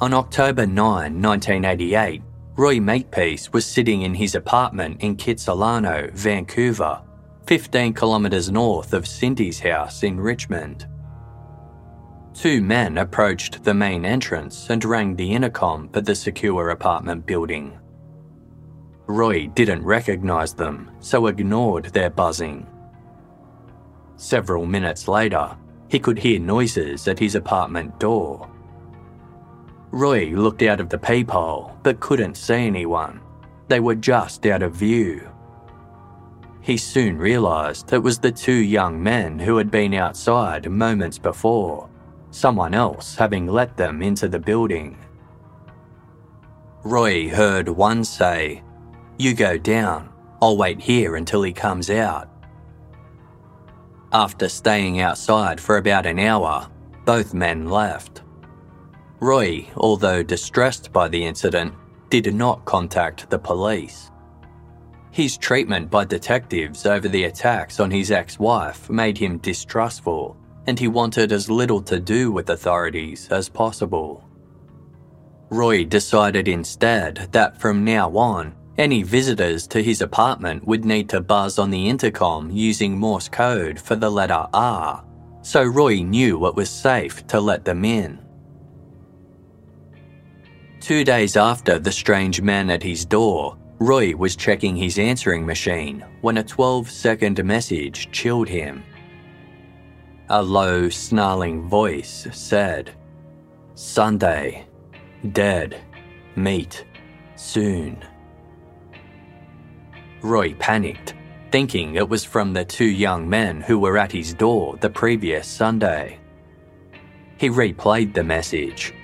On 0.00 0.12
October 0.12 0.66
9, 0.66 1.22
1988, 1.22 2.22
Roy 2.56 2.80
Makepeace 2.80 3.52
was 3.52 3.64
sitting 3.64 4.02
in 4.02 4.14
his 4.14 4.34
apartment 4.34 5.00
in 5.02 5.16
Kitsilano, 5.16 6.12
Vancouver, 6.12 7.00
15 7.46 7.94
kilometres 7.94 8.50
north 8.50 8.92
of 8.92 9.06
Cindy's 9.06 9.60
house 9.60 10.02
in 10.02 10.20
Richmond. 10.20 10.86
Two 12.34 12.60
men 12.62 12.98
approached 12.98 13.62
the 13.62 13.74
main 13.74 14.04
entrance 14.04 14.70
and 14.70 14.84
rang 14.84 15.14
the 15.14 15.32
intercom 15.32 15.88
for 15.90 16.00
the 16.00 16.14
secure 16.14 16.70
apartment 16.70 17.26
building. 17.26 17.78
Roy 19.06 19.46
didn't 19.48 19.84
recognise 19.84 20.54
them, 20.54 20.90
so 21.00 21.26
ignored 21.26 21.86
their 21.86 22.10
buzzing. 22.10 22.66
Several 24.22 24.66
minutes 24.66 25.08
later, 25.08 25.56
he 25.88 25.98
could 25.98 26.16
hear 26.16 26.38
noises 26.38 27.08
at 27.08 27.18
his 27.18 27.34
apartment 27.34 27.98
door. 27.98 28.48
Roy 29.90 30.26
looked 30.26 30.62
out 30.62 30.78
of 30.78 30.88
the 30.88 30.96
peephole 30.96 31.76
but 31.82 31.98
couldn't 31.98 32.36
see 32.36 32.54
anyone. 32.54 33.20
They 33.66 33.80
were 33.80 33.96
just 33.96 34.46
out 34.46 34.62
of 34.62 34.76
view. 34.76 35.28
He 36.60 36.76
soon 36.76 37.18
realised 37.18 37.92
it 37.92 37.98
was 37.98 38.20
the 38.20 38.30
two 38.30 38.62
young 38.62 39.02
men 39.02 39.40
who 39.40 39.56
had 39.56 39.72
been 39.72 39.92
outside 39.92 40.70
moments 40.70 41.18
before, 41.18 41.90
someone 42.30 42.74
else 42.74 43.16
having 43.16 43.48
let 43.48 43.76
them 43.76 44.02
into 44.02 44.28
the 44.28 44.38
building. 44.38 44.96
Roy 46.84 47.28
heard 47.28 47.68
one 47.68 48.04
say, 48.04 48.62
You 49.18 49.34
go 49.34 49.58
down, 49.58 50.10
I'll 50.40 50.56
wait 50.56 50.80
here 50.80 51.16
until 51.16 51.42
he 51.42 51.52
comes 51.52 51.90
out. 51.90 52.31
After 54.12 54.48
staying 54.48 55.00
outside 55.00 55.58
for 55.58 55.78
about 55.78 56.04
an 56.04 56.18
hour, 56.18 56.68
both 57.06 57.32
men 57.32 57.70
left. 57.70 58.22
Roy, 59.20 59.66
although 59.76 60.22
distressed 60.22 60.92
by 60.92 61.08
the 61.08 61.24
incident, 61.24 61.72
did 62.10 62.34
not 62.34 62.64
contact 62.66 63.30
the 63.30 63.38
police. 63.38 64.10
His 65.12 65.38
treatment 65.38 65.90
by 65.90 66.04
detectives 66.04 66.84
over 66.84 67.08
the 67.08 67.24
attacks 67.24 67.80
on 67.80 67.90
his 67.90 68.10
ex 68.10 68.38
wife 68.38 68.90
made 68.90 69.16
him 69.16 69.38
distrustful, 69.38 70.36
and 70.66 70.78
he 70.78 70.88
wanted 70.88 71.32
as 71.32 71.48
little 71.48 71.80
to 71.82 71.98
do 71.98 72.30
with 72.30 72.50
authorities 72.50 73.28
as 73.30 73.48
possible. 73.48 74.28
Roy 75.50 75.84
decided 75.84 76.48
instead 76.48 77.28
that 77.32 77.60
from 77.60 77.84
now 77.84 78.14
on, 78.16 78.54
any 78.82 79.04
visitors 79.04 79.68
to 79.68 79.80
his 79.80 80.02
apartment 80.02 80.66
would 80.66 80.84
need 80.84 81.08
to 81.08 81.20
buzz 81.20 81.56
on 81.60 81.70
the 81.70 81.88
intercom 81.88 82.50
using 82.50 82.98
Morse 82.98 83.28
code 83.28 83.78
for 83.78 83.94
the 83.94 84.10
letter 84.10 84.44
R, 84.52 85.04
so 85.40 85.62
Roy 85.62 86.02
knew 86.02 86.44
it 86.48 86.56
was 86.56 86.68
safe 86.68 87.24
to 87.28 87.40
let 87.40 87.64
them 87.64 87.84
in. 87.84 88.18
Two 90.80 91.04
days 91.04 91.36
after 91.36 91.78
the 91.78 91.92
strange 91.92 92.42
man 92.42 92.70
at 92.70 92.82
his 92.82 93.04
door, 93.04 93.56
Roy 93.78 94.16
was 94.16 94.34
checking 94.34 94.74
his 94.74 94.98
answering 94.98 95.46
machine 95.46 96.04
when 96.20 96.38
a 96.38 96.42
12 96.42 96.90
second 96.90 97.44
message 97.44 98.10
chilled 98.10 98.48
him. 98.48 98.82
A 100.28 100.42
low, 100.42 100.88
snarling 100.88 101.68
voice 101.68 102.26
said, 102.32 102.90
Sunday, 103.76 104.66
dead, 105.30 105.80
meet, 106.34 106.84
soon. 107.36 108.04
Roy 110.22 110.54
panicked, 110.54 111.14
thinking 111.50 111.94
it 111.94 112.08
was 112.08 112.24
from 112.24 112.52
the 112.52 112.64
two 112.64 112.90
young 112.90 113.28
men 113.28 113.60
who 113.60 113.78
were 113.78 113.98
at 113.98 114.12
his 114.12 114.34
door 114.34 114.76
the 114.80 114.90
previous 114.90 115.46
Sunday. 115.46 116.18
He 117.38 117.48
replayed 117.48 118.14
the 118.14 118.24
message 118.24 118.94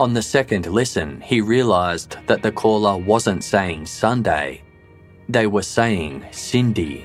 on 0.00 0.14
the 0.14 0.22
second 0.22 0.66
listen, 0.66 1.20
he 1.20 1.40
realised 1.40 2.18
that 2.28 2.40
the 2.40 2.52
caller 2.52 2.96
wasn't 2.96 3.42
saying 3.42 3.84
Sunday, 3.84 4.62
they 5.28 5.48
were 5.48 5.62
saying 5.62 6.24
Cindy. 6.30 7.04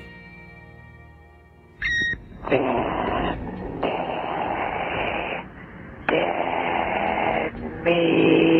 Dead 6.08 7.84
me 7.84 8.53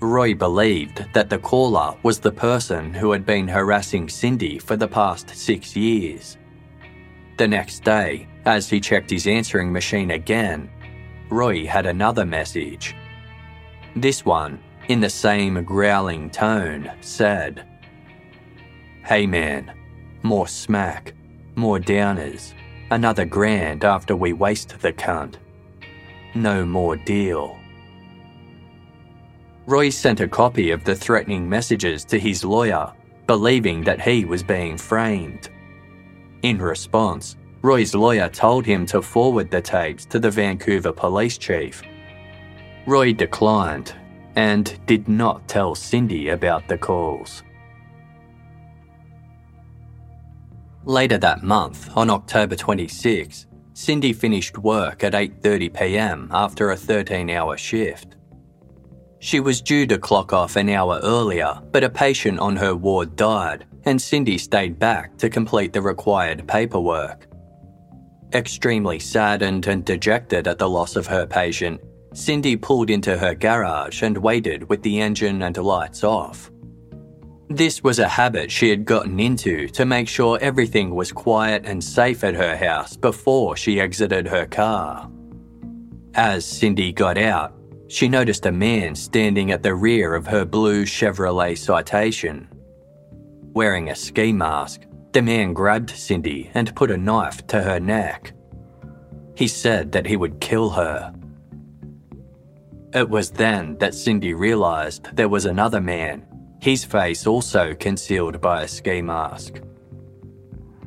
Roy 0.00 0.34
believed 0.34 1.04
that 1.12 1.28
the 1.28 1.38
caller 1.38 1.94
was 2.02 2.18
the 2.18 2.32
person 2.32 2.94
who 2.94 3.12
had 3.12 3.26
been 3.26 3.46
harassing 3.46 4.08
Cindy 4.08 4.58
for 4.58 4.74
the 4.74 4.88
past 4.88 5.28
six 5.36 5.76
years. 5.76 6.38
The 7.36 7.46
next 7.46 7.84
day, 7.84 8.26
as 8.46 8.70
he 8.70 8.80
checked 8.80 9.10
his 9.10 9.26
answering 9.26 9.70
machine 9.70 10.12
again, 10.12 10.70
Roy 11.28 11.66
had 11.66 11.84
another 11.84 12.24
message. 12.24 12.96
This 13.94 14.24
one, 14.24 14.58
in 14.88 15.00
the 15.00 15.10
same 15.10 15.62
growling 15.64 16.30
tone, 16.30 16.90
said, 17.02 17.66
Hey 19.04 19.26
man, 19.26 19.70
more 20.22 20.48
smack, 20.48 21.12
more 21.56 21.78
downers, 21.78 22.54
another 22.90 23.26
grand 23.26 23.84
after 23.84 24.16
we 24.16 24.32
waste 24.32 24.80
the 24.80 24.94
cunt. 24.94 25.34
No 26.34 26.64
more 26.64 26.96
deal. 26.96 27.59
Roy 29.70 29.88
sent 29.88 30.18
a 30.18 30.26
copy 30.26 30.72
of 30.72 30.82
the 30.82 30.96
threatening 30.96 31.48
messages 31.48 32.04
to 32.06 32.18
his 32.18 32.44
lawyer, 32.44 32.92
believing 33.28 33.84
that 33.84 34.00
he 34.00 34.24
was 34.24 34.42
being 34.42 34.76
framed. 34.76 35.48
In 36.42 36.60
response, 36.60 37.36
Roy's 37.62 37.94
lawyer 37.94 38.28
told 38.28 38.66
him 38.66 38.84
to 38.86 39.00
forward 39.00 39.48
the 39.48 39.60
tapes 39.60 40.04
to 40.06 40.18
the 40.18 40.28
Vancouver 40.28 40.90
police 40.90 41.38
chief. 41.38 41.84
Roy 42.84 43.12
declined 43.12 43.94
and 44.34 44.76
did 44.86 45.08
not 45.08 45.46
tell 45.46 45.76
Cindy 45.76 46.30
about 46.30 46.66
the 46.66 46.76
calls. 46.76 47.44
Later 50.84 51.18
that 51.18 51.44
month, 51.44 51.96
on 51.96 52.10
October 52.10 52.56
26, 52.56 53.46
Cindy 53.74 54.12
finished 54.14 54.58
work 54.58 55.04
at 55.04 55.12
8:30 55.12 55.72
p.m. 55.72 56.28
after 56.32 56.72
a 56.72 56.76
13-hour 56.76 57.56
shift. 57.56 58.16
She 59.20 59.38
was 59.38 59.60
due 59.60 59.86
to 59.86 59.98
clock 59.98 60.32
off 60.32 60.56
an 60.56 60.68
hour 60.68 60.98
earlier, 61.02 61.60
but 61.72 61.84
a 61.84 61.90
patient 61.90 62.40
on 62.40 62.56
her 62.56 62.74
ward 62.74 63.16
died 63.16 63.66
and 63.84 64.00
Cindy 64.00 64.38
stayed 64.38 64.78
back 64.78 65.16
to 65.18 65.30
complete 65.30 65.72
the 65.72 65.82
required 65.82 66.46
paperwork. 66.46 67.26
Extremely 68.32 68.98
saddened 68.98 69.66
and 69.66 69.84
dejected 69.84 70.46
at 70.46 70.58
the 70.58 70.68
loss 70.68 70.96
of 70.96 71.06
her 71.06 71.26
patient, 71.26 71.80
Cindy 72.12 72.56
pulled 72.56 72.90
into 72.90 73.16
her 73.16 73.34
garage 73.34 74.02
and 74.02 74.16
waited 74.16 74.68
with 74.68 74.82
the 74.82 75.00
engine 75.00 75.42
and 75.42 75.56
lights 75.56 76.04
off. 76.04 76.50
This 77.48 77.82
was 77.82 77.98
a 77.98 78.08
habit 78.08 78.50
she 78.50 78.70
had 78.70 78.84
gotten 78.84 79.18
into 79.18 79.66
to 79.68 79.84
make 79.84 80.08
sure 80.08 80.38
everything 80.40 80.94
was 80.94 81.10
quiet 81.10 81.64
and 81.66 81.82
safe 81.82 82.22
at 82.22 82.34
her 82.34 82.56
house 82.56 82.96
before 82.96 83.56
she 83.56 83.80
exited 83.80 84.28
her 84.28 84.46
car. 84.46 85.10
As 86.14 86.44
Cindy 86.44 86.92
got 86.92 87.18
out, 87.18 87.52
she 87.90 88.08
noticed 88.08 88.46
a 88.46 88.52
man 88.52 88.94
standing 88.94 89.50
at 89.50 89.64
the 89.64 89.74
rear 89.74 90.14
of 90.14 90.24
her 90.28 90.44
blue 90.44 90.84
Chevrolet 90.84 91.58
Citation. 91.58 92.48
Wearing 93.52 93.90
a 93.90 93.96
ski 93.96 94.32
mask, 94.32 94.82
the 95.12 95.20
man 95.20 95.52
grabbed 95.52 95.90
Cindy 95.90 96.52
and 96.54 96.74
put 96.76 96.92
a 96.92 96.96
knife 96.96 97.44
to 97.48 97.60
her 97.60 97.80
neck. 97.80 98.32
He 99.34 99.48
said 99.48 99.90
that 99.90 100.06
he 100.06 100.16
would 100.16 100.40
kill 100.40 100.70
her. 100.70 101.12
It 102.94 103.10
was 103.10 103.32
then 103.32 103.76
that 103.78 103.96
Cindy 103.96 104.34
realised 104.34 105.08
there 105.16 105.28
was 105.28 105.46
another 105.46 105.80
man, 105.80 106.24
his 106.60 106.84
face 106.84 107.26
also 107.26 107.74
concealed 107.74 108.40
by 108.40 108.62
a 108.62 108.68
ski 108.68 109.02
mask. 109.02 109.60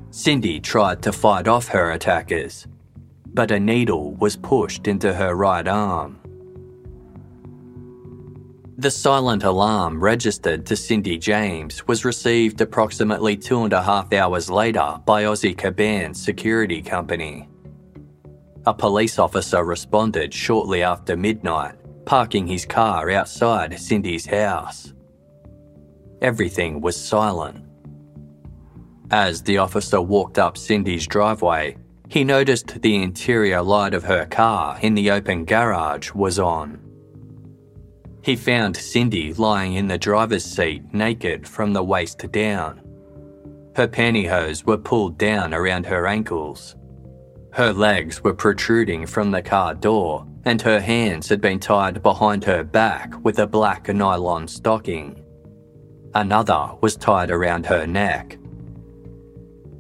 Cindy 0.09 0.61
tried 0.61 1.01
to 1.01 1.11
fight 1.11 1.49
off 1.49 1.67
her 1.67 1.91
attackers, 1.91 2.65
but 3.33 3.51
a 3.51 3.59
needle 3.59 4.13
was 4.13 4.37
pushed 4.37 4.87
into 4.87 5.13
her 5.13 5.35
right 5.35 5.67
arm. 5.67 6.22
The 8.77 8.89
silent 8.89 9.43
alarm 9.43 10.03
registered 10.03 10.65
to 10.65 10.75
Cindy 10.75 11.19
James 11.19 11.87
was 11.87 12.03
received 12.03 12.59
approximately 12.59 13.37
two 13.37 13.63
and 13.63 13.71
a 13.71 13.83
half 13.83 14.11
hours 14.11 14.49
later 14.49 14.99
by 15.05 15.25
Ozzy 15.25 15.55
Caban 15.55 16.15
Security 16.15 16.81
Company. 16.81 17.47
A 18.65 18.73
police 18.73 19.19
officer 19.19 19.63
responded 19.63 20.33
shortly 20.33 20.81
after 20.81 21.15
midnight, 21.15 21.75
parking 22.05 22.47
his 22.47 22.65
car 22.65 23.11
outside 23.11 23.79
Cindy's 23.79 24.25
house. 24.25 24.91
Everything 26.23 26.81
was 26.81 26.99
silent. 26.99 27.63
As 29.11 29.43
the 29.43 29.59
officer 29.59 30.01
walked 30.01 30.39
up 30.39 30.57
Cindy's 30.57 31.05
driveway, 31.05 31.77
he 32.09 32.23
noticed 32.23 32.81
the 32.81 33.03
interior 33.03 33.61
light 33.61 33.93
of 33.93 34.03
her 34.03 34.25
car 34.25 34.79
in 34.81 34.95
the 34.95 35.11
open 35.11 35.45
garage 35.45 36.11
was 36.13 36.39
on. 36.39 36.79
He 38.23 38.37
found 38.37 38.77
Cindy 38.77 39.33
lying 39.33 39.73
in 39.73 39.87
the 39.87 39.97
driver's 39.97 40.45
seat 40.45 40.93
naked 40.93 41.45
from 41.45 41.73
the 41.73 41.83
waist 41.83 42.25
down. 42.31 42.81
Her 43.75 43.87
pantyhose 43.87 44.65
were 44.65 44.77
pulled 44.77 45.17
down 45.17 45.53
around 45.53 45.85
her 45.87 46.07
ankles. 46.07 46.77
Her 47.51 47.73
legs 47.73 48.23
were 48.23 48.33
protruding 48.33 49.05
from 49.07 49.31
the 49.31 49.41
car 49.41 49.75
door, 49.75 50.25
and 50.45 50.61
her 50.61 50.79
hands 50.79 51.27
had 51.27 51.41
been 51.41 51.59
tied 51.59 52.01
behind 52.01 52.45
her 52.45 52.63
back 52.63 53.13
with 53.25 53.39
a 53.39 53.47
black 53.47 53.89
nylon 53.89 54.47
stocking. 54.47 55.21
Another 56.15 56.69
was 56.79 56.95
tied 56.95 57.29
around 57.29 57.65
her 57.65 57.85
neck. 57.85 58.37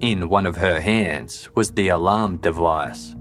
In 0.01 0.27
one 0.27 0.45
of 0.45 0.57
her 0.57 0.81
hands 0.81 1.47
was 1.55 1.71
the 1.71 1.87
alarm 1.87 2.37
device. 2.37 3.15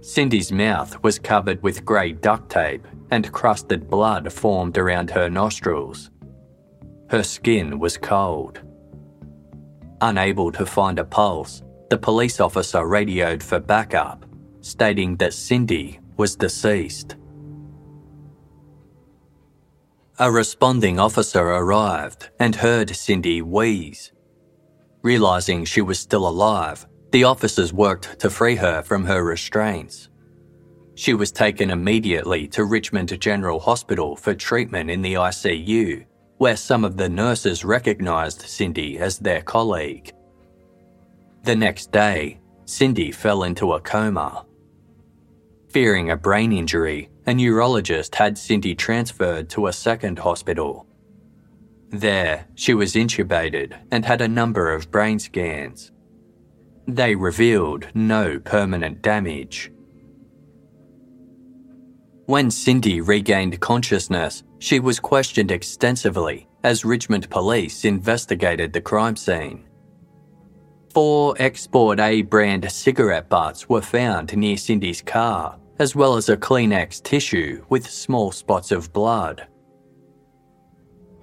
Cindy's 0.00 0.50
mouth 0.50 1.02
was 1.02 1.18
covered 1.18 1.62
with 1.62 1.84
grey 1.84 2.12
duct 2.12 2.50
tape 2.50 2.86
and 3.10 3.32
crusted 3.32 3.88
blood 3.88 4.32
formed 4.32 4.78
around 4.78 5.10
her 5.10 5.28
nostrils. 5.28 6.10
Her 7.08 7.22
skin 7.22 7.78
was 7.78 7.96
cold. 7.96 8.60
Unable 10.00 10.52
to 10.52 10.64
find 10.64 10.98
a 10.98 11.04
pulse, 11.04 11.62
the 11.90 11.98
police 11.98 12.40
officer 12.40 12.86
radioed 12.86 13.42
for 13.42 13.58
backup, 13.58 14.24
stating 14.60 15.16
that 15.16 15.34
Cindy 15.34 15.98
was 16.16 16.36
deceased. 16.36 17.16
A 20.18 20.30
responding 20.30 21.00
officer 21.00 21.40
arrived 21.40 22.28
and 22.38 22.54
heard 22.54 22.94
Cindy 22.94 23.40
wheeze. 23.40 24.12
Realising 25.02 25.64
she 25.64 25.80
was 25.80 25.98
still 25.98 26.28
alive, 26.28 26.86
the 27.10 27.24
officers 27.24 27.72
worked 27.72 28.20
to 28.20 28.28
free 28.28 28.56
her 28.56 28.82
from 28.82 29.06
her 29.06 29.24
restraints. 29.24 30.09
She 31.00 31.14
was 31.14 31.32
taken 31.32 31.70
immediately 31.70 32.46
to 32.48 32.66
Richmond 32.66 33.18
General 33.18 33.58
Hospital 33.58 34.16
for 34.16 34.34
treatment 34.34 34.90
in 34.90 35.00
the 35.00 35.14
ICU, 35.14 36.04
where 36.36 36.58
some 36.58 36.84
of 36.84 36.98
the 36.98 37.08
nurses 37.08 37.64
recognised 37.64 38.42
Cindy 38.42 38.98
as 38.98 39.18
their 39.18 39.40
colleague. 39.40 40.12
The 41.44 41.56
next 41.56 41.90
day, 41.90 42.38
Cindy 42.66 43.12
fell 43.12 43.44
into 43.44 43.72
a 43.72 43.80
coma. 43.80 44.44
Fearing 45.70 46.10
a 46.10 46.18
brain 46.18 46.52
injury, 46.52 47.08
a 47.26 47.32
neurologist 47.32 48.14
had 48.14 48.36
Cindy 48.36 48.74
transferred 48.74 49.48
to 49.48 49.68
a 49.68 49.72
second 49.72 50.18
hospital. 50.18 50.86
There, 51.88 52.46
she 52.56 52.74
was 52.74 52.92
intubated 52.92 53.72
and 53.90 54.04
had 54.04 54.20
a 54.20 54.28
number 54.28 54.70
of 54.74 54.90
brain 54.90 55.18
scans. 55.18 55.92
They 56.86 57.14
revealed 57.14 57.88
no 57.94 58.38
permanent 58.38 59.00
damage. 59.00 59.72
When 62.30 62.48
Cindy 62.48 63.00
regained 63.00 63.58
consciousness, 63.58 64.44
she 64.60 64.78
was 64.78 65.00
questioned 65.00 65.50
extensively 65.50 66.46
as 66.62 66.84
Richmond 66.84 67.28
police 67.28 67.84
investigated 67.84 68.72
the 68.72 68.80
crime 68.80 69.16
scene. 69.16 69.64
Four 70.94 71.34
Export 71.40 71.98
A 71.98 72.22
brand 72.22 72.70
cigarette 72.70 73.28
butts 73.28 73.68
were 73.68 73.80
found 73.80 74.36
near 74.36 74.56
Cindy's 74.56 75.02
car, 75.02 75.58
as 75.80 75.96
well 75.96 76.14
as 76.14 76.28
a 76.28 76.36
Kleenex 76.36 77.02
tissue 77.02 77.64
with 77.68 77.90
small 77.90 78.30
spots 78.30 78.70
of 78.70 78.92
blood. 78.92 79.48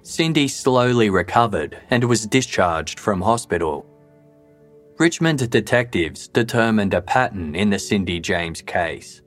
Cindy 0.03 0.49
slowly 0.49 1.09
recovered 1.09 1.79
and 1.89 2.03
was 2.03 2.27
discharged 2.27 2.99
from 2.99 3.21
hospital. 3.21 3.85
Richmond 4.99 5.49
detectives 5.49 6.27
determined 6.27 6.93
a 6.93 7.01
pattern 7.01 7.55
in 7.55 7.69
the 7.69 7.79
Cindy 7.79 8.19
James 8.19 8.61
case. 8.61 9.21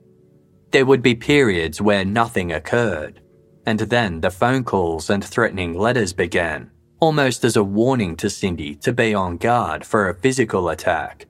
There 0.71 0.85
would 0.85 1.01
be 1.01 1.15
periods 1.15 1.81
where 1.81 2.05
nothing 2.05 2.53
occurred, 2.53 3.21
and 3.65 3.79
then 3.79 4.21
the 4.21 4.31
phone 4.31 4.63
calls 4.63 5.09
and 5.09 5.23
threatening 5.23 5.77
letters 5.77 6.13
began, 6.13 6.71
almost 7.01 7.43
as 7.43 7.57
a 7.57 7.63
warning 7.63 8.15
to 8.17 8.29
Cindy 8.29 8.75
to 8.75 8.93
be 8.93 9.13
on 9.13 9.35
guard 9.35 9.85
for 9.85 10.07
a 10.07 10.15
physical 10.15 10.69
attack. 10.69 11.25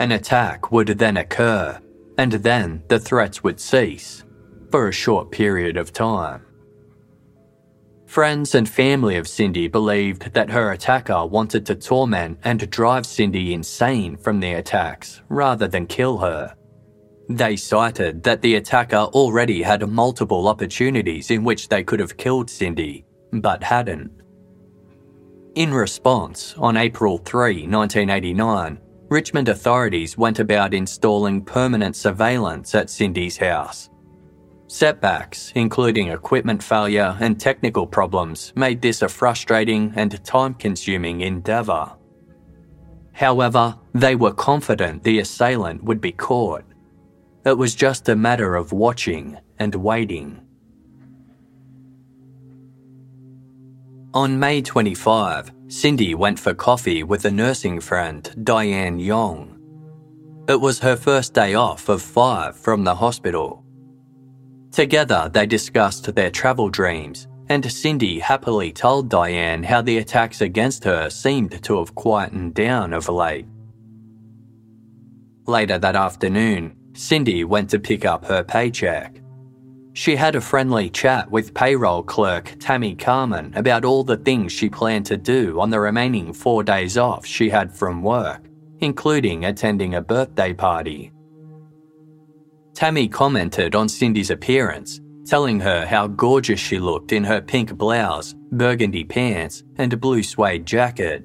An 0.00 0.12
attack 0.12 0.72
would 0.72 0.88
then 0.88 1.18
occur, 1.18 1.78
and 2.18 2.32
then 2.32 2.82
the 2.88 2.98
threats 2.98 3.44
would 3.44 3.60
cease 3.60 4.24
for 4.70 4.88
a 4.88 4.92
short 4.92 5.30
period 5.30 5.76
of 5.76 5.92
time. 5.92 6.44
Friends 8.06 8.56
and 8.56 8.68
family 8.68 9.16
of 9.18 9.28
Cindy 9.28 9.68
believed 9.68 10.32
that 10.32 10.50
her 10.50 10.72
attacker 10.72 11.26
wanted 11.26 11.64
to 11.66 11.76
torment 11.76 12.40
and 12.42 12.68
drive 12.70 13.06
Cindy 13.06 13.54
insane 13.54 14.16
from 14.16 14.40
the 14.40 14.54
attacks 14.54 15.22
rather 15.28 15.68
than 15.68 15.86
kill 15.86 16.18
her. 16.18 16.56
They 17.30 17.54
cited 17.54 18.24
that 18.24 18.42
the 18.42 18.56
attacker 18.56 18.96
already 18.96 19.62
had 19.62 19.88
multiple 19.88 20.48
opportunities 20.48 21.30
in 21.30 21.44
which 21.44 21.68
they 21.68 21.84
could 21.84 22.00
have 22.00 22.16
killed 22.16 22.50
Cindy, 22.50 23.04
but 23.32 23.62
hadn't. 23.62 24.10
In 25.54 25.72
response, 25.72 26.56
on 26.58 26.76
April 26.76 27.18
3, 27.18 27.68
1989, 27.68 28.80
Richmond 29.08 29.48
authorities 29.48 30.18
went 30.18 30.40
about 30.40 30.74
installing 30.74 31.44
permanent 31.44 31.94
surveillance 31.94 32.74
at 32.74 32.90
Cindy's 32.90 33.36
house. 33.36 33.90
Setbacks, 34.66 35.52
including 35.54 36.08
equipment 36.08 36.60
failure 36.60 37.16
and 37.20 37.38
technical 37.38 37.86
problems, 37.86 38.52
made 38.56 38.82
this 38.82 39.02
a 39.02 39.08
frustrating 39.08 39.92
and 39.94 40.24
time 40.24 40.54
consuming 40.54 41.20
endeavour. 41.20 41.92
However, 43.12 43.78
they 43.94 44.16
were 44.16 44.32
confident 44.32 45.04
the 45.04 45.20
assailant 45.20 45.84
would 45.84 46.00
be 46.00 46.10
caught 46.10 46.64
it 47.50 47.58
was 47.58 47.74
just 47.74 48.08
a 48.08 48.14
matter 48.14 48.54
of 48.54 48.72
watching 48.72 49.36
and 49.58 49.74
waiting. 49.74 50.40
On 54.14 54.38
May 54.38 54.62
25, 54.62 55.50
Cindy 55.66 56.14
went 56.14 56.38
for 56.38 56.54
coffee 56.54 57.02
with 57.02 57.24
a 57.24 57.30
nursing 57.30 57.80
friend, 57.80 58.32
Diane 58.44 59.00
Yong. 59.00 59.56
It 60.48 60.60
was 60.60 60.78
her 60.78 60.96
first 60.96 61.34
day 61.34 61.54
off 61.54 61.88
of 61.88 62.02
five 62.02 62.56
from 62.56 62.84
the 62.84 62.94
hospital. 62.94 63.64
Together, 64.70 65.28
they 65.32 65.46
discussed 65.46 66.14
their 66.14 66.30
travel 66.30 66.68
dreams, 66.68 67.26
and 67.48 67.70
Cindy 67.70 68.20
happily 68.20 68.72
told 68.72 69.08
Diane 69.08 69.64
how 69.64 69.82
the 69.82 69.98
attacks 69.98 70.40
against 70.40 70.84
her 70.84 71.10
seemed 71.10 71.62
to 71.64 71.78
have 71.78 71.96
quietened 71.96 72.54
down 72.54 72.92
of 72.92 73.08
late. 73.08 73.46
Later 75.46 75.78
that 75.78 75.96
afternoon, 75.96 76.76
Cindy 77.00 77.44
went 77.44 77.70
to 77.70 77.78
pick 77.78 78.04
up 78.04 78.26
her 78.26 78.44
paycheck. 78.44 79.22
She 79.94 80.16
had 80.16 80.36
a 80.36 80.40
friendly 80.40 80.90
chat 80.90 81.30
with 81.30 81.54
payroll 81.54 82.02
clerk 82.02 82.54
Tammy 82.60 82.94
Carmen 82.94 83.54
about 83.56 83.86
all 83.86 84.04
the 84.04 84.18
things 84.18 84.52
she 84.52 84.68
planned 84.68 85.06
to 85.06 85.16
do 85.16 85.58
on 85.60 85.70
the 85.70 85.80
remaining 85.80 86.34
four 86.34 86.62
days 86.62 86.98
off 86.98 87.24
she 87.24 87.48
had 87.48 87.72
from 87.72 88.02
work, 88.02 88.44
including 88.80 89.46
attending 89.46 89.94
a 89.94 90.02
birthday 90.02 90.52
party. 90.52 91.10
Tammy 92.74 93.08
commented 93.08 93.74
on 93.74 93.88
Cindy's 93.88 94.30
appearance, 94.30 95.00
telling 95.24 95.58
her 95.58 95.86
how 95.86 96.06
gorgeous 96.06 96.60
she 96.60 96.78
looked 96.78 97.12
in 97.12 97.24
her 97.24 97.40
pink 97.40 97.74
blouse, 97.78 98.34
burgundy 98.52 99.04
pants, 99.04 99.64
and 99.78 99.98
blue 100.02 100.22
suede 100.22 100.66
jacket. 100.66 101.24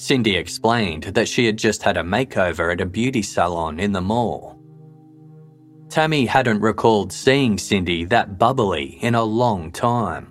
Cindy 0.00 0.34
explained 0.34 1.02
that 1.02 1.28
she 1.28 1.44
had 1.44 1.58
just 1.58 1.82
had 1.82 1.98
a 1.98 2.02
makeover 2.02 2.72
at 2.72 2.80
a 2.80 2.86
beauty 2.86 3.20
salon 3.20 3.78
in 3.78 3.92
the 3.92 4.00
mall. 4.00 4.58
Tammy 5.90 6.24
hadn't 6.24 6.62
recalled 6.62 7.12
seeing 7.12 7.58
Cindy 7.58 8.06
that 8.06 8.38
bubbly 8.38 8.98
in 9.02 9.14
a 9.14 9.22
long 9.22 9.70
time. 9.70 10.28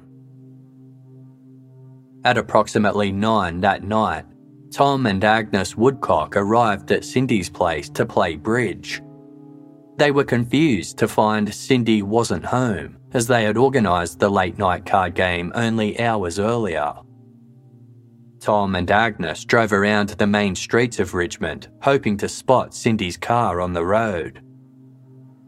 At 2.26 2.40
approximately 2.40 3.12
9 3.12 3.62
that 3.62 3.84
night, 3.84 4.26
Tom 4.72 5.06
and 5.06 5.24
Agnes 5.24 5.78
Woodcock 5.78 6.36
arrived 6.36 6.92
at 6.92 7.06
Cindy's 7.06 7.52
place 7.52 7.90
to 7.90 8.08
play 8.08 8.38
bridge. 8.38 9.04
They 9.98 10.10
were 10.10 10.24
confused 10.24 10.98
to 10.98 11.08
find 11.08 11.54
Cindy 11.54 12.02
wasn't 12.02 12.46
home, 12.46 12.98
as 13.14 13.28
they 13.28 13.44
had 13.44 13.56
organised 13.56 14.18
the 14.18 14.30
late 14.30 14.58
night 14.58 14.88
card 14.88 15.14
game 15.14 15.52
only 15.54 16.00
hours 16.00 16.40
earlier. 16.40 16.96
Tom 18.40 18.76
and 18.76 18.90
Agnes 18.90 19.44
drove 19.46 19.74
around 19.74 20.10
the 20.10 20.28
main 20.28 20.56
streets 20.56 21.00
of 21.00 21.14
Richmond, 21.14 21.68
hoping 21.82 22.18
to 22.18 22.30
spot 22.30 22.74
Cindy's 22.74 23.18
car 23.18 23.60
on 23.62 23.74
the 23.74 23.86
road. 23.86 24.42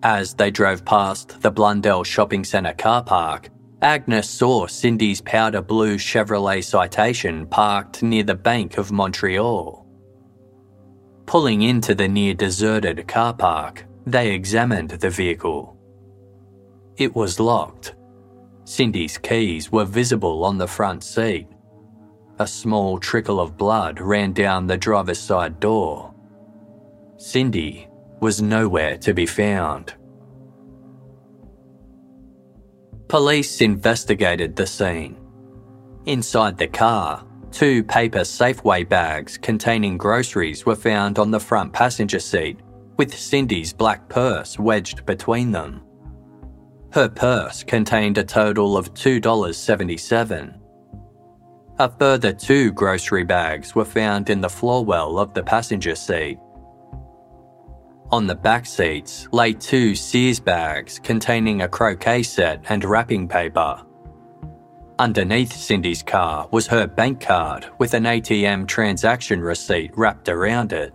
As 0.04 0.34
they 0.34 0.52
drove 0.52 0.84
past 0.84 1.42
the 1.42 1.52
Blundell 1.52 2.04
Shopping 2.04 2.44
Centre 2.44 2.74
car 2.74 3.04
park, 3.04 3.50
Agnes 3.82 4.30
saw 4.30 4.68
Cindy's 4.68 5.22
powder 5.22 5.62
blue 5.62 5.96
Chevrolet 5.96 6.64
Citation 6.64 7.48
parked 7.48 8.04
near 8.04 8.24
the 8.24 8.36
Bank 8.36 8.78
of 8.78 8.92
Montreal. 8.92 9.86
Pulling 11.26 11.62
into 11.62 11.96
the 11.96 12.08
near 12.08 12.34
deserted 12.34 13.08
car 13.08 13.34
park, 13.34 13.86
they 14.06 14.32
examined 14.34 14.90
the 14.90 15.10
vehicle. 15.10 15.78
It 16.98 17.16
was 17.16 17.40
locked. 17.40 17.96
Cindy's 18.66 19.18
keys 19.18 19.72
were 19.72 19.86
visible 19.86 20.44
on 20.44 20.58
the 20.58 20.68
front 20.68 21.04
seat. 21.04 21.48
A 22.42 22.48
small 22.48 22.98
trickle 22.98 23.40
of 23.40 23.56
blood 23.56 24.02
ran 24.02 24.34
down 24.34 24.66
the 24.66 24.76
driver's 24.76 25.20
side 25.20 25.60
door. 25.60 26.12
Cindy 27.18 27.88
was 28.20 28.42
nowhere 28.42 28.98
to 28.98 29.14
be 29.14 29.28
found. 29.28 29.94
Police 33.08 33.62
investigated 33.62 34.56
the 34.56 34.66
scene. 34.66 35.18
Inside 36.08 36.58
the 36.58 36.68
car, 36.68 37.24
two 37.52 37.84
paper 37.84 38.22
Safeway 38.22 38.90
bags 38.90 39.38
containing 39.38 40.00
groceries 40.00 40.66
were 40.66 40.76
found 40.76 41.20
on 41.20 41.30
the 41.30 41.40
front 41.40 41.72
passenger 41.72 42.18
seat, 42.18 42.60
with 42.98 43.16
Cindy's 43.16 43.72
black 43.72 44.10
purse 44.10 44.58
wedged 44.58 45.06
between 45.06 45.52
them. 45.52 45.84
Her 46.92 47.08
purse 47.08 47.64
contained 47.64 48.18
a 48.18 48.24
total 48.24 48.78
of 48.78 48.96
$2.77. 48.96 50.61
A 51.82 51.90
further 51.90 52.32
two 52.32 52.72
grocery 52.74 53.24
bags 53.24 53.74
were 53.74 53.84
found 53.84 54.30
in 54.30 54.40
the 54.40 54.48
floor 54.48 54.86
well 54.86 55.18
of 55.18 55.34
the 55.34 55.42
passenger 55.42 55.96
seat. 55.96 56.38
On 58.12 58.28
the 58.28 58.36
back 58.36 58.68
seats 58.68 59.28
lay 59.32 59.54
two 59.54 59.96
Sears 59.96 60.40
bags 60.40 61.00
containing 61.00 61.64
a 61.64 61.68
croquet 61.68 62.22
set 62.22 62.64
and 62.70 62.86
wrapping 62.86 63.28
paper. 63.28 63.82
Underneath 65.00 65.52
Cindy's 65.52 66.04
car 66.04 66.48
was 66.52 66.68
her 66.68 66.86
bank 66.86 67.20
card 67.20 67.66
with 67.80 67.96
an 67.96 68.04
ATM 68.04 68.68
transaction 68.68 69.42
receipt 69.42 69.90
wrapped 69.98 70.30
around 70.30 70.74
it. 70.74 70.94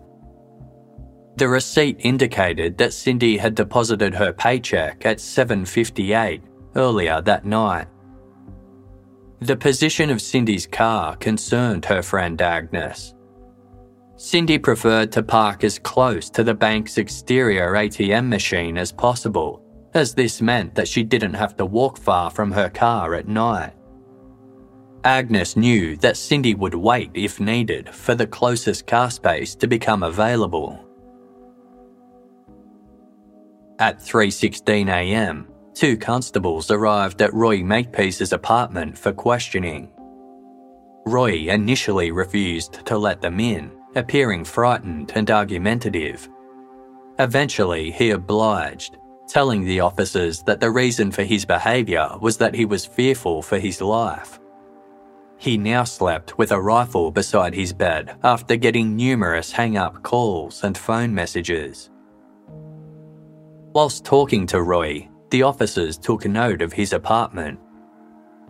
The 1.34 1.49
receipt 1.49 1.97
indicated 1.99 2.78
that 2.78 2.93
Cindy 2.93 3.39
had 3.39 3.57
deposited 3.57 4.14
her 4.14 4.32
paycheck 4.32 5.05
at 5.05 5.18
7:58 5.18 6.43
earlier 6.76 7.20
that 7.22 7.45
night. 7.45 7.89
The 9.41 9.57
position 9.57 10.11
of 10.11 10.22
Cindy's 10.22 10.66
car 10.66 11.14
concerned 11.16 11.84
her 11.84 12.03
friend 12.03 12.41
Agnes. 12.41 13.14
Cindy 14.16 14.57
preferred 14.57 15.12
to 15.12 15.22
park 15.22 15.62
as 15.62 15.78
close 15.78 16.30
to 16.30 16.43
the 16.43 16.55
bank's 16.55 16.97
exterior 16.97 17.72
ATM 17.72 18.28
machine 18.28 18.78
as 18.78 18.93
possible, 18.93 19.62
as 19.93 20.14
this 20.14 20.41
meant 20.41 20.74
that 20.74 20.89
she 20.89 21.03
didn't 21.03 21.34
have 21.34 21.55
to 21.57 21.66
walk 21.66 21.99
far 21.99 22.30
from 22.30 22.51
her 22.51 22.70
car 22.70 23.14
at 23.14 23.28
night. 23.28 23.74
Agnes 25.05 25.55
knew 25.55 25.97
that 25.99 26.16
Cindy 26.16 26.55
would 26.55 26.74
wait 26.74 27.11
if 27.12 27.39
needed 27.39 27.91
for 27.91 28.14
the 28.14 28.26
closest 28.26 28.87
car 28.87 29.11
space 29.11 29.55
to 29.57 29.66
become 29.66 30.03
available. 30.03 30.82
At 33.78 34.01
3:16 34.01 34.89
a.m., 34.89 35.47
two 35.77 35.97
constables 35.99 36.70
arrived 36.70 37.20
at 37.20 37.35
Roy 37.35 37.59
Makepeace's 37.59 38.33
apartment 38.33 38.97
for 38.97 39.12
questioning. 39.12 39.91
Roy 41.05 41.51
initially 41.51 42.11
refused 42.11 42.85
to 42.87 42.97
let 42.97 43.20
them 43.20 43.39
in, 43.39 43.70
appearing 43.95 44.43
frightened 44.43 45.12
and 45.14 45.31
argumentative. 45.31 46.29
Eventually, 47.18 47.91
he 47.91 48.11
obliged, 48.11 48.97
telling 49.29 49.64
the 49.64 49.81
officers 49.81 50.43
that 50.45 50.61
the 50.61 50.70
reason 50.70 51.12
for 51.12 51.24
his 51.24 51.45
behaviour 51.45 52.09
was 52.22 52.39
that 52.39 52.55
he 52.55 52.64
was 52.64 52.87
fearful 52.87 53.43
for 53.43 53.59
his 53.59 53.83
life. 53.83 54.41
He 55.37 55.59
now 55.59 55.85
slept 55.85 56.39
with 56.39 56.53
a 56.53 56.61
rifle 56.61 57.11
beside 57.11 57.55
his 57.55 57.74
bed 57.74 58.16
after 58.24 58.57
getting 58.57 58.97
numerous 58.97 59.53
hang 59.53 59.77
up 59.77 60.03
calls 60.03 60.64
and 60.64 60.77
phone 60.79 61.14
messages. 61.14 61.91
Whilst 63.74 64.07
talking 64.07 64.47
to 64.47 64.62
Roy, 64.62 65.07
the 65.37 65.43
officers 65.43 65.99
took 65.99 66.24
note 66.24 66.62
of 66.62 66.72
his 66.72 66.95
apartment. 66.95 67.61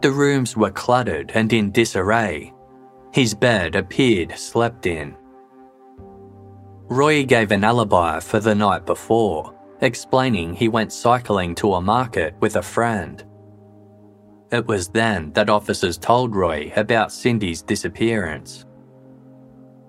The 0.03 0.13
rooms 0.13 0.57
were 0.57 0.71
cluttered 0.71 1.33
and 1.35 1.53
in 1.53 1.73
disarray. 1.73 2.55
His 3.13 3.35
bed 3.35 3.75
appeared 3.75 4.39
slept 4.39 4.87
in. 4.87 5.17
Roy 6.89 7.25
gave 7.25 7.51
an 7.51 7.65
alibi 7.65 8.21
for 8.21 8.39
the 8.39 8.55
night 8.55 8.87
before, 8.87 9.53
explaining 9.81 10.55
he 10.55 10.69
went 10.69 10.93
cycling 10.93 11.57
to 11.57 11.75
a 11.75 11.81
market 11.81 12.37
with 12.39 12.55
a 12.55 12.63
friend. 12.63 13.25
It 14.53 14.69
was 14.69 14.87
then 14.87 15.33
that 15.33 15.51
officers 15.51 15.99
told 15.99 16.37
Roy 16.37 16.73
about 16.77 17.11
Cindy's 17.11 17.63
disappearance. 17.63 18.65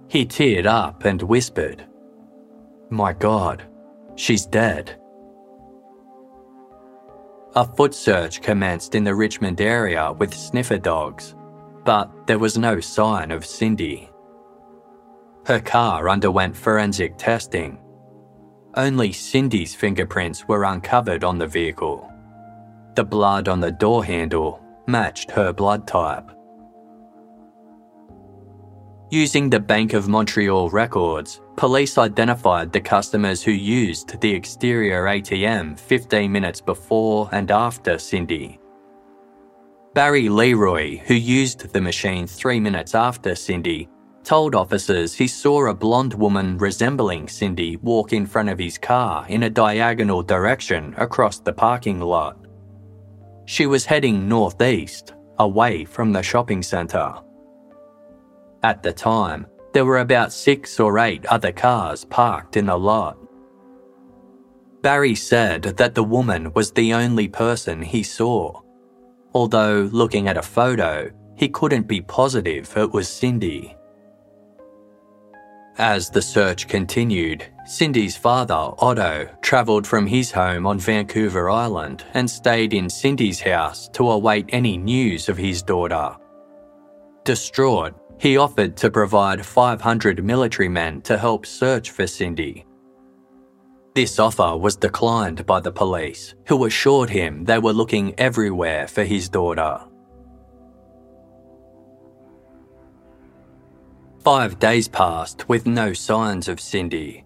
He 0.08 0.26
teared 0.26 0.66
up 0.66 1.06
and 1.06 1.22
whispered, 1.22 1.86
My 2.90 3.14
God, 3.14 3.62
she's 4.16 4.48
dead. 4.48 4.97
A 7.56 7.66
foot 7.66 7.94
search 7.94 8.42
commenced 8.42 8.94
in 8.94 9.04
the 9.04 9.16
Richmond 9.16 9.62
area 9.62 10.12
with 10.12 10.34
sniffer 10.34 10.78
dogs, 10.78 11.36
but 11.86 12.28
there 12.28 12.40
was 12.40 12.58
no 12.58 12.80
sign 12.80 13.32
of 13.32 13.46
Cindy. 13.46 14.10
Her 15.46 15.60
car 15.60 16.10
underwent 16.10 16.56
forensic 16.56 17.18
testing. 17.18 17.80
Only 18.76 19.12
Cindy's 19.12 19.74
fingerprints 19.74 20.48
were 20.48 20.66
uncovered 20.66 21.24
on 21.24 21.38
the 21.38 21.48
vehicle. 21.48 22.12
The 22.96 23.06
blood 23.06 23.48
on 23.48 23.60
the 23.60 23.72
door 23.72 24.04
handle 24.04 24.62
matched 24.86 25.32
her 25.32 25.54
blood 25.54 25.88
type. 25.88 26.30
Using 29.10 29.50
the 29.50 29.60
Bank 29.62 29.94
of 29.94 30.10
Montreal 30.10 30.70
records, 30.70 31.40
police 31.56 31.98
identified 31.98 32.74
the 32.74 32.82
customers 32.82 33.42
who 33.42 33.54
used 33.54 34.20
the 34.20 34.30
exterior 34.30 35.06
ATM 35.06 35.80
15 35.80 36.30
minutes 36.30 36.60
before 36.60 37.30
and 37.32 37.50
after 37.50 37.98
Cindy. 38.00 38.60
Barry 39.94 40.28
Leroy, 40.28 40.98
who 40.98 41.14
used 41.14 41.72
the 41.72 41.80
machine 41.80 42.28
three 42.28 42.60
minutes 42.60 42.96
after 42.96 43.34
Cindy, 43.34 43.88
told 44.26 44.56
officers 44.56 45.14
he 45.14 45.26
saw 45.26 45.68
a 45.68 45.74
blonde 45.74 46.14
woman 46.14 46.58
resembling 46.58 47.30
Cindy 47.30 47.78
walk 47.78 48.12
in 48.12 48.26
front 48.26 48.50
of 48.50 48.60
his 48.60 48.78
car 48.78 49.26
in 49.30 49.44
a 49.44 49.50
diagonal 49.50 50.22
direction 50.22 50.94
across 50.98 51.40
the 51.40 51.54
parking 51.54 52.02
lot. 52.02 52.46
She 53.46 53.68
was 53.68 53.86
heading 53.86 54.28
northeast, 54.28 55.14
away 55.40 55.86
from 55.86 56.12
the 56.12 56.22
shopping 56.22 56.62
centre. 56.62 57.14
At 58.64 58.84
the 58.84 58.94
time, 58.94 59.46
there 59.74 59.86
were 59.86 60.00
about 60.00 60.34
six 60.34 60.80
or 60.80 61.00
eight 61.00 61.26
other 61.28 61.52
cars 61.52 62.06
parked 62.06 62.58
in 62.58 62.66
the 62.66 62.78
lot. 62.78 63.18
Barry 64.82 65.16
said 65.16 65.64
that 65.64 65.96
the 65.96 66.04
woman 66.04 66.54
was 66.54 66.72
the 66.72 66.94
only 66.94 67.28
person 67.28 67.82
he 67.82 68.04
saw, 68.04 68.62
although 69.34 69.90
looking 69.92 70.28
at 70.28 70.38
a 70.38 70.42
photo, 70.42 71.12
he 71.36 71.50
couldn't 71.50 71.88
be 71.88 72.02
positive 72.02 72.76
it 72.78 72.92
was 72.92 73.08
Cindy. 73.08 73.76
As 75.78 76.10
the 76.10 76.22
search 76.24 76.68
continued, 76.68 77.46
Cindy's 77.66 78.18
father, 78.18 78.72
Otto, 78.80 79.30
travelled 79.42 79.86
from 79.86 80.08
his 80.08 80.32
home 80.32 80.66
on 80.66 80.80
Vancouver 80.80 81.52
Island 81.52 82.04
and 82.16 82.28
stayed 82.28 82.74
in 82.74 82.90
Cindy's 82.90 83.40
house 83.40 83.88
to 83.90 84.10
await 84.10 84.46
any 84.50 84.78
news 84.78 85.30
of 85.30 85.38
his 85.38 85.62
daughter. 85.62 86.16
Distraught, 87.26 87.94
he 88.20 88.38
offered 88.38 88.76
to 88.78 88.90
provide 88.90 89.46
500 89.46 90.24
military 90.24 90.70
men 90.70 91.02
to 91.02 91.18
help 91.18 91.46
search 91.46 91.92
for 91.92 92.08
Cindy. 92.08 92.66
This 93.94 94.20
offer 94.20 94.56
was 94.56 94.76
declined 94.76 95.46
by 95.46 95.60
the 95.60 95.72
police, 95.72 96.36
who 96.48 96.66
assured 96.66 97.10
him 97.10 97.46
they 97.46 97.58
were 97.58 97.74
looking 97.74 98.14
everywhere 98.20 98.88
for 98.88 99.04
his 99.04 99.28
daughter. 99.28 99.80
Five 104.20 104.60
days 104.60 104.88
passed 104.88 105.48
with 105.48 105.66
no 105.66 105.94
signs 105.94 106.48
of 106.48 106.60
Cindy. 106.60 107.24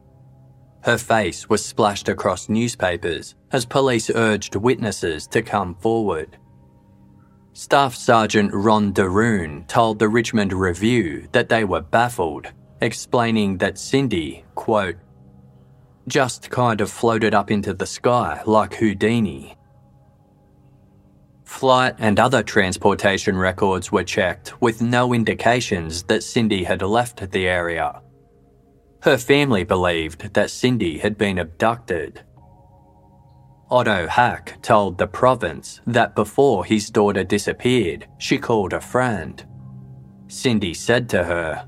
Her 0.83 0.97
face 0.97 1.49
was 1.49 1.65
splashed 1.65 2.09
across 2.09 2.47
newspapers 2.47 3.35
as 3.51 3.65
police 3.65 4.09
urged 4.09 4.55
witnesses 4.55 5.27
to 5.27 5.41
come 5.41 5.75
forward. 5.75 6.37
Staff 7.53 7.95
Sergeant 7.95 8.51
Ron 8.53 8.93
Daroon 8.93 9.67
told 9.67 9.99
the 9.99 10.07
Richmond 10.07 10.53
Review 10.53 11.27
that 11.33 11.49
they 11.49 11.65
were 11.65 11.81
baffled, 11.81 12.47
explaining 12.79 13.57
that 13.57 13.77
Cindy, 13.77 14.45
quote, 14.55 14.95
just 16.07 16.49
kind 16.49 16.79
of 16.79 16.89
floated 16.89 17.33
up 17.33 17.51
into 17.51 17.73
the 17.73 17.85
sky 17.85 18.41
like 18.45 18.75
Houdini. 18.75 19.57
Flight 21.43 21.95
and 21.99 22.19
other 22.19 22.41
transportation 22.41 23.35
records 23.35 23.91
were 23.91 24.05
checked 24.05 24.61
with 24.61 24.81
no 24.81 25.13
indications 25.13 26.03
that 26.03 26.23
Cindy 26.23 26.63
had 26.63 26.81
left 26.81 27.31
the 27.31 27.47
area. 27.49 28.01
Her 29.03 29.17
family 29.17 29.65
believed 29.65 30.33
that 30.33 30.49
Cindy 30.49 30.99
had 30.99 31.17
been 31.17 31.37
abducted. 31.37 32.23
Otto 33.71 34.05
Hack 34.05 34.61
told 34.61 34.97
the 34.97 35.07
province 35.07 35.79
that 35.87 36.13
before 36.13 36.65
his 36.65 36.89
daughter 36.89 37.23
disappeared, 37.23 38.05
she 38.17 38.37
called 38.37 38.73
a 38.73 38.81
friend. 38.81 39.45
Cindy 40.27 40.73
said 40.73 41.07
to 41.09 41.23
her, 41.23 41.65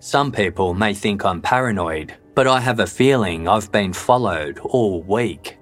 Some 0.00 0.32
people 0.32 0.74
may 0.74 0.92
think 0.92 1.24
I'm 1.24 1.40
paranoid, 1.40 2.16
but 2.34 2.48
I 2.48 2.58
have 2.58 2.80
a 2.80 2.86
feeling 2.86 3.46
I've 3.46 3.70
been 3.70 3.92
followed 3.92 4.58
all 4.58 5.02
week. 5.04 5.56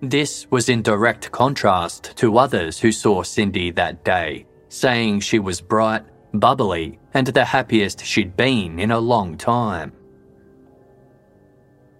This 0.00 0.46
was 0.50 0.70
in 0.70 0.80
direct 0.80 1.30
contrast 1.30 2.16
to 2.16 2.38
others 2.38 2.78
who 2.78 2.90
saw 2.90 3.22
Cindy 3.22 3.70
that 3.72 4.02
day, 4.02 4.46
saying 4.70 5.20
she 5.20 5.38
was 5.38 5.60
bright, 5.60 6.04
bubbly, 6.32 6.98
and 7.12 7.26
the 7.26 7.44
happiest 7.44 8.02
she'd 8.02 8.34
been 8.34 8.78
in 8.78 8.92
a 8.92 8.98
long 8.98 9.36
time. 9.36 9.92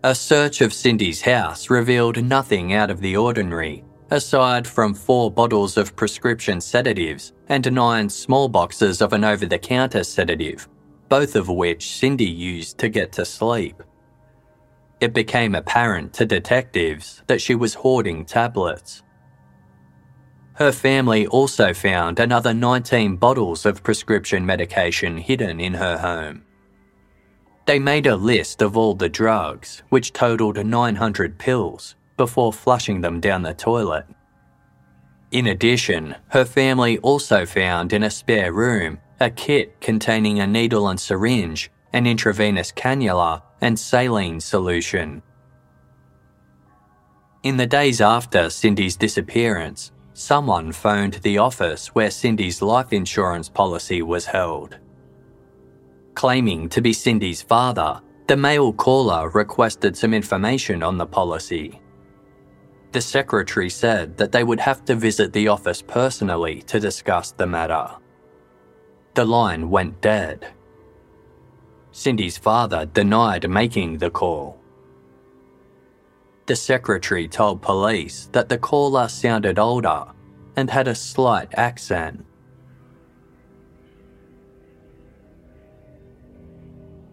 A 0.03 0.14
search 0.14 0.62
of 0.62 0.72
Cindy's 0.72 1.20
house 1.20 1.68
revealed 1.68 2.24
nothing 2.24 2.72
out 2.72 2.90
of 2.90 3.03
the 3.03 3.18
ordinary, 3.18 3.84
aside 4.11 4.66
from 4.66 4.94
four 4.94 5.30
bottles 5.30 5.76
of 5.76 5.94
prescription 5.94 6.59
sedatives 6.59 7.34
and 7.51 7.70
nine 7.70 8.09
small 8.09 8.48
boxes 8.48 9.03
of 9.03 9.12
an 9.12 9.24
over 9.24 9.44
the 9.44 9.59
counter 9.59 10.03
sedative, 10.03 10.66
both 11.11 11.36
of 11.36 11.51
which 11.51 11.98
Cindy 11.98 12.24
used 12.24 12.78
to 12.78 12.88
get 12.88 13.12
to 13.12 13.26
sleep. 13.26 13.82
It 15.01 15.12
became 15.12 15.55
apparent 15.55 16.14
to 16.14 16.24
detectives 16.24 17.22
that 17.26 17.42
she 17.42 17.55
was 17.55 17.74
hoarding 17.74 18.24
tablets. 18.24 19.03
Her 20.55 20.72
family 20.72 21.26
also 21.26 21.74
found 21.74 22.20
another 22.20 22.55
19 22.55 23.16
bottles 23.16 23.66
of 23.66 23.82
prescription 23.82 24.46
medication 24.46 25.18
hidden 25.18 25.61
in 25.61 25.74
her 25.74 25.98
home. 25.98 26.46
They 27.70 27.78
made 27.78 28.08
a 28.08 28.16
list 28.16 28.62
of 28.62 28.76
all 28.76 28.96
the 28.96 29.08
drugs, 29.08 29.84
which 29.90 30.12
totaled 30.12 30.56
900 30.56 31.38
pills, 31.38 31.94
before 32.16 32.52
flushing 32.52 33.00
them 33.00 33.20
down 33.20 33.42
the 33.42 33.54
toilet. 33.54 34.06
In 35.30 35.46
addition, 35.46 36.16
her 36.30 36.44
family 36.44 36.98
also 36.98 37.46
found 37.46 37.92
in 37.92 38.02
a 38.02 38.10
spare 38.10 38.52
room 38.52 38.98
a 39.20 39.30
kit 39.30 39.80
containing 39.80 40.40
a 40.40 40.48
needle 40.48 40.88
and 40.88 40.98
syringe, 40.98 41.70
an 41.92 42.08
intravenous 42.08 42.72
cannula, 42.72 43.42
and 43.60 43.78
saline 43.78 44.40
solution. 44.40 45.22
In 47.44 47.56
the 47.56 47.68
days 47.68 48.00
after 48.00 48.50
Cindy's 48.50 48.96
disappearance, 48.96 49.92
someone 50.12 50.72
phoned 50.72 51.20
the 51.22 51.38
office 51.38 51.94
where 51.94 52.10
Cindy's 52.10 52.62
life 52.62 52.92
insurance 52.92 53.48
policy 53.48 54.02
was 54.02 54.26
held. 54.26 54.76
Claiming 56.14 56.68
to 56.70 56.80
be 56.80 56.92
Cindy's 56.92 57.42
father, 57.42 58.00
the 58.26 58.36
male 58.36 58.72
caller 58.72 59.28
requested 59.30 59.96
some 59.96 60.14
information 60.14 60.82
on 60.82 60.98
the 60.98 61.06
policy. 61.06 61.80
The 62.92 63.00
secretary 63.00 63.70
said 63.70 64.16
that 64.16 64.32
they 64.32 64.44
would 64.44 64.61
have 64.61 64.84
to 64.86 64.96
visit 64.96 65.32
the 65.32 65.48
office 65.48 65.80
personally 65.82 66.62
to 66.62 66.80
discuss 66.80 67.32
the 67.32 67.46
matter. 67.46 67.88
The 69.14 69.24
line 69.24 69.70
went 69.70 70.00
dead. 70.00 70.48
Cindy's 71.92 72.38
father 72.38 72.86
denied 72.86 73.48
making 73.48 73.98
the 73.98 74.11
call. 74.11 74.58
The 76.46 76.56
secretary 76.56 77.28
told 77.28 77.62
police 77.62 78.28
that 78.32 78.48
the 78.48 78.58
caller 78.58 79.08
sounded 79.08 79.58
older 79.58 80.04
and 80.56 80.68
had 80.68 80.88
a 80.88 80.94
slight 80.94 81.48
accent. 81.54 82.24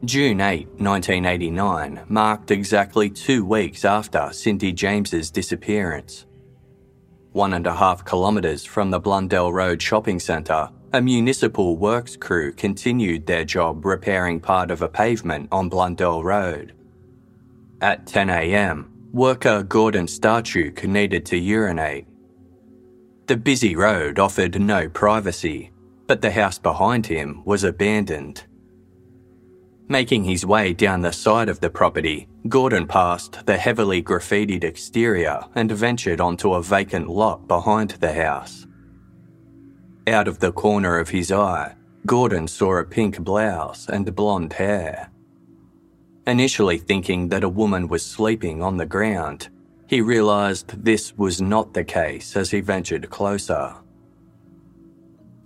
June 0.06 0.42
8, 0.42 0.68
1989 0.78 2.06
marked 2.08 2.52
exactly 2.52 3.10
two 3.10 3.44
weeks 3.44 3.84
after 3.84 4.30
Cindy 4.32 4.72
James's 4.72 5.32
disappearance. 5.32 6.28
One 7.32 7.54
and 7.54 7.66
a 7.66 7.74
half 7.74 8.06
kilometres 8.06 8.64
from 8.64 8.92
the 8.92 9.00
Blundell 9.00 9.52
Road 9.52 9.82
shopping 9.82 10.20
centre, 10.20 10.70
a 10.94 11.02
municipal 11.02 11.78
works 11.78 12.16
crew 12.16 12.54
continued 12.54 13.26
their 13.26 13.44
job 13.44 13.86
repairing 13.86 14.40
part 14.40 14.70
of 14.70 14.84
a 14.84 14.88
pavement 14.88 15.50
on 15.52 15.68
Blundell 15.68 16.24
Road. 16.24 16.74
At 17.82 18.06
10am, 18.06 18.90
worker 19.12 19.64
Gordon 19.64 20.06
Starchuk 20.06 20.88
needed 20.88 21.26
to 21.26 21.38
urinate. 21.38 22.06
The 23.26 23.38
busy 23.38 23.76
road 23.76 24.20
offered 24.20 24.62
no 24.62 24.90
privacy, 24.90 25.72
but 26.06 26.22
the 26.22 26.32
house 26.32 26.60
behind 26.60 27.08
him 27.08 27.42
was 27.46 27.64
abandoned. 27.64 28.44
Making 29.90 30.26
his 30.26 30.46
way 30.46 30.74
down 30.74 31.02
the 31.02 31.14
side 31.14 31.48
of 31.48 31.62
the 31.62 31.70
property, 31.70 32.28
Gordon 32.50 32.88
passed 32.88 33.46
the 33.46 33.56
heavily 33.56 34.04
graffitied 34.04 34.66
exterior 34.66 35.42
and 35.56 35.72
ventured 35.72 36.20
onto 36.20 36.54
a 36.54 36.62
vacant 36.62 37.08
lot 37.08 37.48
behind 37.48 37.92
the 37.92 38.12
house. 38.12 38.68
Out 40.06 40.28
of 40.28 40.40
the 40.40 40.52
corner 40.52 41.00
of 41.00 41.10
his 41.10 41.32
eye, 41.32 41.74
Gordon 42.06 42.48
saw 42.48 42.78
a 42.78 42.84
pink 42.84 43.20
blouse 43.20 43.88
and 43.88 44.14
blonde 44.14 44.54
hair. 44.54 45.10
Initially 46.26 46.78
thinking 46.78 47.30
that 47.30 47.46
a 47.46 47.50
woman 47.50 47.88
was 47.88 48.06
sleeping 48.06 48.62
on 48.62 48.76
the 48.76 48.86
ground, 48.86 49.48
he 49.88 50.02
realised 50.02 50.84
this 50.84 51.18
was 51.18 51.42
not 51.42 51.74
the 51.74 51.86
case 51.86 52.36
as 52.36 52.52
he 52.52 52.60
ventured 52.60 53.10
closer. 53.10 53.74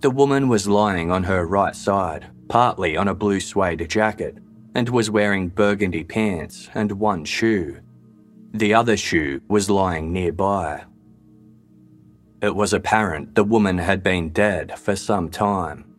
The 0.00 0.10
woman 0.10 0.48
was 0.48 0.66
lying 0.66 1.12
on 1.12 1.22
her 1.22 1.46
right 1.46 1.76
side, 1.76 2.26
partly 2.52 2.98
on 2.98 3.08
a 3.08 3.14
blue 3.14 3.40
suede 3.40 3.88
jacket, 3.88 4.36
and 4.74 4.86
was 4.90 5.10
wearing 5.10 5.48
burgundy 5.48 6.04
pants 6.04 6.68
and 6.74 6.92
one 6.92 7.24
shoe. 7.24 7.80
The 8.52 8.74
other 8.74 8.94
shoe 8.94 9.40
was 9.48 9.70
lying 9.70 10.12
nearby. 10.12 10.84
It 12.42 12.54
was 12.54 12.74
apparent 12.74 13.34
the 13.34 13.42
woman 13.42 13.78
had 13.78 14.02
been 14.02 14.28
dead 14.34 14.78
for 14.78 14.94
some 14.94 15.30
time. 15.30 15.96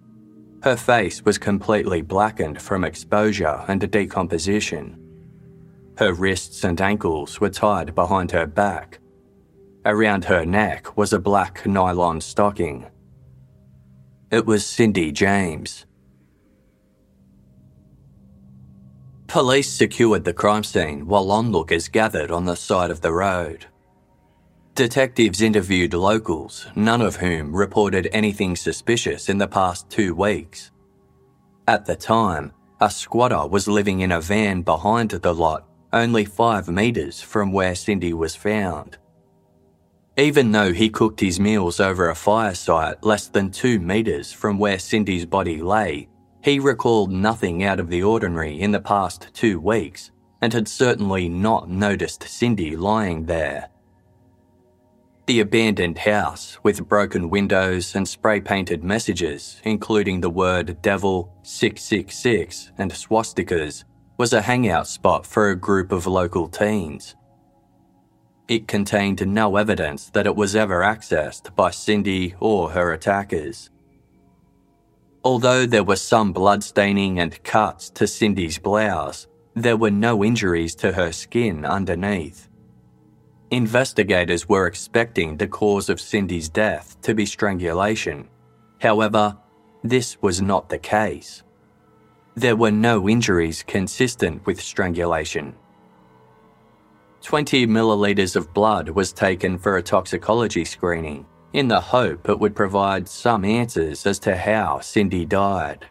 Her 0.61 0.75
face 0.75 1.25
was 1.25 1.39
completely 1.39 2.03
blackened 2.03 2.61
from 2.61 2.83
exposure 2.83 3.65
and 3.67 3.89
decomposition. 3.89 4.99
Her 5.97 6.13
wrists 6.13 6.63
and 6.63 6.79
ankles 6.79 7.41
were 7.41 7.49
tied 7.49 7.95
behind 7.95 8.29
her 8.29 8.45
back. 8.45 8.99
Around 9.85 10.25
her 10.25 10.45
neck 10.45 10.95
was 10.95 11.13
a 11.13 11.19
black 11.19 11.65
nylon 11.65 12.21
stocking. 12.21 12.85
It 14.29 14.45
was 14.45 14.63
Cindy 14.63 15.11
James. 15.11 15.87
Police 19.27 19.71
secured 19.71 20.23
the 20.23 20.33
crime 20.33 20.63
scene 20.63 21.07
while 21.07 21.31
onlookers 21.31 21.87
gathered 21.87 22.29
on 22.31 22.45
the 22.45 22.55
side 22.55 22.91
of 22.91 23.01
the 23.01 23.11
road. 23.11 23.65
Detectives 24.75 25.41
interviewed 25.41 25.93
locals, 25.93 26.67
none 26.75 27.01
of 27.01 27.15
whom 27.15 27.55
reported 27.55 28.09
anything 28.11 28.55
suspicious 28.55 29.29
in 29.29 29.37
the 29.37 29.47
past 29.47 29.89
two 29.89 30.13
weeks. 30.15 30.71
At 31.67 31.85
the 31.85 31.95
time, 31.95 32.53
a 32.81 32.89
squatter 32.89 33.47
was 33.47 33.67
living 33.67 34.01
in 34.01 34.11
a 34.11 34.19
van 34.19 34.61
behind 34.61 35.11
the 35.11 35.33
lot, 35.33 35.67
only 35.93 36.25
five 36.25 36.67
metres 36.67 37.21
from 37.21 37.51
where 37.51 37.75
Cindy 37.75 38.13
was 38.13 38.35
found. 38.35 38.97
Even 40.17 40.51
though 40.51 40.73
he 40.73 40.89
cooked 40.89 41.19
his 41.19 41.39
meals 41.39 41.79
over 41.79 42.09
a 42.09 42.15
fire 42.15 42.53
site 42.53 43.03
less 43.03 43.27
than 43.27 43.51
two 43.51 43.79
metres 43.79 44.31
from 44.31 44.59
where 44.59 44.77
Cindy's 44.77 45.25
body 45.25 45.61
lay, 45.61 46.09
he 46.43 46.59
recalled 46.59 47.11
nothing 47.11 47.63
out 47.63 47.79
of 47.79 47.89
the 47.89 48.03
ordinary 48.03 48.59
in 48.59 48.71
the 48.71 48.79
past 48.79 49.29
two 49.33 49.59
weeks 49.59 50.11
and 50.41 50.51
had 50.51 50.67
certainly 50.67 51.29
not 51.29 51.69
noticed 51.69 52.23
Cindy 52.23 52.75
lying 52.75 53.25
there. 53.25 53.69
The 55.25 55.39
abandoned 55.39 55.99
house, 55.99 56.57
with 56.63 56.89
broken 56.89 57.29
windows 57.29 57.95
and 57.95 58.05
spray 58.05 58.41
painted 58.41 58.83
messages, 58.83 59.61
including 59.63 60.19
the 60.19 60.29
word 60.29 60.81
devil, 60.81 61.33
666, 61.43 62.73
and 62.77 62.91
swastikas, 62.91 63.85
was 64.17 64.33
a 64.33 64.41
hangout 64.41 64.87
spot 64.87 65.25
for 65.25 65.49
a 65.49 65.55
group 65.55 65.93
of 65.93 66.05
local 66.05 66.49
teens. 66.49 67.15
It 68.49 68.67
contained 68.67 69.25
no 69.25 69.55
evidence 69.55 70.09
that 70.09 70.25
it 70.25 70.35
was 70.35 70.57
ever 70.57 70.81
accessed 70.81 71.55
by 71.55 71.71
Cindy 71.71 72.35
or 72.41 72.71
her 72.71 72.91
attackers. 72.91 73.69
Although 75.25 75.65
there 75.65 75.85
were 75.85 75.95
some 75.95 76.33
bloodstaining 76.33 77.19
and 77.19 77.41
cuts 77.43 77.89
to 77.91 78.07
Cindy's 78.07 78.57
blouse, 78.57 79.27
there 79.55 79.77
were 79.77 79.91
no 79.91 80.23
injuries 80.23 80.75
to 80.75 80.91
her 80.91 81.13
skin 81.13 81.63
underneath. 81.63 82.49
Investigators 83.49 84.49
were 84.49 84.67
expecting 84.67 85.37
the 85.37 85.47
cause 85.47 85.87
of 85.87 86.01
Cindy's 86.01 86.49
death 86.49 86.99
to 87.03 87.13
be 87.13 87.25
strangulation. 87.25 88.27
However, 88.81 89.37
this 89.81 90.21
was 90.21 90.41
not 90.41 90.67
the 90.67 90.79
case. 90.79 91.43
There 92.35 92.57
were 92.57 92.71
no 92.71 93.07
injuries 93.07 93.63
consistent 93.63 94.45
with 94.45 94.59
strangulation. 94.59 95.55
20 97.21 97.65
millilitres 97.67 98.35
of 98.35 98.53
blood 98.53 98.89
was 98.89 99.13
taken 99.13 99.57
for 99.57 99.77
a 99.77 99.83
toxicology 99.83 100.65
screening 100.65 101.25
in 101.53 101.67
the 101.67 101.79
hope 101.79 102.27
it 102.27 102.39
would 102.39 102.55
provide 102.55 103.07
some 103.07 103.45
answers 103.45 104.05
as 104.05 104.19
to 104.19 104.35
how 104.35 104.79
Cindy 104.79 105.25
died. 105.25 105.85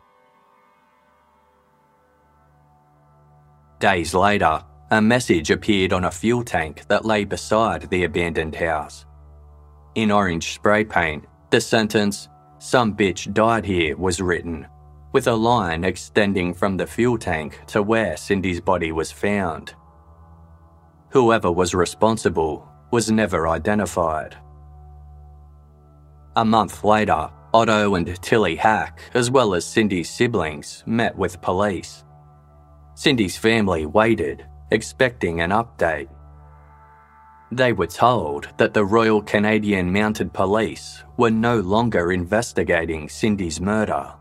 Days 3.78 4.14
later, 4.14 4.62
a 4.90 5.00
message 5.00 5.50
appeared 5.50 5.92
on 5.92 6.04
a 6.04 6.10
fuel 6.10 6.44
tank 6.44 6.86
that 6.88 7.04
lay 7.04 7.24
beside 7.24 7.88
the 7.88 8.04
abandoned 8.04 8.54
house. 8.54 9.06
In 9.94 10.10
orange 10.10 10.54
spray 10.54 10.84
paint, 10.84 11.24
the 11.50 11.60
sentence, 11.60 12.28
Some 12.58 12.94
bitch 12.94 13.32
died 13.34 13.64
here, 13.64 13.96
was 13.96 14.20
written, 14.20 14.68
with 15.10 15.26
a 15.26 15.34
line 15.34 15.82
extending 15.82 16.54
from 16.54 16.76
the 16.76 16.86
fuel 16.86 17.18
tank 17.18 17.58
to 17.66 17.82
where 17.82 18.16
Cindy's 18.16 18.60
body 18.60 18.92
was 18.92 19.10
found. 19.10 19.74
Whoever 21.10 21.50
was 21.50 21.74
responsible 21.74 22.68
was 22.92 23.10
never 23.10 23.48
identified. 23.48 24.36
A 26.36 26.44
month 26.44 26.82
later, 26.82 27.28
Otto 27.52 27.94
and 27.94 28.22
Tilly 28.22 28.56
Hack, 28.56 29.00
as 29.12 29.30
well 29.30 29.54
as 29.54 29.66
Cindy's 29.66 30.08
siblings, 30.08 30.82
met 30.86 31.14
with 31.16 31.42
police. 31.42 32.04
Cindy's 32.94 33.36
family 33.36 33.84
waited, 33.84 34.46
expecting 34.70 35.42
an 35.42 35.50
update. 35.50 36.08
They 37.50 37.74
were 37.74 37.86
told 37.86 38.48
that 38.56 38.72
the 38.72 38.84
Royal 38.84 39.20
Canadian 39.20 39.92
Mounted 39.92 40.32
Police 40.32 41.04
were 41.18 41.30
no 41.30 41.60
longer 41.60 42.12
investigating 42.12 43.10
Cindy's 43.10 43.60
murder. 43.60 44.14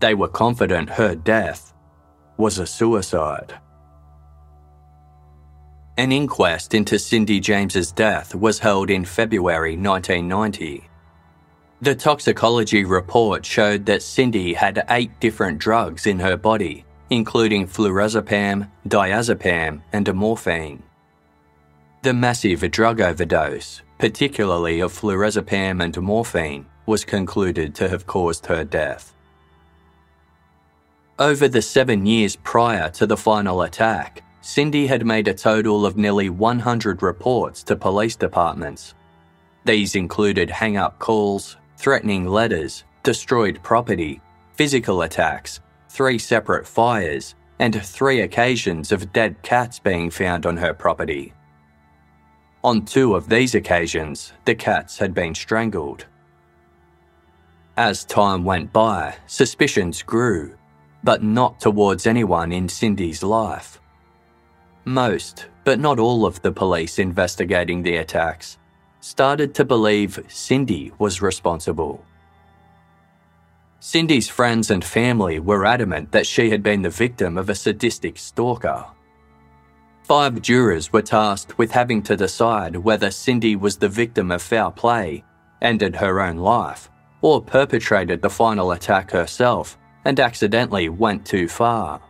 They 0.00 0.12
were 0.12 0.28
confident 0.28 0.90
her 0.90 1.14
death 1.14 1.72
was 2.36 2.58
a 2.58 2.66
suicide. 2.66 3.54
An 5.96 6.10
inquest 6.10 6.74
into 6.74 6.98
Cindy 6.98 7.38
James's 7.38 7.92
death 7.92 8.34
was 8.34 8.58
held 8.58 8.90
in 8.90 9.04
February 9.04 9.76
1990. 9.76 10.88
The 11.82 11.94
toxicology 11.94 12.84
report 12.84 13.46
showed 13.46 13.86
that 13.86 14.02
Cindy 14.02 14.54
had 14.54 14.84
eight 14.90 15.12
different 15.20 15.58
drugs 15.58 16.08
in 16.08 16.18
her 16.18 16.36
body, 16.36 16.84
including 17.10 17.68
flurazepam, 17.68 18.68
diazepam, 18.88 19.82
and 19.92 20.12
morphine. 20.14 20.82
The 22.02 22.12
massive 22.12 22.68
drug 22.72 23.00
overdose, 23.00 23.82
particularly 24.00 24.80
of 24.80 24.92
flurazepam 24.92 25.80
and 25.80 25.96
morphine, 26.02 26.66
was 26.86 27.04
concluded 27.04 27.72
to 27.76 27.88
have 27.88 28.04
caused 28.04 28.46
her 28.46 28.64
death. 28.64 29.14
Over 31.20 31.46
the 31.46 31.62
seven 31.62 32.04
years 32.04 32.34
prior 32.34 32.90
to 32.90 33.06
the 33.06 33.16
final 33.16 33.62
attack, 33.62 34.23
Cindy 34.46 34.86
had 34.86 35.06
made 35.06 35.26
a 35.26 35.32
total 35.32 35.86
of 35.86 35.96
nearly 35.96 36.28
100 36.28 37.02
reports 37.02 37.62
to 37.62 37.74
police 37.74 38.14
departments. 38.14 38.94
These 39.64 39.96
included 39.96 40.50
hang 40.50 40.76
up 40.76 40.98
calls, 40.98 41.56
threatening 41.78 42.28
letters, 42.28 42.84
destroyed 43.02 43.58
property, 43.62 44.20
physical 44.52 45.00
attacks, 45.00 45.60
three 45.88 46.18
separate 46.18 46.66
fires, 46.66 47.34
and 47.58 47.82
three 47.82 48.20
occasions 48.20 48.92
of 48.92 49.14
dead 49.14 49.34
cats 49.40 49.78
being 49.78 50.10
found 50.10 50.44
on 50.44 50.58
her 50.58 50.74
property. 50.74 51.32
On 52.62 52.84
two 52.84 53.14
of 53.14 53.30
these 53.30 53.54
occasions, 53.54 54.34
the 54.44 54.54
cats 54.54 54.98
had 54.98 55.14
been 55.14 55.34
strangled. 55.34 56.04
As 57.78 58.04
time 58.04 58.44
went 58.44 58.74
by, 58.74 59.14
suspicions 59.26 60.02
grew, 60.02 60.54
but 61.02 61.22
not 61.22 61.60
towards 61.60 62.06
anyone 62.06 62.52
in 62.52 62.68
Cindy's 62.68 63.22
life. 63.22 63.80
Most, 64.84 65.46
but 65.64 65.80
not 65.80 65.98
all 65.98 66.26
of 66.26 66.42
the 66.42 66.52
police 66.52 66.98
investigating 66.98 67.82
the 67.82 67.96
attacks 67.96 68.58
started 69.00 69.54
to 69.54 69.64
believe 69.64 70.24
Cindy 70.28 70.90
was 70.98 71.20
responsible. 71.20 72.04
Cindy's 73.80 74.30
friends 74.30 74.70
and 74.70 74.82
family 74.82 75.38
were 75.38 75.66
adamant 75.66 76.10
that 76.12 76.26
she 76.26 76.48
had 76.48 76.62
been 76.62 76.80
the 76.80 76.88
victim 76.88 77.36
of 77.36 77.50
a 77.50 77.54
sadistic 77.54 78.16
stalker. 78.16 78.86
Five 80.04 80.40
jurors 80.40 80.90
were 80.90 81.02
tasked 81.02 81.58
with 81.58 81.70
having 81.70 82.02
to 82.04 82.16
decide 82.16 82.76
whether 82.76 83.10
Cindy 83.10 83.56
was 83.56 83.76
the 83.76 83.90
victim 83.90 84.30
of 84.30 84.40
foul 84.40 84.70
play, 84.70 85.22
ended 85.60 85.96
her 85.96 86.20
own 86.20 86.38
life, 86.38 86.90
or 87.20 87.42
perpetrated 87.42 88.22
the 88.22 88.30
final 88.30 88.72
attack 88.72 89.10
herself 89.10 89.76
and 90.06 90.18
accidentally 90.18 90.88
went 90.88 91.26
too 91.26 91.48
far. 91.48 92.00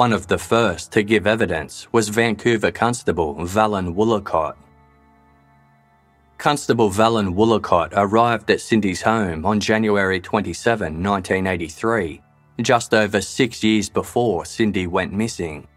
One 0.00 0.14
of 0.14 0.28
the 0.28 0.38
first 0.38 0.92
to 0.92 1.02
give 1.02 1.26
evidence 1.26 1.86
was 1.92 2.08
Vancouver 2.08 2.70
Constable 2.70 3.34
Vallen 3.34 3.94
Woolacott. 3.94 4.56
Constable 6.38 6.88
Vallen 6.88 7.34
Woolacott 7.34 7.92
arrived 7.92 8.50
at 8.50 8.62
Cindy's 8.62 9.02
home 9.02 9.44
on 9.44 9.60
January 9.60 10.18
27, 10.18 11.02
1983, 11.02 12.22
just 12.62 12.94
over 12.94 13.20
six 13.20 13.62
years 13.62 13.90
before 13.90 14.46
Cindy 14.46 14.86
went 14.86 15.12
missing. 15.12 15.68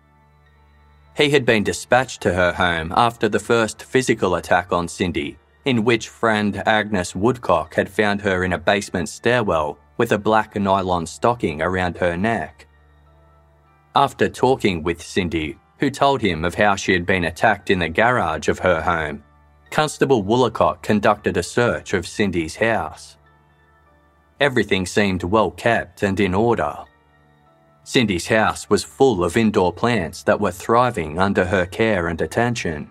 He 1.18 1.30
had 1.30 1.46
been 1.46 1.66
dispatched 1.66 2.22
to 2.22 2.34
her 2.34 2.54
home 2.54 2.94
after 2.96 3.28
the 3.28 3.40
first 3.40 3.84
physical 3.84 4.36
attack 4.36 4.72
on 4.72 4.88
Cindy, 4.88 5.38
in 5.66 5.84
which 5.84 6.08
friend 6.08 6.64
Agnes 6.66 7.14
Woodcock 7.14 7.76
had 7.76 7.90
found 7.90 8.22
her 8.22 8.46
in 8.46 8.54
a 8.54 8.58
basement 8.58 9.10
stairwell 9.10 9.78
with 9.98 10.14
a 10.14 10.18
black 10.18 10.56
nylon 10.56 11.06
stocking 11.08 11.62
around 11.62 11.98
her 11.98 12.16
neck. 12.16 12.68
After 13.96 14.28
talking 14.28 14.82
with 14.82 15.04
Cindy, 15.04 15.58
who 15.78 15.92
told 15.92 16.22
him 16.22 16.44
of 16.46 16.56
how 16.56 16.76
she 16.76 16.94
had 16.94 17.06
been 17.06 17.26
attacked 17.26 17.70
in 17.70 17.78
the 17.78 17.90
garage 17.90 18.48
of 18.48 18.60
her 18.60 18.82
home, 18.82 19.24
Constable 19.70 20.24
Woolacott 20.24 20.82
conducted 20.82 21.38
a 21.38 21.44
search 21.44 21.94
of 21.94 22.08
Cindy's 22.08 22.56
house. 22.56 23.18
Everything 24.40 24.88
seemed 24.88 25.24
well 25.24 25.52
kept 25.52 26.02
and 26.02 26.20
in 26.20 26.34
order. 26.34 26.76
Cindy's 27.84 28.28
house 28.28 28.68
was 28.70 28.84
full 28.84 29.24
of 29.24 29.38
indoor 29.38 29.72
plants 29.72 30.24
that 30.24 30.40
were 30.40 30.52
thriving 30.52 31.20
under 31.20 31.46
her 31.46 31.66
care 31.66 32.08
and 32.08 32.20
attention. 32.20 32.90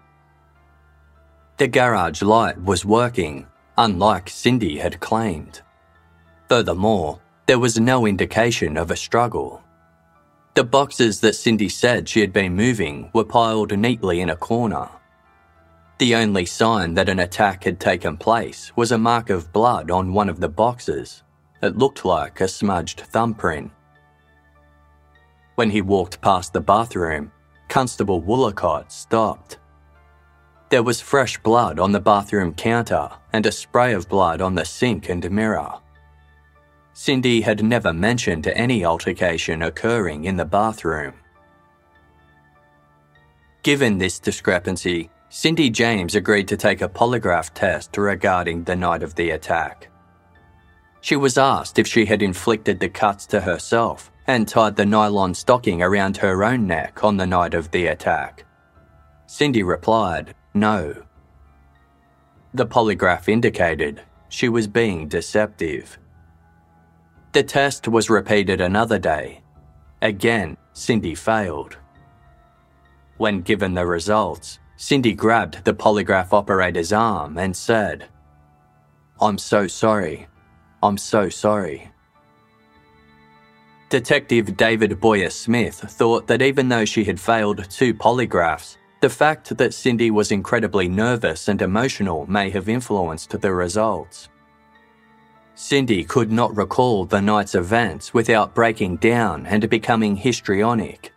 The 1.57 1.67
garage 1.67 2.23
light 2.23 2.63
was 2.63 2.85
working, 2.85 3.47
unlike 3.77 4.29
Cindy 4.29 4.79
had 4.79 5.01
claimed. 5.01 5.63
Furthermore, 6.49 7.21
there 7.47 7.59
was 7.59 7.81
no 7.81 8.07
indication 8.07 8.77
of 8.77 8.91
a 8.91 8.97
struggle. 8.97 9.63
The 10.55 10.65
boxes 10.65 11.21
that 11.21 11.35
Cindy 11.35 11.71
said 11.71 12.09
she 12.09 12.21
had 12.21 12.33
been 12.33 12.55
moving 12.55 13.11
were 13.15 13.25
piled 13.25 13.77
neatly 13.77 14.21
in 14.21 14.29
a 14.29 14.37
corner. 14.37 14.87
The 15.99 16.15
only 16.15 16.45
sign 16.45 16.93
that 16.95 17.09
an 17.09 17.21
attack 17.21 17.65
had 17.65 17.81
taken 17.81 18.19
place 18.19 18.71
was 18.77 18.93
a 18.93 18.99
mark 18.99 19.31
of 19.31 19.51
blood 19.53 19.91
on 19.91 20.13
one 20.13 20.29
of 20.29 20.41
the 20.41 20.51
boxes. 20.51 21.23
It 21.63 21.79
looked 21.79 22.05
like 22.05 22.43
a 22.43 22.49
smudged 22.49 23.01
thumbprint. 23.01 23.71
When 25.55 25.71
he 25.71 25.81
walked 25.81 26.21
past 26.21 26.53
the 26.53 26.61
bathroom, 26.61 27.33
Constable 27.69 28.21
Woolacott 28.21 28.93
stopped. 28.93 29.59
There 30.69 30.83
was 30.83 31.01
fresh 31.01 31.39
blood 31.39 31.79
on 31.79 31.93
the 31.93 32.01
bathroom 32.01 32.53
counter 32.53 33.09
and 33.33 33.47
a 33.47 33.53
spray 33.53 33.95
of 33.95 34.09
blood 34.09 34.43
on 34.43 34.55
the 34.55 34.67
sink 34.67 35.09
and 35.09 35.31
mirror. 35.31 35.73
Cindy 36.95 37.41
had 37.41 37.65
never 37.65 37.93
mentioned 37.93 38.47
any 38.49 38.85
altercation 38.85 39.63
occurring 39.63 40.25
in 40.25 40.37
the 40.37 40.45
bathroom. 40.45 41.15
Given 43.63 43.97
this 43.97 44.19
discrepancy, 44.19 45.11
Cindy 45.29 45.71
James 45.71 46.15
agreed 46.15 46.49
to 46.49 46.57
take 46.57 46.83
a 46.83 46.89
polygraph 46.89 47.55
test 47.55 47.97
regarding 47.97 48.65
the 48.65 48.77
night 48.77 49.03
of 49.03 49.15
the 49.15 49.31
attack. 49.31 49.89
She 51.01 51.17
was 51.17 51.39
asked 51.39 51.79
if 51.79 51.87
she 51.87 52.05
had 52.05 52.23
inflicted 52.23 52.79
the 52.79 52.89
cuts 52.89 53.27
to 53.27 53.41
herself 53.41 54.13
and 54.27 54.47
tied 54.47 54.77
the 54.77 54.87
nylon 54.87 55.35
stocking 55.35 55.83
around 55.83 56.17
her 56.19 56.45
own 56.45 56.67
neck 56.67 57.03
on 57.03 57.17
the 57.17 57.27
night 57.27 57.55
of 57.55 57.71
the 57.71 57.87
attack. 57.87 58.45
Cindy 59.27 59.63
replied, 59.63 60.35
no. 60.55 60.95
The 62.55 62.67
polygraph 62.67 63.29
indicated 63.29 64.03
she 64.29 64.49
was 64.49 64.67
being 64.67 65.09
deceptive. 65.09 65.99
The 67.33 67.43
test 67.43 67.89
was 67.89 68.11
repeated 68.11 68.61
another 68.61 68.99
day. 68.99 69.41
Again, 70.03 70.59
Cindy 70.75 71.15
failed. 71.15 71.79
When 73.17 73.41
given 73.41 73.73
the 73.73 73.87
results, 73.87 74.59
Cindy 74.77 75.15
grabbed 75.15 75.65
the 75.65 75.73
polygraph 75.73 76.33
operator's 76.33 76.93
arm 76.93 77.39
and 77.39 77.57
said, 77.57 78.09
I'm 79.21 79.39
so 79.39 79.67
sorry. 79.67 80.27
I'm 80.83 80.99
so 80.99 81.31
sorry. 81.31 81.91
Detective 83.89 84.57
David 84.57 85.01
Boyer 85.01 85.31
Smith 85.31 85.77
thought 85.77 86.27
that 86.27 86.43
even 86.43 86.69
though 86.69 86.85
she 86.85 87.05
had 87.05 87.21
failed 87.21 87.71
two 87.71 87.95
polygraphs, 87.95 88.77
the 89.01 89.09
fact 89.09 89.57
that 89.57 89.73
Cindy 89.73 90.11
was 90.11 90.33
incredibly 90.33 90.89
nervous 90.89 91.49
and 91.49 91.63
emotional 91.63 92.27
may 92.27 92.51
have 92.51 92.69
influenced 92.69 93.41
the 93.41 93.53
results. 93.53 94.29
Cindy 95.55 96.03
could 96.03 96.33
not 96.33 96.57
recall 96.57 97.05
the 97.05 97.21
night's 97.21 97.55
events 97.55 98.15
without 98.15 98.55
breaking 98.55 98.97
down 98.97 99.47
and 99.47 99.69
becoming 99.69 100.17
histrionic. 100.17 101.13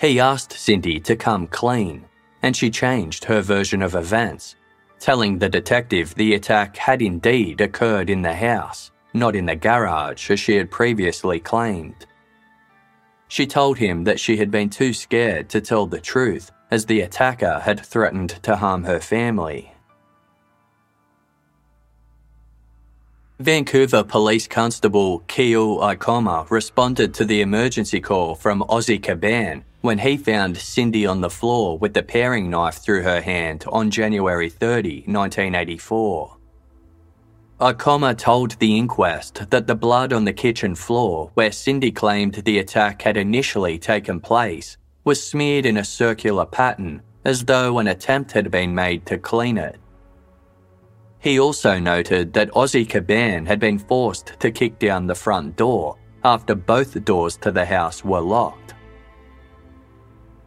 He 0.00 0.18
asked 0.18 0.52
Cindy 0.52 0.98
to 1.00 1.16
come 1.16 1.46
clean, 1.46 2.04
and 2.42 2.56
she 2.56 2.70
changed 2.70 3.24
her 3.24 3.40
version 3.40 3.80
of 3.80 3.94
events, 3.94 4.56
telling 4.98 5.38
the 5.38 5.48
detective 5.48 6.14
the 6.14 6.34
attack 6.34 6.76
had 6.76 7.00
indeed 7.00 7.60
occurred 7.60 8.10
in 8.10 8.22
the 8.22 8.34
house, 8.34 8.90
not 9.14 9.36
in 9.36 9.46
the 9.46 9.56
garage 9.56 10.30
as 10.30 10.40
she 10.40 10.56
had 10.56 10.70
previously 10.70 11.38
claimed. 11.38 12.06
She 13.28 13.46
told 13.46 13.78
him 13.78 14.04
that 14.04 14.20
she 14.20 14.36
had 14.36 14.50
been 14.50 14.68
too 14.68 14.92
scared 14.92 15.48
to 15.50 15.60
tell 15.60 15.86
the 15.86 16.00
truth 16.00 16.50
as 16.70 16.86
the 16.86 17.00
attacker 17.00 17.60
had 17.60 17.84
threatened 17.84 18.30
to 18.42 18.56
harm 18.56 18.84
her 18.84 19.00
family 19.00 19.72
Vancouver 23.38 24.02
Police 24.02 24.48
Constable 24.48 25.18
Keo 25.28 25.76
Ikoma 25.80 26.50
responded 26.50 27.12
to 27.12 27.26
the 27.26 27.42
emergency 27.42 28.00
call 28.00 28.34
from 28.34 28.62
Ozzy 28.62 28.98
Caban 28.98 29.62
when 29.82 29.98
he 29.98 30.16
found 30.16 30.56
Cindy 30.56 31.04
on 31.04 31.20
the 31.20 31.28
floor 31.28 31.76
with 31.76 31.92
the 31.92 32.02
paring 32.02 32.48
knife 32.48 32.76
through 32.76 33.02
her 33.02 33.20
hand 33.20 33.62
on 33.68 33.90
January 33.90 34.48
30, 34.48 35.02
1984. 35.04 36.36
Ikoma 37.60 38.16
told 38.16 38.52
the 38.52 38.78
inquest 38.78 39.50
that 39.50 39.66
the 39.66 39.74
blood 39.74 40.14
on 40.14 40.24
the 40.24 40.32
kitchen 40.32 40.74
floor, 40.74 41.30
where 41.34 41.52
Cindy 41.52 41.92
claimed 41.92 42.36
the 42.36 42.58
attack 42.58 43.02
had 43.02 43.18
initially 43.18 43.78
taken 43.78 44.18
place, 44.18 44.78
was 45.04 45.22
smeared 45.22 45.66
in 45.66 45.76
a 45.76 45.84
circular 45.84 46.46
pattern 46.46 47.02
as 47.26 47.44
though 47.44 47.78
an 47.80 47.88
attempt 47.88 48.32
had 48.32 48.50
been 48.50 48.74
made 48.74 49.04
to 49.04 49.18
clean 49.18 49.58
it. 49.58 49.76
He 51.26 51.40
also 51.40 51.80
noted 51.80 52.34
that 52.34 52.52
Ozzy 52.52 52.86
Caban 52.86 53.48
had 53.48 53.58
been 53.58 53.80
forced 53.80 54.38
to 54.38 54.52
kick 54.52 54.78
down 54.78 55.08
the 55.08 55.14
front 55.16 55.56
door 55.56 55.96
after 56.22 56.54
both 56.54 57.04
doors 57.04 57.36
to 57.38 57.50
the 57.50 57.64
house 57.64 58.04
were 58.04 58.20
locked. 58.20 58.74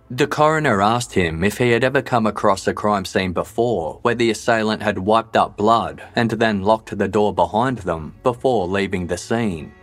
The 0.10 0.26
coroner 0.26 0.82
asked 0.82 1.14
him 1.14 1.44
if 1.44 1.58
he 1.58 1.72
had 1.72 1.84
ever 1.84 2.02
come 2.02 2.26
across 2.26 2.66
a 2.66 2.74
crime 2.74 3.04
scene 3.04 3.34
before 3.34 4.00
where 4.04 4.16
the 4.16 4.30
assailant 4.30 4.82
had 4.82 4.98
wiped 4.98 5.36
up 5.36 5.58
blood 5.58 6.02
and 6.16 6.32
then 6.32 6.62
locked 6.62 6.98
the 6.98 7.10
door 7.10 7.34
behind 7.34 7.80
them 7.80 8.16
before 8.24 8.66
leaving 8.66 9.06
the 9.06 9.18
scene. 9.18 9.74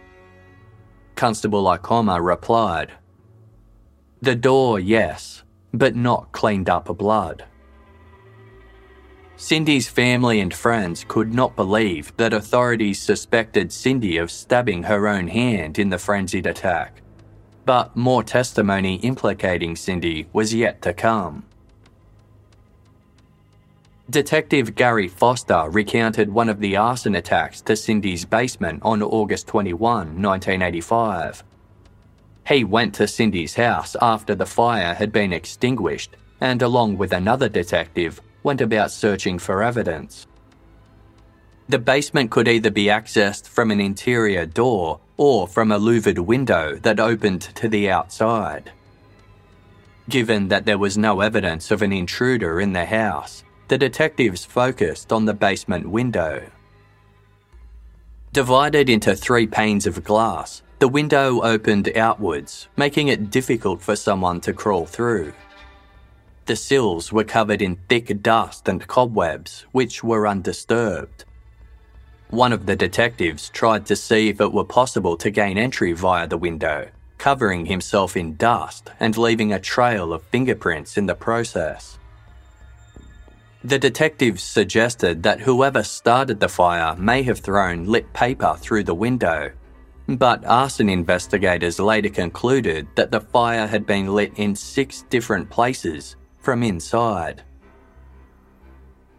Constable 1.15 1.65
Ikoma 1.65 2.25
replied, 2.25 2.91
The 4.23 4.35
door, 4.35 4.81
yes, 4.81 5.43
but 5.75 5.95
not 5.95 6.33
cleaned 6.33 6.71
up 6.71 6.87
blood. 6.97 7.45
Cindy's 9.39 9.87
family 9.87 10.41
and 10.41 10.53
friends 10.53 11.05
could 11.07 11.35
not 11.35 11.55
believe 11.57 12.17
that 12.17 12.33
authorities 12.33 12.99
suspected 12.99 13.71
Cindy 13.71 14.17
of 14.17 14.31
stabbing 14.31 14.85
her 14.85 15.07
own 15.07 15.29
hand 15.29 15.79
in 15.79 15.91
the 15.91 15.99
frenzied 15.99 16.47
attack. 16.47 17.03
But 17.67 17.95
more 17.95 18.23
testimony 18.23 18.97
implicating 18.97 19.77
Cindy 19.77 20.27
was 20.33 20.55
yet 20.55 20.81
to 20.83 20.95
come. 20.95 21.45
Detective 24.09 24.75
Gary 24.75 25.09
Foster 25.09 25.69
recounted 25.69 26.33
one 26.33 26.49
of 26.49 26.61
the 26.61 26.77
arson 26.77 27.15
attacks 27.15 27.61
to 27.63 27.77
Cindy's 27.77 28.25
basement 28.25 28.81
on 28.85 29.03
August 29.03 29.49
21, 29.49 30.23
1985. 30.23 31.45
He 32.49 32.65
went 32.65 32.95
to 32.95 33.09
Cindy's 33.09 33.57
house 33.57 33.97
after 34.01 34.35
the 34.35 34.47
fire 34.47 34.95
had 34.95 35.13
been 35.13 35.33
extinguished 35.33 36.17
and, 36.41 36.63
along 36.63 36.97
with 36.97 37.13
another 37.13 37.49
detective, 37.49 38.21
went 38.47 38.61
about 38.61 38.93
searching 38.93 39.41
for 39.41 39.61
evidence. 39.61 40.25
The 41.69 41.81
basement 41.81 42.31
could 42.31 42.47
either 42.47 42.71
be 42.71 42.85
accessed 42.85 43.49
from 43.49 43.73
an 43.73 43.81
interior 43.81 44.47
door 44.47 45.01
or 45.17 45.49
from 45.49 45.73
a 45.73 45.79
louvered 45.79 46.21
window 46.21 46.77
that 46.83 47.01
opened 47.01 47.43
to 47.57 47.69
the 47.69 47.91
outside. 47.91 48.71
Given 50.09 50.47
that 50.47 50.65
there 50.65 50.79
was 50.79 50.97
no 50.97 51.23
evidence 51.23 51.73
of 51.73 51.83
an 51.83 51.93
intruder 51.93 52.61
in 52.61 52.73
the 52.73 52.85
house, 52.85 53.43
the 53.67 53.77
detectives 53.77 54.45
focused 54.45 55.13
on 55.13 55.25
the 55.25 55.35
basement 55.35 55.91
window. 55.91 56.49
Divided 58.33 58.89
into 58.89 59.17
three 59.17 59.49
panes 59.49 59.89
of 59.89 60.05
glass, 60.05 60.63
the 60.79 60.87
window 60.87 61.41
opened 61.41 61.91
outwards, 61.97 62.69
making 62.77 63.09
it 63.09 63.29
difficult 63.33 63.83
for 63.83 63.97
someone 63.97 64.41
to 64.43 64.53
crawl 64.53 64.87
through. 64.87 65.33
The 66.47 66.55
sills 66.55 67.13
were 67.13 67.25
covered 67.25 67.61
in 67.61 67.75
thick 67.89 68.23
dust 68.23 68.69
and 68.69 68.87
cobwebs, 68.87 69.67
which 69.73 70.05
were 70.05 70.29
undisturbed. 70.29 71.25
One 72.31 72.53
of 72.53 72.67
the 72.67 72.77
detectives 72.77 73.49
tried 73.49 73.85
to 73.87 73.97
see 73.97 74.29
if 74.29 74.41
it 74.41 74.53
were 74.53 74.65
possible 74.65 75.17
to 75.17 75.31
gain 75.31 75.59
entry 75.59 75.93
via 75.93 76.29
the 76.29 76.39
window, 76.39 76.89
covering 77.19 77.67
himself 77.67 78.17
in 78.17 78.37
dust 78.37 78.93
and 79.01 79.19
leaving 79.19 79.53
a 79.53 79.59
trail 79.59 80.13
of 80.13 80.23
fingerprints 80.23 80.97
in 80.97 81.07
the 81.07 81.17
process. 81.17 81.99
The 83.65 83.81
detectives 83.81 84.45
suggested 84.45 85.25
that 85.25 85.41
whoever 85.41 85.83
started 85.83 86.39
the 86.39 86.49
fire 86.49 86.95
may 86.95 87.25
have 87.25 87.41
thrown 87.41 87.87
lit 87.87 88.13
paper 88.13 88.55
through 88.57 88.85
the 88.85 88.95
window, 88.95 89.51
but 90.07 90.45
arson 90.45 90.89
investigators 90.89 91.81
later 91.81 92.11
concluded 92.11 92.87
that 92.95 93.11
the 93.11 93.21
fire 93.21 93.67
had 93.67 93.85
been 93.85 94.15
lit 94.15 94.33
in 94.37 94.55
six 94.55 95.03
different 95.11 95.51
places 95.51 96.15
from 96.47 96.63
inside. 96.63 97.43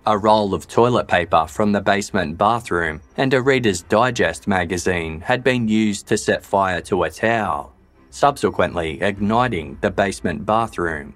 A 0.06 0.18
roll 0.18 0.54
of 0.54 0.66
toilet 0.66 1.10
paper 1.10 1.46
from 1.46 1.74
the 1.74 1.82
basement 1.82 2.38
bathroom 2.38 3.02
and 3.18 3.34
a 3.34 3.42
Reader's 3.42 3.82
Digest 3.82 4.48
magazine 4.48 5.20
had 5.20 5.44
been 5.44 5.68
used 5.68 6.08
to 6.08 6.18
set 6.18 6.46
fire 6.46 6.80
to 6.84 7.04
a 7.04 7.12
towel, 7.12 7.76
subsequently 8.12 9.02
igniting 9.02 9.78
the 9.82 9.92
basement 9.92 10.46
bathroom. 10.46 11.14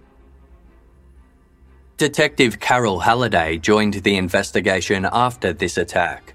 Detective 1.95 2.59
Carol 2.59 2.99
Halliday 2.99 3.57
joined 3.57 3.93
the 3.93 4.17
investigation 4.17 5.07
after 5.13 5.53
this 5.53 5.77
attack. 5.77 6.33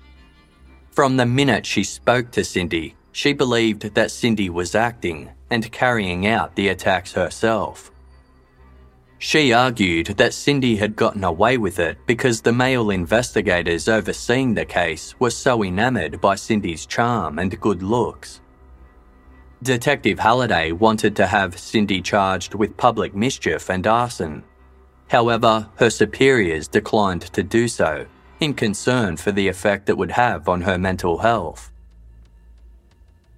From 0.91 1.19
the 1.19 1.27
minute 1.27 1.67
she 1.67 1.85
spoke 1.85 2.31
to 2.31 2.45
Cindy, 2.45 2.97
she 3.13 3.35
believed 3.35 3.95
that 3.95 4.11
Cindy 4.11 4.49
was 4.49 4.75
acting 4.75 5.29
and 5.51 5.71
carrying 5.71 6.27
out 6.27 6.57
the 6.57 6.69
attacks 6.69 7.13
herself. 7.13 7.91
She 9.19 9.53
argued 9.53 10.09
that 10.19 10.35
Cindy 10.35 10.77
had 10.77 10.95
gotten 10.95 11.25
away 11.25 11.57
with 11.57 11.79
it 11.79 11.99
because 12.07 12.41
the 12.43 12.53
male 12.53 12.91
investigators 12.91 13.89
overseeing 13.89 14.55
the 14.55 14.67
case 14.67 15.15
were 15.19 15.31
so 15.31 15.65
enamoured 15.65 16.21
by 16.21 16.35
Cindy's 16.35 16.85
charm 16.85 17.39
and 17.39 17.59
good 17.61 17.83
looks. 17.83 18.41
Detective 19.63 20.19
Halliday 20.19 20.73
wanted 20.73 21.17
to 21.17 21.27
have 21.27 21.59
Cindy 21.59 22.03
charged 22.03 22.55
with 22.55 22.77
public 22.77 23.15
mischief 23.15 23.71
and 23.71 23.87
arson. 23.87 24.45
However, 25.09 25.71
her 25.77 25.89
superiors 25.89 26.69
declined 26.69 27.23
to 27.23 27.43
do 27.43 27.69
so, 27.69 28.07
in 28.39 28.53
concern 28.53 29.17
for 29.17 29.33
the 29.33 29.49
effect 29.49 29.89
it 29.89 29.97
would 29.97 30.11
have 30.11 30.47
on 30.47 30.61
her 30.61 30.77
mental 30.77 31.19
health. 31.19 31.73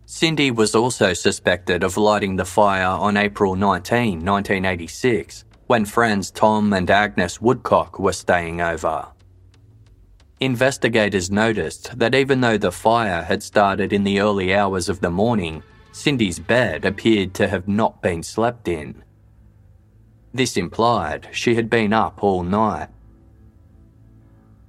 Cindy 0.07 0.51
was 0.51 0.75
also 0.75 1.13
suspected 1.13 1.85
of 1.85 1.97
lighting 1.97 2.35
the 2.35 2.45
fire 2.45 2.87
on 2.87 3.17
April 3.17 3.55
19, 3.55 4.25
1986, 4.25 5.45
when 5.69 5.85
friends 5.85 6.31
Tom 6.31 6.73
and 6.73 6.91
Agnes 6.91 7.43
Woodcock 7.43 7.99
were 7.99 8.15
staying 8.15 8.63
over. 8.63 9.07
Investigators 10.41 11.31
noticed 11.31 11.99
that 11.99 12.15
even 12.15 12.41
though 12.41 12.57
the 12.57 12.73
fire 12.73 13.23
had 13.23 13.43
started 13.43 13.93
in 13.93 14.03
the 14.03 14.19
early 14.19 14.55
hours 14.55 14.89
of 14.89 15.01
the 15.01 15.11
morning, 15.11 15.63
Cindy's 15.93 16.39
bed 16.39 16.87
appeared 16.87 17.35
to 17.35 17.49
have 17.49 17.69
not 17.69 18.01
been 18.01 18.23
slept 18.23 18.67
in. 18.67 19.03
This 20.33 20.57
implied 20.57 21.29
she 21.33 21.55
had 21.55 21.69
been 21.69 21.93
up 21.93 22.23
all 22.23 22.43
night. 22.43 22.89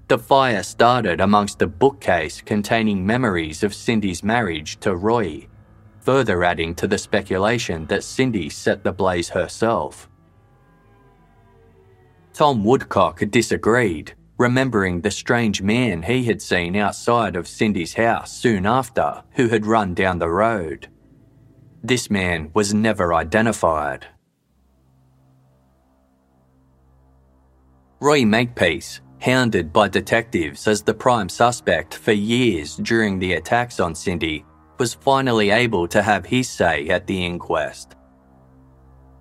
The 0.10 0.18
fire 0.18 0.64
started 0.64 1.22
amongst 1.22 1.62
a 1.62 1.68
bookcase 1.68 2.42
containing 2.42 3.06
memories 3.06 3.64
of 3.64 3.74
Cindy's 3.74 4.22
marriage 4.22 4.80
to 4.82 4.96
Roy, 4.98 5.48
further 6.02 6.44
adding 6.44 6.76
to 6.76 6.88
the 6.88 6.98
speculation 6.98 7.86
that 7.86 8.04
Cindy 8.04 8.50
set 8.50 8.84
the 8.84 8.92
blaze 8.92 9.30
herself. 9.30 10.10
Tom 12.40 12.64
Woodcock 12.64 13.22
disagreed, 13.32 14.14
remembering 14.38 15.02
the 15.02 15.12
strange 15.12 15.62
man 15.62 16.02
he 16.02 16.24
had 16.24 16.42
seen 16.42 16.74
outside 16.78 17.36
of 17.36 17.50
Cindy's 17.50 17.96
house 17.96 18.32
soon 18.32 18.66
after, 18.66 19.22
who 19.32 19.50
had 19.50 19.66
run 19.66 19.94
down 19.94 20.20
the 20.20 20.30
road. 20.30 20.88
This 21.84 22.10
man 22.10 22.50
was 22.54 22.74
never 22.74 23.14
identified. 23.14 24.08
Roy 28.00 28.24
Makepeace, 28.24 29.02
hounded 29.20 29.74
by 29.74 29.90
detectives 29.90 30.66
as 30.66 30.82
the 30.82 30.94
prime 30.94 31.28
suspect 31.28 31.94
for 31.94 32.14
years 32.14 32.78
during 32.78 33.20
the 33.20 33.34
attacks 33.34 33.82
on 33.82 33.94
Cindy, 33.94 34.46
was 34.78 34.94
finally 34.94 35.50
able 35.50 35.90
to 35.90 36.02
have 36.02 36.26
his 36.26 36.50
say 36.50 36.88
at 36.88 37.06
the 37.06 37.26
inquest. 37.26 37.98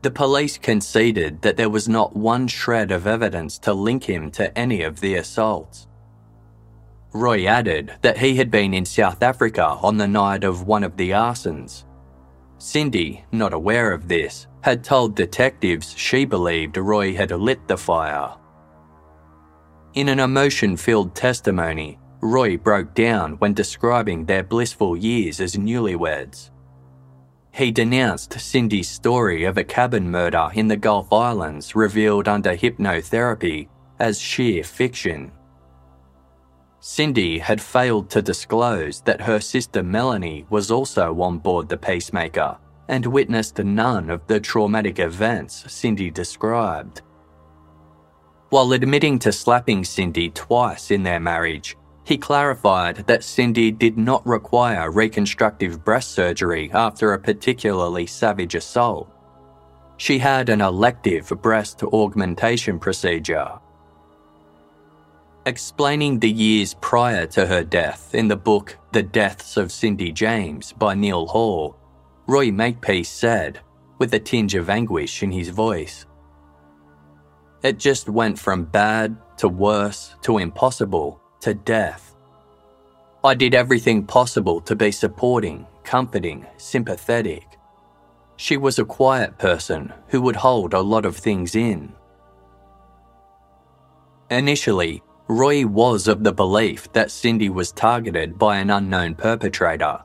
The 0.02 0.10
police 0.10 0.58
conceded 0.58 1.42
that 1.42 1.56
there 1.56 1.68
was 1.68 1.88
not 1.88 2.14
one 2.14 2.46
shred 2.46 2.92
of 2.92 3.06
evidence 3.06 3.58
to 3.60 3.72
link 3.72 4.04
him 4.04 4.30
to 4.32 4.56
any 4.56 4.82
of 4.82 5.00
the 5.00 5.16
assaults. 5.16 5.88
Roy 7.12 7.46
added 7.46 7.94
that 8.02 8.18
he 8.18 8.36
had 8.36 8.50
been 8.50 8.74
in 8.74 8.84
South 8.84 9.22
Africa 9.22 9.64
on 9.82 9.96
the 9.96 10.06
night 10.06 10.44
of 10.44 10.66
one 10.66 10.84
of 10.84 10.96
the 10.96 11.10
arsons. 11.10 11.84
Cindy, 12.58 13.24
not 13.32 13.52
aware 13.52 13.92
of 13.92 14.06
this, 14.06 14.46
had 14.60 14.84
told 14.84 15.16
detectives 15.16 15.96
she 15.96 16.24
believed 16.24 16.76
Roy 16.76 17.14
had 17.14 17.30
lit 17.30 17.66
the 17.66 17.76
fire. 17.76 18.36
In 19.94 20.08
an 20.08 20.20
emotion 20.20 20.76
filled 20.76 21.14
testimony, 21.14 21.98
Roy 22.20 22.56
broke 22.56 22.94
down 22.94 23.32
when 23.38 23.54
describing 23.54 24.24
their 24.24 24.42
blissful 24.42 24.96
years 24.96 25.40
as 25.40 25.56
newlyweds. 25.56 26.50
He 27.58 27.72
denounced 27.72 28.38
Cindy's 28.38 28.88
story 28.88 29.42
of 29.42 29.58
a 29.58 29.64
cabin 29.64 30.08
murder 30.08 30.48
in 30.54 30.68
the 30.68 30.76
Gulf 30.76 31.12
Islands 31.12 31.74
revealed 31.74 32.28
under 32.28 32.54
hypnotherapy 32.54 33.66
as 33.98 34.20
sheer 34.20 34.62
fiction. 34.62 35.32
Cindy 36.78 37.40
had 37.40 37.60
failed 37.60 38.10
to 38.10 38.22
disclose 38.22 39.00
that 39.00 39.22
her 39.22 39.40
sister 39.40 39.82
Melanie 39.82 40.46
was 40.50 40.70
also 40.70 41.20
on 41.20 41.38
board 41.38 41.68
the 41.68 41.76
Peacemaker 41.76 42.56
and 42.86 43.04
witnessed 43.04 43.58
none 43.58 44.08
of 44.08 44.24
the 44.28 44.38
traumatic 44.38 45.00
events 45.00 45.64
Cindy 45.66 46.12
described. 46.12 47.02
While 48.50 48.72
admitting 48.72 49.18
to 49.18 49.32
slapping 49.32 49.82
Cindy 49.82 50.30
twice 50.30 50.92
in 50.92 51.02
their 51.02 51.18
marriage, 51.18 51.76
he 52.08 52.16
clarified 52.16 52.96
that 53.06 53.22
Cindy 53.22 53.70
did 53.70 53.98
not 53.98 54.26
require 54.26 54.90
reconstructive 54.90 55.84
breast 55.84 56.12
surgery 56.12 56.70
after 56.72 57.12
a 57.12 57.18
particularly 57.18 58.06
savage 58.06 58.54
assault. 58.54 59.12
She 59.98 60.18
had 60.18 60.48
an 60.48 60.62
elective 60.62 61.28
breast 61.42 61.82
augmentation 61.82 62.78
procedure. 62.78 63.58
Explaining 65.44 66.18
the 66.18 66.30
years 66.30 66.72
prior 66.80 67.26
to 67.26 67.44
her 67.44 67.62
death 67.62 68.14
in 68.14 68.26
the 68.26 68.36
book 68.36 68.78
The 68.92 69.02
Deaths 69.02 69.58
of 69.58 69.70
Cindy 69.70 70.10
James 70.10 70.72
by 70.72 70.94
Neal 70.94 71.26
Hall, 71.26 71.76
Roy 72.26 72.50
Makepeace 72.50 73.10
said, 73.10 73.60
with 73.98 74.14
a 74.14 74.18
tinge 74.18 74.54
of 74.54 74.70
anguish 74.70 75.22
in 75.22 75.30
his 75.30 75.50
voice. 75.50 76.06
It 77.62 77.78
just 77.78 78.08
went 78.08 78.38
from 78.38 78.64
bad 78.64 79.14
to 79.36 79.48
worse 79.50 80.14
to 80.22 80.38
impossible 80.38 81.20
to 81.40 81.54
death. 81.54 82.14
I 83.24 83.34
did 83.34 83.54
everything 83.54 84.06
possible 84.06 84.60
to 84.62 84.76
be 84.76 84.92
supporting, 84.92 85.66
comforting, 85.82 86.46
sympathetic. 86.56 87.44
She 88.36 88.56
was 88.56 88.78
a 88.78 88.84
quiet 88.84 89.38
person 89.38 89.92
who 90.08 90.22
would 90.22 90.36
hold 90.36 90.72
a 90.72 90.80
lot 90.80 91.04
of 91.04 91.16
things 91.16 91.56
in. 91.56 91.92
Initially, 94.30 95.02
Roy 95.26 95.66
was 95.66 96.06
of 96.06 96.22
the 96.22 96.32
belief 96.32 96.92
that 96.92 97.10
Cindy 97.10 97.50
was 97.50 97.72
targeted 97.72 98.38
by 98.38 98.58
an 98.58 98.70
unknown 98.70 99.14
perpetrator. 99.14 100.00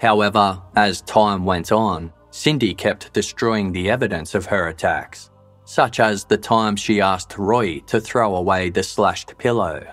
However, 0.00 0.60
as 0.74 1.02
time 1.02 1.44
went 1.44 1.70
on, 1.70 2.12
Cindy 2.30 2.74
kept 2.74 3.12
destroying 3.12 3.70
the 3.70 3.90
evidence 3.90 4.34
of 4.34 4.46
her 4.46 4.68
attacks, 4.68 5.30
such 5.64 6.00
as 6.00 6.24
the 6.24 6.38
time 6.38 6.74
she 6.74 7.00
asked 7.00 7.36
Roy 7.38 7.80
to 7.86 8.00
throw 8.00 8.34
away 8.34 8.70
the 8.70 8.82
slashed 8.82 9.36
pillow. 9.38 9.84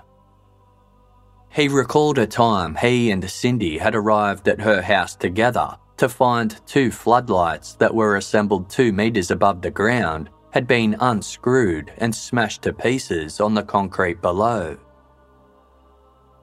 He 1.52 1.68
recalled 1.68 2.18
a 2.18 2.28
time 2.28 2.76
he 2.76 3.12
and 3.12 3.28
Cindy 3.30 3.78
had 3.78 3.96
arrived 3.96 4.48
at 4.48 4.62
her 4.62 4.82
house 4.82 5.16
together 5.16 5.78
to 5.98 6.08
find 6.08 6.56
two 6.66 6.92
floodlights 6.92 7.74
that 7.76 7.94
were 7.94 8.16
assembled 8.16 8.70
two 8.70 8.94
metres 8.94 9.32
above 9.32 9.62
the 9.62 9.72
ground 9.72 10.30
had 10.52 10.68
been 10.68 10.96
unscrewed 11.00 11.92
and 11.98 12.16
smashed 12.16 12.62
to 12.64 12.74
pieces 12.74 13.40
on 13.40 13.54
the 13.54 13.64
concrete 13.64 14.22
below. 14.22 14.78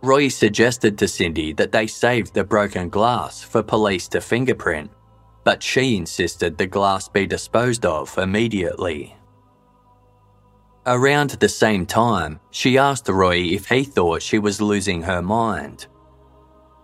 Roy 0.02 0.28
suggested 0.28 0.98
to 0.98 1.08
Cindy 1.08 1.52
that 1.54 1.72
they 1.72 1.86
save 1.86 2.32
the 2.32 2.44
broken 2.44 2.88
glass 2.88 3.42
for 3.42 3.62
police 3.62 4.08
to 4.08 4.20
fingerprint, 4.20 4.90
but 5.42 5.62
she 5.62 5.96
insisted 5.96 6.58
the 6.58 6.66
glass 6.66 7.08
be 7.08 7.26
disposed 7.26 7.86
of 7.86 8.16
immediately. 8.18 9.15
Around 10.86 11.30
the 11.30 11.48
same 11.48 11.84
time, 11.84 12.38
she 12.52 12.78
asked 12.78 13.08
Roy 13.08 13.38
if 13.38 13.68
he 13.68 13.82
thought 13.82 14.22
she 14.22 14.38
was 14.38 14.60
losing 14.60 15.02
her 15.02 15.20
mind. 15.20 15.88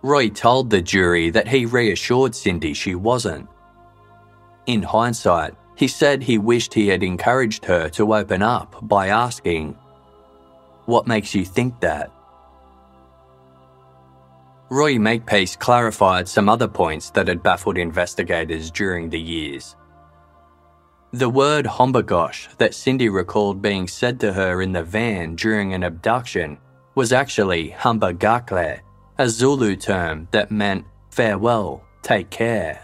Roy 0.01 0.27
told 0.27 0.69
the 0.69 0.81
jury 0.81 1.29
that 1.29 1.47
he 1.47 1.65
reassured 1.65 2.35
Cindy 2.35 2.73
she 2.73 2.95
wasn't. 2.95 3.47
In 4.65 4.83
hindsight, 4.83 5.53
he 5.77 5.87
said 5.87 6.21
he 6.21 6.37
wished 6.37 6.73
he 6.73 6.89
had 6.89 7.01
encouraged 7.01 7.63
her 7.63 7.87
to 7.91 8.13
open 8.13 8.41
up 8.41 8.75
by 8.81 9.07
asking, 9.07 9.77
What 10.85 11.07
makes 11.07 11.33
you 11.33 11.45
think 11.45 11.79
that? 11.79 12.11
Roy 14.69 14.97
Makepeace 14.97 15.55
clarified 15.55 16.27
some 16.27 16.49
other 16.49 16.67
points 16.67 17.09
that 17.11 17.29
had 17.29 17.41
baffled 17.41 17.77
investigators 17.77 18.69
during 18.69 19.09
the 19.09 19.19
years. 19.19 19.77
The 21.13 21.29
word 21.29 21.65
hombagosh 21.65 22.57
that 22.57 22.73
Cindy 22.73 23.07
recalled 23.07 23.61
being 23.61 23.87
said 23.87 24.19
to 24.21 24.33
her 24.33 24.63
in 24.63 24.71
the 24.71 24.81
van 24.81 25.35
during 25.35 25.71
an 25.75 25.83
abduction 25.83 26.57
was 26.95 27.13
actually 27.13 27.69
humbagakle, 27.69 28.79
a 29.19 29.29
Zulu 29.29 29.75
term 29.75 30.27
that 30.31 30.49
meant 30.49 30.85
farewell, 31.11 31.83
take 32.01 32.31
care. 32.31 32.81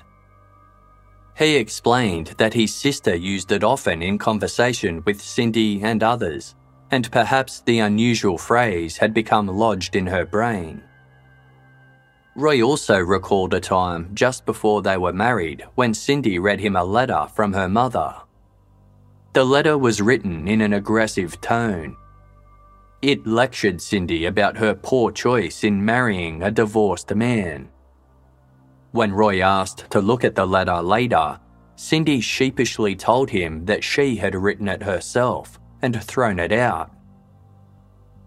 He 1.39 1.55
explained 1.55 2.35
that 2.37 2.53
his 2.53 2.71
sister 2.71 3.15
used 3.15 3.51
it 3.51 3.63
often 3.63 4.03
in 4.03 4.19
conversation 4.19 5.01
with 5.07 5.19
Cindy 5.19 5.81
and 5.81 6.03
others, 6.03 6.53
and 6.91 7.11
perhaps 7.11 7.61
the 7.61 7.79
unusual 7.79 8.37
phrase 8.37 8.97
had 8.97 9.11
become 9.11 9.47
lodged 9.47 9.95
in 9.95 10.05
her 10.05 10.23
brain. 10.23 10.83
Roy 12.35 12.61
also 12.61 12.97
recalled 12.99 13.53
a 13.53 13.59
time 13.59 14.11
just 14.13 14.45
before 14.45 14.81
they 14.81 14.97
were 14.97 15.13
married 15.13 15.65
when 15.75 15.93
Cindy 15.93 16.39
read 16.39 16.59
him 16.59 16.75
a 16.75 16.83
letter 16.83 17.27
from 17.33 17.53
her 17.53 17.67
mother. 17.67 18.15
The 19.33 19.43
letter 19.43 19.77
was 19.77 20.01
written 20.01 20.47
in 20.47 20.61
an 20.61 20.73
aggressive 20.73 21.39
tone. 21.41 21.95
It 23.01 23.25
lectured 23.25 23.81
Cindy 23.81 24.25
about 24.25 24.57
her 24.57 24.73
poor 24.73 25.11
choice 25.11 25.63
in 25.63 25.83
marrying 25.83 26.43
a 26.43 26.51
divorced 26.51 27.13
man. 27.13 27.69
When 28.91 29.11
Roy 29.11 29.41
asked 29.41 29.89
to 29.91 30.01
look 30.01 30.23
at 30.23 30.35
the 30.35 30.45
letter 30.45 30.81
later, 30.81 31.39
Cindy 31.75 32.19
sheepishly 32.19 32.95
told 32.95 33.29
him 33.29 33.65
that 33.65 33.83
she 33.83 34.15
had 34.17 34.35
written 34.35 34.67
it 34.67 34.83
herself 34.83 35.59
and 35.81 36.03
thrown 36.03 36.39
it 36.39 36.51
out. 36.51 36.91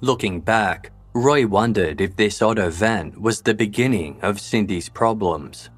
Looking 0.00 0.40
back, 0.40 0.90
Roy 1.14 1.46
wondered 1.46 2.00
if 2.00 2.16
this 2.16 2.40
odd 2.40 2.58
event 2.58 3.20
was 3.20 3.42
the 3.42 3.52
beginning 3.52 4.18
of 4.22 4.40
Cindy's 4.40 4.88
problems. 4.88 5.68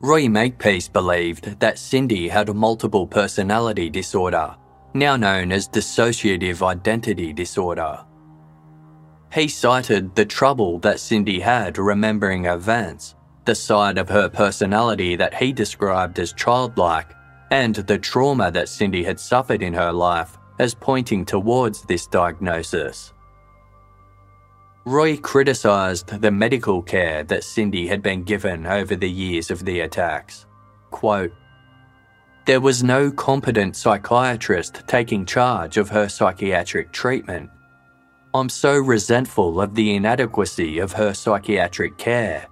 Roy 0.00 0.28
Makepeace 0.28 0.88
believed 0.88 1.58
that 1.58 1.78
Cindy 1.78 2.28
had 2.28 2.54
multiple 2.54 3.06
personality 3.06 3.90
disorder, 3.90 4.54
now 4.94 5.16
known 5.16 5.50
as 5.50 5.68
dissociative 5.68 6.62
identity 6.62 7.32
disorder. 7.32 8.04
He 9.32 9.48
cited 9.48 10.14
the 10.14 10.24
trouble 10.24 10.78
that 10.80 11.00
Cindy 11.00 11.40
had 11.40 11.78
remembering 11.78 12.44
events, 12.44 13.16
the 13.44 13.56
side 13.56 13.98
of 13.98 14.08
her 14.08 14.28
personality 14.28 15.16
that 15.16 15.34
he 15.34 15.52
described 15.52 16.20
as 16.20 16.32
childlike, 16.32 17.12
and 17.50 17.74
the 17.74 17.98
trauma 17.98 18.52
that 18.52 18.68
Cindy 18.68 19.02
had 19.02 19.18
suffered 19.18 19.62
in 19.62 19.74
her 19.74 19.92
life 19.92 20.38
as 20.62 20.74
pointing 20.74 21.24
towards 21.24 21.82
this 21.82 22.06
diagnosis. 22.06 23.12
Roy 24.84 25.16
criticised 25.16 26.20
the 26.20 26.30
medical 26.30 26.80
care 26.82 27.24
that 27.24 27.42
Cindy 27.42 27.88
had 27.88 28.00
been 28.00 28.22
given 28.22 28.64
over 28.66 28.94
the 28.94 29.10
years 29.10 29.50
of 29.50 29.64
the 29.64 29.80
attacks. 29.80 30.46
Quote, 30.92 31.32
there 32.44 32.60
was 32.60 32.82
no 32.82 33.10
competent 33.10 33.76
psychiatrist 33.76 34.82
taking 34.86 35.26
charge 35.26 35.76
of 35.78 35.88
her 35.88 36.08
psychiatric 36.08 36.92
treatment. 36.92 37.50
I'm 38.32 38.48
so 38.48 38.76
resentful 38.78 39.60
of 39.60 39.74
the 39.74 39.94
inadequacy 39.94 40.78
of 40.78 40.92
her 40.92 41.12
psychiatric 41.12 41.98
care. 41.98 42.46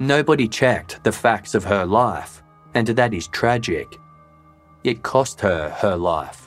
Nobody 0.00 0.48
checked 0.48 1.02
the 1.04 1.12
facts 1.12 1.54
of 1.54 1.64
her 1.64 1.84
life, 1.84 2.42
and 2.74 2.88
that 2.88 3.14
is 3.14 3.28
tragic. 3.28 3.98
It 4.82 5.02
cost 5.02 5.40
her 5.40 5.70
her 5.70 5.96
life. 5.96 6.43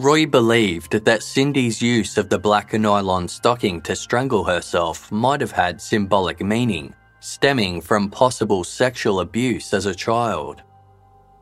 Roy 0.00 0.26
believed 0.26 0.92
that 1.04 1.24
Cindy's 1.24 1.82
use 1.82 2.18
of 2.18 2.28
the 2.28 2.38
black 2.38 2.72
nylon 2.72 3.26
stocking 3.26 3.80
to 3.80 3.96
strangle 3.96 4.44
herself 4.44 5.10
might 5.10 5.40
have 5.40 5.50
had 5.50 5.80
symbolic 5.80 6.40
meaning, 6.40 6.94
stemming 7.18 7.80
from 7.80 8.08
possible 8.08 8.62
sexual 8.62 9.18
abuse 9.18 9.74
as 9.74 9.86
a 9.86 9.94
child. 9.94 10.62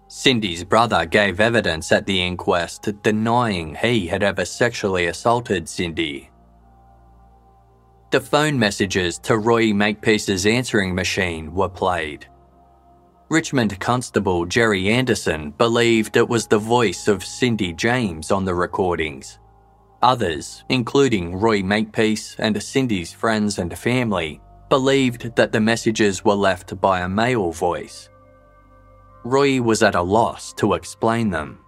Cindy's 0.09 0.65
brother 0.65 1.05
gave 1.05 1.39
evidence 1.39 1.93
at 1.93 2.07
the 2.07 2.23
inquest 2.23 2.89
denying 3.03 3.75
he 3.75 4.07
had 4.07 4.23
ever 4.23 4.47
sexually 4.47 5.07
assaulted 5.07 5.69
Cindy. 5.69 6.31
The 8.11 8.23
phone 8.23 8.59
messages 8.59 9.19
to 9.19 9.37
Roy 9.37 9.75
Makepeace's 9.75 10.47
answering 10.47 10.95
machine 10.95 11.53
were 11.53 11.69
played. 11.69 12.27
Richmond 13.29 13.81
Constable 13.81 14.47
Jerry 14.47 14.89
Anderson 14.89 15.51
believed 15.51 16.17
it 16.17 16.29
was 16.29 16.47
the 16.47 16.59
voice 16.59 17.09
of 17.09 17.25
Cindy 17.25 17.73
James 17.73 18.31
on 18.31 18.45
the 18.45 18.55
recordings. 18.55 19.41
Others, 20.01 20.63
including 20.69 21.35
Roy 21.35 21.61
Makepeace 21.61 22.37
and 22.39 22.63
Cindy's 22.63 23.13
friends 23.13 23.59
and 23.59 23.77
family, 23.77 24.41
believed 24.69 25.35
that 25.35 25.51
the 25.51 25.59
messages 25.59 26.25
were 26.25 26.37
left 26.37 26.81
by 26.81 27.01
a 27.01 27.09
male 27.09 27.51
voice. 27.51 28.09
Roy 29.25 29.61
was 29.61 29.83
at 29.83 29.97
a 29.97 30.03
loss 30.03 30.53
to 30.53 30.75
explain 30.75 31.31
them. 31.31 31.59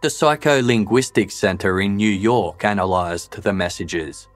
The 0.00 0.08
Psycholinguistics 0.08 1.32
Center 1.32 1.82
in 1.82 1.94
New 1.94 2.08
York 2.08 2.64
analysed 2.64 3.42
the 3.42 3.52
messages. 3.52 4.28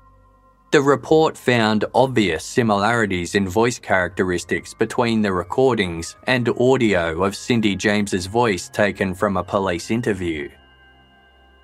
The 0.73 0.81
report 0.81 1.36
found 1.36 1.85
obvious 1.94 2.43
similarities 2.43 3.35
in 3.35 3.47
voice 3.47 3.78
characteristics 3.78 4.73
between 4.73 5.20
the 5.20 5.31
recordings 5.31 6.16
and 6.27 6.49
audio 6.59 7.24
of 7.24 7.36
Cindy 7.36 7.77
James's 7.77 8.24
voice 8.24 8.70
taken 8.70 9.15
from 9.15 9.36
a 9.36 9.44
police 9.44 9.90
interview. 9.90 10.49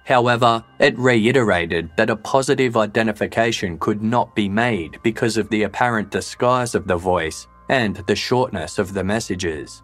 However, 0.04 0.62
it 0.78 0.98
reiterated 0.98 1.88
that 1.96 2.10
a 2.10 2.16
positive 2.16 2.76
identification 2.76 3.78
could 3.78 4.02
not 4.02 4.34
be 4.34 4.46
made 4.46 4.98
because 5.02 5.38
of 5.38 5.48
the 5.48 5.62
apparent 5.62 6.10
disguise 6.10 6.74
of 6.74 6.86
the 6.86 6.98
voice 6.98 7.46
and 7.70 7.96
the 8.08 8.16
shortness 8.16 8.78
of 8.78 8.92
the 8.92 9.04
messages. 9.04 9.82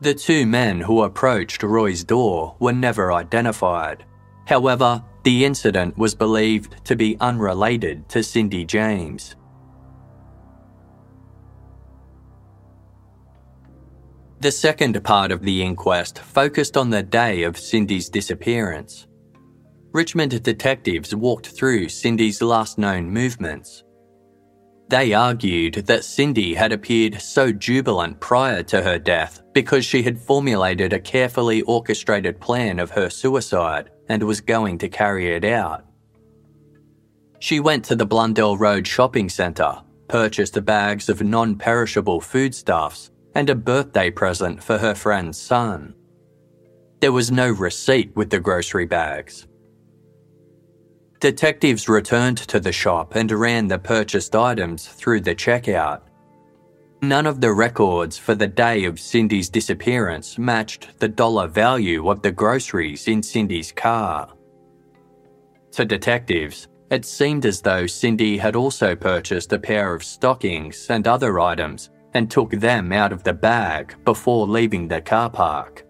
The 0.00 0.14
two 0.14 0.44
men 0.44 0.80
who 0.80 1.04
approached 1.04 1.62
Roy's 1.62 2.02
door 2.02 2.56
were 2.58 2.72
never 2.72 3.12
identified. 3.12 4.04
However, 4.46 5.04
the 5.22 5.44
incident 5.44 5.96
was 5.96 6.14
believed 6.14 6.84
to 6.84 6.96
be 6.96 7.16
unrelated 7.20 8.08
to 8.08 8.22
Cindy 8.22 8.64
James. 8.64 9.36
The 14.40 14.50
second 14.50 15.02
part 15.04 15.30
of 15.30 15.42
the 15.42 15.62
inquest 15.62 16.18
focused 16.18 16.76
on 16.76 16.90
the 16.90 17.02
day 17.02 17.44
of 17.44 17.56
Cindy's 17.56 18.08
disappearance. 18.08 19.06
Richmond 19.92 20.42
detectives 20.42 21.14
walked 21.14 21.48
through 21.48 21.88
Cindy's 21.90 22.42
last 22.42 22.76
known 22.76 23.08
movements, 23.10 23.84
they 24.92 25.14
argued 25.14 25.86
that 25.86 26.04
Cindy 26.04 26.52
had 26.52 26.70
appeared 26.70 27.18
so 27.18 27.50
jubilant 27.50 28.20
prior 28.20 28.62
to 28.64 28.82
her 28.82 28.98
death 28.98 29.40
because 29.54 29.86
she 29.86 30.02
had 30.02 30.18
formulated 30.18 30.92
a 30.92 31.00
carefully 31.00 31.62
orchestrated 31.62 32.38
plan 32.38 32.78
of 32.78 32.90
her 32.90 33.08
suicide 33.08 33.88
and 34.08 34.22
was 34.22 34.40
going 34.40 34.78
to 34.78 34.88
carry 34.88 35.34
it 35.34 35.44
out. 35.44 35.84
She 37.38 37.60
went 37.60 37.84
to 37.86 37.96
the 37.96 38.06
Blundell 38.06 38.56
Road 38.56 38.86
shopping 38.86 39.28
centre, 39.28 39.82
purchased 40.08 40.64
bags 40.64 41.08
of 41.08 41.22
non 41.22 41.56
perishable 41.56 42.20
foodstuffs, 42.20 43.10
and 43.34 43.50
a 43.50 43.54
birthday 43.54 44.10
present 44.10 44.62
for 44.62 44.78
her 44.78 44.94
friend's 44.94 45.38
son. 45.38 45.94
There 47.00 47.12
was 47.12 47.32
no 47.32 47.50
receipt 47.50 48.14
with 48.14 48.30
the 48.30 48.38
grocery 48.38 48.86
bags. 48.86 49.48
Detectives 51.18 51.88
returned 51.88 52.38
to 52.38 52.60
the 52.60 52.72
shop 52.72 53.14
and 53.14 53.30
ran 53.30 53.68
the 53.68 53.78
purchased 53.78 54.36
items 54.36 54.86
through 54.86 55.22
the 55.22 55.34
checkout. 55.34 56.02
None 57.04 57.26
of 57.26 57.40
the 57.40 57.52
records 57.52 58.16
for 58.16 58.36
the 58.36 58.46
day 58.46 58.84
of 58.84 59.00
Cindy's 59.00 59.48
disappearance 59.48 60.38
matched 60.38 61.00
the 61.00 61.08
dollar 61.08 61.48
value 61.48 62.08
of 62.08 62.22
the 62.22 62.30
groceries 62.30 63.08
in 63.08 63.24
Cindy's 63.24 63.72
car. 63.72 64.32
To 65.72 65.84
detectives, 65.84 66.68
it 66.92 67.04
seemed 67.04 67.44
as 67.44 67.60
though 67.60 67.88
Cindy 67.88 68.38
had 68.38 68.54
also 68.54 68.94
purchased 68.94 69.52
a 69.52 69.58
pair 69.58 69.92
of 69.92 70.04
stockings 70.04 70.86
and 70.90 71.08
other 71.08 71.40
items 71.40 71.90
and 72.14 72.30
took 72.30 72.52
them 72.52 72.92
out 72.92 73.12
of 73.12 73.24
the 73.24 73.32
bag 73.32 73.96
before 74.04 74.46
leaving 74.46 74.86
the 74.86 75.00
car 75.00 75.28
park. 75.28 75.84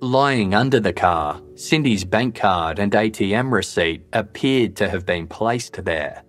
Lying 0.00 0.54
under 0.54 0.80
the 0.80 0.94
car, 0.94 1.38
Cindy's 1.54 2.04
bank 2.04 2.34
card 2.34 2.78
and 2.78 2.92
ATM 2.92 3.52
receipt 3.52 4.06
appeared 4.14 4.74
to 4.76 4.88
have 4.88 5.04
been 5.04 5.26
placed 5.26 5.84
there. 5.84 6.22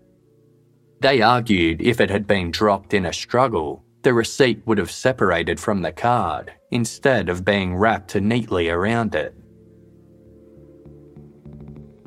They 1.02 1.24
argued 1.24 1.82
if 1.82 2.00
it 2.00 2.12
had 2.12 2.28
been 2.28 2.52
dropped 2.52 2.94
in 2.94 3.08
a 3.08 3.14
struggle, 3.14 3.84
the 4.04 4.14
receipt 4.14 4.62
would 4.68 4.78
have 4.78 4.92
separated 4.92 5.60
from 5.60 5.82
the 5.82 5.92
card 5.92 6.54
instead 6.70 7.28
of 7.28 7.44
being 7.44 7.76
wrapped 7.76 8.16
neatly 8.16 8.70
around 8.70 9.16
it. 9.16 9.34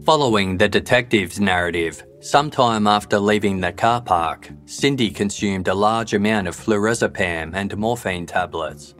Following 0.04 0.56
the 0.56 0.68
detective's 0.68 1.40
narrative, 1.40 2.04
sometime 2.20 2.86
after 2.86 3.18
leaving 3.18 3.58
the 3.58 3.72
car 3.72 4.00
park, 4.00 4.48
Cindy 4.66 5.10
consumed 5.10 5.66
a 5.66 5.74
large 5.74 6.14
amount 6.14 6.46
of 6.46 6.54
flurazepam 6.54 7.52
and 7.52 7.76
morphine 7.76 8.26
tablets. 8.26 8.94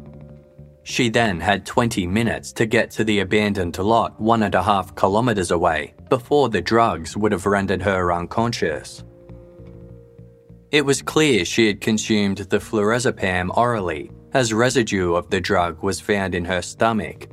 She 0.83 1.09
then 1.09 1.39
had 1.39 1.65
20 1.65 2.05
minutes 2.09 2.53
to 2.55 2.67
get 2.67 2.91
to 2.93 3.05
the 3.05 3.21
abandoned 3.21 3.79
lot 3.79 4.21
one 4.21 4.43
and 4.43 4.57
a 4.57 4.63
half 4.63 4.97
kilometres 4.97 5.53
away 5.53 5.95
before 6.11 6.49
the 6.49 6.61
drugs 6.61 7.17
would 7.17 7.31
have 7.31 7.47
rendered 7.47 7.83
her 7.83 8.13
unconscious. 8.13 9.05
It 10.75 10.85
was 10.85 11.03
clear 11.03 11.45
she 11.45 11.69
had 11.69 11.81
consumed 11.81 12.39
the 12.39 12.59
flurazepam 12.59 13.57
orally, 13.57 14.11
as 14.33 14.53
residue 14.53 15.15
of 15.15 15.31
the 15.31 15.41
drug 15.41 15.81
was 15.85 16.01
found 16.01 16.35
in 16.35 16.45
her 16.47 16.63
stomach. 16.63 17.29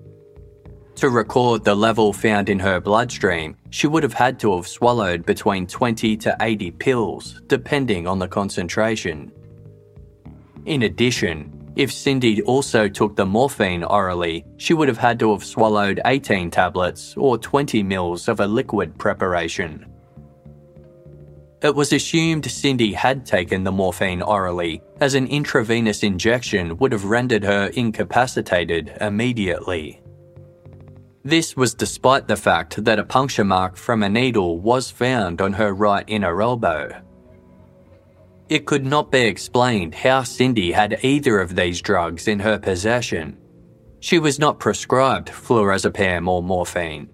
To 0.98 1.10
record 1.10 1.64
the 1.64 1.74
level 1.74 2.14
found 2.14 2.50
in 2.50 2.60
her 2.60 2.80
bloodstream, 2.80 3.58
she 3.72 3.88
would 3.88 4.04
have 4.04 4.14
had 4.14 4.40
to 4.42 4.56
have 4.56 4.68
swallowed 4.68 5.26
between 5.26 5.66
20 5.66 6.18
to 6.18 6.38
80 6.40 6.70
pills, 6.70 7.42
depending 7.48 8.06
on 8.06 8.20
the 8.20 8.28
concentration. 8.28 9.32
In 10.68 10.84
addition, 10.84 11.74
if 11.76 11.92
Cindy 11.92 12.44
also 12.44 12.88
took 12.88 13.16
the 13.16 13.26
morphine 13.26 13.84
orally, 13.84 14.46
she 14.58 14.76
would 14.76 14.88
have 14.88 15.00
had 15.00 15.18
to 15.18 15.32
have 15.32 15.44
swallowed 15.44 16.00
18 16.06 16.52
tablets 16.52 17.16
or 17.18 17.40
20 17.40 17.82
mils 17.82 18.28
of 18.28 18.40
a 18.40 18.46
liquid 18.46 19.00
preparation. 19.00 19.91
It 21.62 21.76
was 21.76 21.94
assumed 21.94 22.50
Cindy 22.50 22.92
had 22.92 23.24
taken 23.24 23.64
the 23.64 23.72
morphine 23.72 24.24
orally, 24.24 24.82
as 25.00 25.14
an 25.14 25.28
intravenous 25.28 26.02
injection 26.02 26.76
would 26.78 26.92
have 26.92 27.06
rendered 27.06 27.44
her 27.44 27.68
incapacitated 27.68 28.98
immediately. 29.00 30.02
This 31.24 31.56
was 31.56 31.76
despite 31.76 32.28
the 32.28 32.36
fact 32.36 32.84
that 32.84 32.98
a 32.98 33.04
puncture 33.04 33.44
mark 33.44 33.78
from 33.78 34.02
a 34.02 34.10
needle 34.10 34.58
was 34.58 34.90
found 34.90 35.40
on 35.40 35.54
her 35.54 35.74
right 35.74 36.04
inner 36.08 36.42
elbow. 36.42 37.00
It 38.50 38.66
could 38.66 38.86
not 38.86 39.12
be 39.12 39.22
explained 39.22 39.94
how 39.94 40.24
Cindy 40.24 40.72
had 40.72 40.98
either 41.04 41.40
of 41.40 41.56
these 41.56 41.80
drugs 41.80 42.28
in 42.28 42.40
her 42.40 42.58
possession. 42.58 43.38
She 44.00 44.18
was 44.18 44.40
not 44.40 44.60
prescribed 44.60 45.30
flurazepam 45.30 46.28
or 46.28 46.42
morphine. 46.42 47.08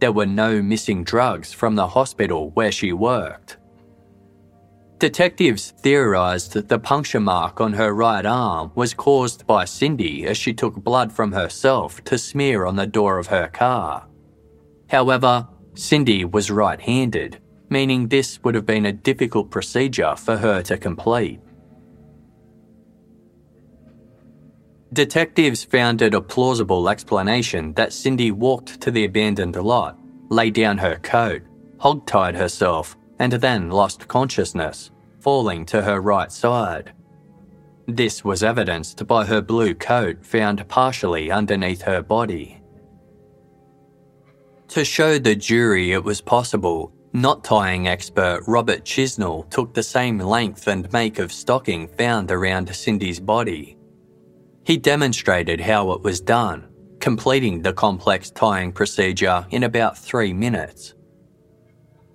There 0.00 0.12
were 0.12 0.26
no 0.26 0.60
missing 0.60 1.02
drugs 1.02 1.50
from 1.50 1.74
the 1.74 1.88
hospital 1.88 2.50
where 2.50 2.70
she 2.70 2.92
worked. 2.92 3.56
Detectives 4.98 5.72
theorised 5.72 6.54
that 6.54 6.68
the 6.68 6.78
puncture 6.78 7.20
mark 7.20 7.60
on 7.60 7.74
her 7.74 7.92
right 7.92 8.24
arm 8.24 8.72
was 8.74 8.94
caused 8.94 9.46
by 9.46 9.64
Cindy 9.64 10.26
as 10.26 10.38
she 10.38 10.54
took 10.54 10.74
blood 10.74 11.12
from 11.12 11.32
herself 11.32 12.02
to 12.04 12.16
smear 12.16 12.64
on 12.64 12.76
the 12.76 12.86
door 12.86 13.18
of 13.18 13.26
her 13.26 13.48
car. 13.48 14.06
However, 14.88 15.48
Cindy 15.74 16.24
was 16.24 16.50
right 16.50 16.80
handed 16.80 17.40
meaning 17.68 18.08
this 18.08 18.42
would 18.42 18.54
have 18.54 18.66
been 18.66 18.86
a 18.86 18.92
difficult 18.92 19.50
procedure 19.50 20.14
for 20.16 20.36
her 20.36 20.62
to 20.62 20.76
complete. 20.76 21.40
Detectives 24.92 25.64
found 25.64 26.00
it 26.00 26.14
a 26.14 26.20
plausible 26.20 26.88
explanation 26.88 27.72
that 27.74 27.92
Cindy 27.92 28.30
walked 28.30 28.80
to 28.80 28.90
the 28.90 29.04
abandoned 29.04 29.56
lot, 29.56 29.98
laid 30.30 30.54
down 30.54 30.78
her 30.78 30.96
coat, 30.96 31.42
hogtied 31.78 32.36
herself, 32.36 32.96
and 33.18 33.32
then 33.32 33.70
lost 33.70 34.08
consciousness, 34.08 34.90
falling 35.20 35.64
to 35.66 35.82
her 35.82 36.00
right 36.00 36.30
side. 36.30 36.92
This 37.86 38.24
was 38.24 38.42
evidenced 38.42 39.06
by 39.06 39.24
her 39.24 39.40
blue 39.40 39.74
coat 39.74 40.24
found 40.24 40.66
partially 40.68 41.30
underneath 41.30 41.82
her 41.82 42.02
body. 42.02 42.60
To 44.68 44.84
show 44.84 45.18
the 45.18 45.36
jury 45.36 45.92
it 45.92 46.02
was 46.02 46.20
possible, 46.20 46.92
Knot 47.12 47.42
tying 47.42 47.88
expert 47.88 48.42
Robert 48.46 48.84
Chisnall 48.84 49.48
took 49.48 49.72
the 49.72 49.82
same 49.82 50.18
length 50.18 50.66
and 50.66 50.92
make 50.92 51.18
of 51.18 51.32
stocking 51.32 51.88
found 51.88 52.30
around 52.30 52.74
Cindy's 52.74 53.20
body. 53.20 53.78
He 54.64 54.76
demonstrated 54.76 55.58
how 55.58 55.92
it 55.92 56.02
was 56.02 56.20
done, 56.20 56.68
completing 57.00 57.62
the 57.62 57.72
complex 57.72 58.30
tying 58.30 58.70
procedure 58.70 59.46
in 59.50 59.62
about 59.62 59.96
three 59.96 60.34
minutes. 60.34 60.95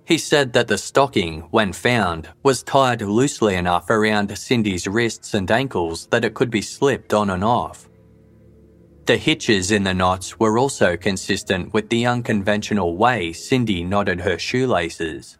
He 0.04 0.18
said 0.18 0.52
that 0.54 0.68
the 0.68 0.78
stocking, 0.78 1.42
when 1.50 1.72
found, 1.72 2.28
was 2.42 2.62
tied 2.62 3.02
loosely 3.02 3.54
enough 3.54 3.88
around 3.88 4.36
Cindy's 4.36 4.86
wrists 4.86 5.34
and 5.34 5.50
ankles 5.50 6.06
that 6.08 6.24
it 6.24 6.34
could 6.34 6.50
be 6.50 6.62
slipped 6.62 7.14
on 7.14 7.30
and 7.30 7.44
off. 7.44 7.88
The 9.06 9.16
hitches 9.16 9.70
in 9.70 9.84
the 9.84 9.94
knots 9.94 10.38
were 10.38 10.58
also 10.58 10.96
consistent 10.96 11.72
with 11.72 11.88
the 11.88 12.06
unconventional 12.06 12.96
way 12.96 13.32
Cindy 13.32 13.84
knotted 13.84 14.20
her 14.20 14.38
shoelaces. 14.38 15.38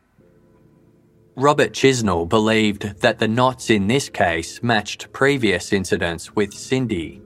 Robert 1.35 1.73
Chisnall 1.73 2.29
believed 2.29 3.01
that 3.01 3.19
the 3.19 3.29
knots 3.29 3.71
in 3.71 3.87
this 3.87 4.09
case 4.09 4.63
matched 4.63 5.13
previous 5.13 5.73
incidents 5.73 6.37
with 6.37 6.53
Cindy. 6.53 7.23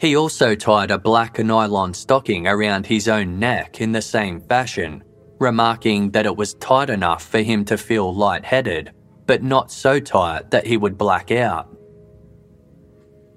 He 0.00 0.16
also 0.16 0.54
tied 0.54 0.90
a 0.90 0.98
black 0.98 1.38
nylon 1.38 1.92
stocking 1.92 2.46
around 2.46 2.86
his 2.86 3.08
own 3.08 3.38
neck 3.38 3.80
in 3.80 3.92
the 3.92 4.02
same 4.02 4.40
fashion, 4.40 5.02
remarking 5.38 6.10
that 6.10 6.26
it 6.26 6.36
was 6.36 6.54
tight 6.54 6.90
enough 6.90 7.24
for 7.24 7.40
him 7.40 7.64
to 7.66 7.78
feel 7.78 8.14
lightheaded, 8.14 8.92
but 9.26 9.42
not 9.42 9.70
so 9.70 10.00
tight 10.00 10.50
that 10.50 10.66
he 10.66 10.76
would 10.76 10.98
black 10.98 11.30
out. 11.30 11.74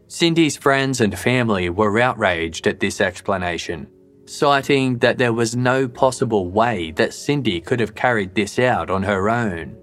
Cindy's 0.07 0.57
friends 0.57 0.99
and 0.99 1.17
family 1.17 1.69
were 1.69 1.99
outraged 1.99 2.67
at 2.67 2.79
this 2.79 2.99
explanation, 2.99 3.87
citing 4.25 4.97
that 4.99 5.17
there 5.17 5.33
was 5.33 5.55
no 5.55 5.87
possible 5.87 6.49
way 6.49 6.91
that 6.91 7.13
Cindy 7.13 7.61
could 7.61 7.79
have 7.79 7.95
carried 7.95 8.35
this 8.35 8.59
out 8.59 8.89
on 8.89 9.03
her 9.03 9.29
own. 9.29 9.77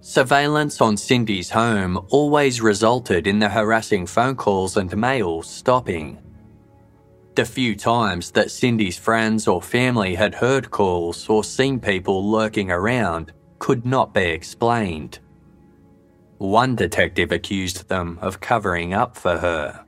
Surveillance 0.00 0.80
on 0.80 0.96
Cindy's 0.96 1.50
home 1.50 2.06
always 2.10 2.60
resulted 2.60 3.26
in 3.26 3.38
the 3.38 3.48
harassing 3.48 4.06
phone 4.06 4.36
calls 4.36 4.76
and 4.76 4.94
mails 4.96 5.48
stopping. 5.48 6.18
The 7.34 7.44
few 7.44 7.74
times 7.74 8.30
that 8.32 8.52
Cindy's 8.52 8.96
friends 8.96 9.48
or 9.48 9.60
family 9.60 10.14
had 10.14 10.36
heard 10.36 10.70
calls 10.70 11.28
or 11.28 11.42
seen 11.42 11.80
people 11.80 12.30
lurking 12.30 12.70
around 12.70 13.32
could 13.58 13.84
not 13.84 14.14
be 14.14 14.22
explained. 14.22 15.18
One 16.38 16.76
detective 16.76 17.32
accused 17.32 17.88
them 17.88 18.20
of 18.22 18.40
covering 18.40 18.94
up 18.94 19.16
for 19.16 19.38
her. 19.38 19.84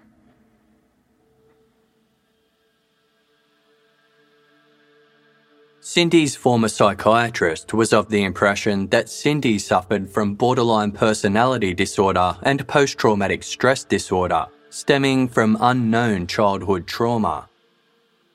Cindy's 5.79 6.35
former 6.35 6.69
psychiatrist 6.69 7.73
was 7.73 7.93
of 7.93 8.09
the 8.09 8.25
impression 8.25 8.89
that 8.89 9.09
Cindy 9.09 9.61
suffered 9.61 10.11
from 10.11 10.35
borderline 10.35 10.91
personality 10.91 11.75
disorder 11.75 12.37
and 12.43 12.67
post 12.67 12.99
traumatic 12.99 13.45
stress 13.45 13.85
disorder 13.85 14.47
stemming 14.77 15.27
from 15.27 15.57
unknown 15.59 16.27
childhood 16.27 16.87
trauma. 16.87 17.49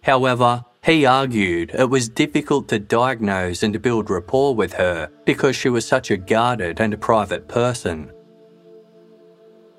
However, 0.02 0.66
he 0.84 1.06
argued 1.06 1.70
it 1.78 1.88
was 1.88 2.10
difficult 2.10 2.68
to 2.70 2.80
diagnose 2.80 3.62
and 3.62 3.80
build 3.80 4.10
rapport 4.10 4.56
with 4.56 4.74
her 4.74 5.12
because 5.24 5.56
she 5.56 5.70
was 5.70 5.86
such 5.86 6.10
a 6.10 6.18
guarded 6.18 6.82
and 6.82 7.00
private 7.00 7.48
person. 7.48 8.12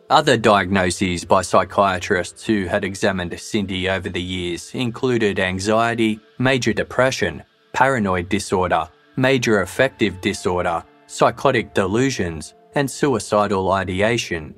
Other 0.09 0.36
diagnoses 0.36 1.24
by 1.24 1.43
psychiatrists 1.43 2.47
who 2.47 2.66
had 2.66 2.84
examined 2.84 3.40
Cindy 3.40 3.89
over 3.89 4.09
the 4.09 4.22
years 4.22 4.72
included 4.72 5.40
anxiety, 5.40 6.20
major 6.39 6.72
depression, 6.72 7.43
paranoid 7.72 8.28
disorder, 8.28 8.89
major 9.16 9.62
affective 9.62 10.20
disorder, 10.20 10.84
psychotic 11.09 11.74
delusions, 11.74 12.55
and 12.76 12.89
suicidal 12.89 13.72
ideation. 13.72 14.55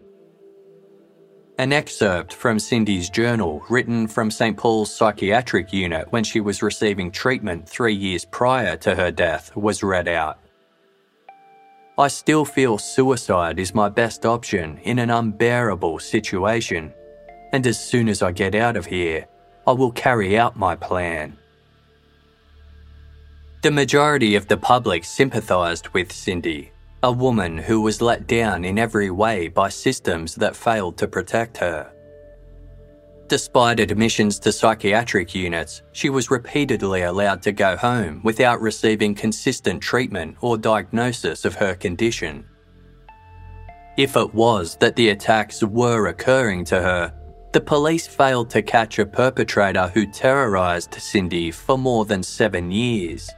An 1.56 1.72
excerpt 1.72 2.32
from 2.32 2.58
Cindy's 2.58 3.08
journal, 3.08 3.64
written 3.70 4.08
from 4.08 4.28
St. 4.28 4.56
Paul's 4.56 4.92
psychiatric 4.92 5.72
unit 5.72 6.10
when 6.10 6.24
she 6.24 6.40
was 6.40 6.64
receiving 6.64 7.12
treatment 7.12 7.68
three 7.68 7.94
years 7.94 8.24
prior 8.24 8.76
to 8.78 8.96
her 8.96 9.12
death, 9.12 9.54
was 9.54 9.84
read 9.84 10.08
out. 10.08 10.40
I 11.96 12.08
still 12.08 12.44
feel 12.44 12.76
suicide 12.76 13.60
is 13.60 13.72
my 13.72 13.88
best 13.88 14.26
option 14.26 14.78
in 14.78 14.98
an 14.98 15.10
unbearable 15.10 16.00
situation, 16.00 16.92
and 17.52 17.64
as 17.68 17.78
soon 17.78 18.08
as 18.08 18.20
I 18.20 18.32
get 18.32 18.56
out 18.56 18.76
of 18.76 18.86
here, 18.86 19.28
I 19.64 19.72
will 19.72 19.92
carry 19.92 20.36
out 20.36 20.56
my 20.56 20.74
plan. 20.74 21.38
The 23.62 23.70
majority 23.70 24.34
of 24.34 24.48
the 24.48 24.56
public 24.56 25.04
sympathised 25.04 25.86
with 25.90 26.10
Cindy, 26.10 26.72
a 27.04 27.12
woman 27.12 27.58
who 27.58 27.82
was 27.82 28.00
let 28.00 28.26
down 28.26 28.64
in 28.64 28.78
every 28.78 29.10
way 29.10 29.46
by 29.46 29.68
systems 29.68 30.34
that 30.36 30.56
failed 30.56 30.96
to 30.96 31.06
protect 31.06 31.58
her. 31.58 31.92
Despite 33.28 33.78
admissions 33.78 34.38
to 34.38 34.50
psychiatric 34.50 35.34
units, 35.34 35.82
she 35.92 36.08
was 36.08 36.30
repeatedly 36.30 37.02
allowed 37.02 37.42
to 37.42 37.52
go 37.52 37.76
home 37.76 38.22
without 38.24 38.62
receiving 38.62 39.14
consistent 39.14 39.82
treatment 39.82 40.38
or 40.40 40.56
diagnosis 40.56 41.44
of 41.44 41.54
her 41.56 41.74
condition. 41.74 42.46
If 43.98 44.16
it 44.16 44.32
was 44.32 44.78
that 44.78 44.96
the 44.96 45.10
attacks 45.10 45.62
were 45.62 46.06
occurring 46.06 46.64
to 46.66 46.80
her, 46.80 47.12
the 47.52 47.60
police 47.60 48.06
failed 48.06 48.48
to 48.50 48.62
catch 48.62 48.98
a 48.98 49.04
perpetrator 49.04 49.88
who 49.88 50.06
terrorised 50.06 50.94
Cindy 50.94 51.50
for 51.50 51.76
more 51.76 52.06
than 52.06 52.22
seven 52.22 52.70
years. 52.70 53.30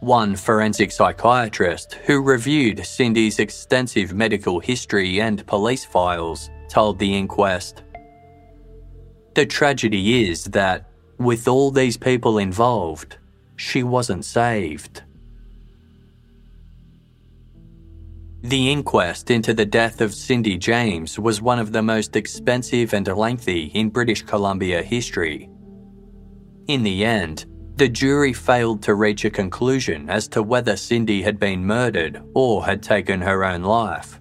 One 0.00 0.34
forensic 0.34 0.92
psychiatrist 0.92 1.92
who 2.06 2.22
reviewed 2.22 2.86
Cindy's 2.86 3.38
extensive 3.38 4.14
medical 4.14 4.58
history 4.58 5.20
and 5.20 5.46
police 5.46 5.84
files 5.84 6.48
told 6.70 6.98
the 6.98 7.14
inquest 7.18 7.82
The 9.34 9.44
tragedy 9.44 10.30
is 10.30 10.44
that, 10.46 10.88
with 11.18 11.46
all 11.46 11.70
these 11.70 11.98
people 11.98 12.38
involved, 12.38 13.18
she 13.56 13.82
wasn't 13.82 14.24
saved. 14.24 15.02
The 18.42 18.72
inquest 18.72 19.30
into 19.30 19.52
the 19.52 19.66
death 19.66 20.00
of 20.00 20.14
Cindy 20.14 20.56
James 20.56 21.18
was 21.18 21.42
one 21.42 21.58
of 21.58 21.72
the 21.72 21.82
most 21.82 22.16
expensive 22.16 22.94
and 22.94 23.06
lengthy 23.06 23.64
in 23.74 23.90
British 23.90 24.22
Columbia 24.22 24.82
history. 24.82 25.50
In 26.68 26.82
the 26.82 27.04
end, 27.04 27.44
the 27.76 27.88
jury 27.88 28.32
failed 28.32 28.82
to 28.82 28.94
reach 28.94 29.24
a 29.24 29.30
conclusion 29.30 30.10
as 30.10 30.28
to 30.28 30.42
whether 30.42 30.76
Cindy 30.76 31.22
had 31.22 31.38
been 31.38 31.64
murdered 31.64 32.22
or 32.34 32.64
had 32.64 32.82
taken 32.82 33.20
her 33.20 33.44
own 33.44 33.62
life. 33.62 34.20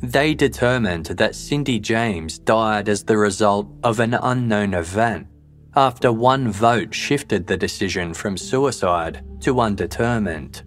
They 0.00 0.34
determined 0.34 1.06
that 1.06 1.34
Cindy 1.34 1.78
James 1.78 2.38
died 2.38 2.88
as 2.88 3.04
the 3.04 3.16
result 3.16 3.68
of 3.82 4.00
an 4.00 4.14
unknown 4.14 4.74
event 4.74 5.28
after 5.74 6.10
one 6.10 6.50
vote 6.50 6.94
shifted 6.94 7.46
the 7.46 7.56
decision 7.56 8.14
from 8.14 8.36
suicide 8.36 9.22
to 9.40 9.60
undetermined. 9.60 10.62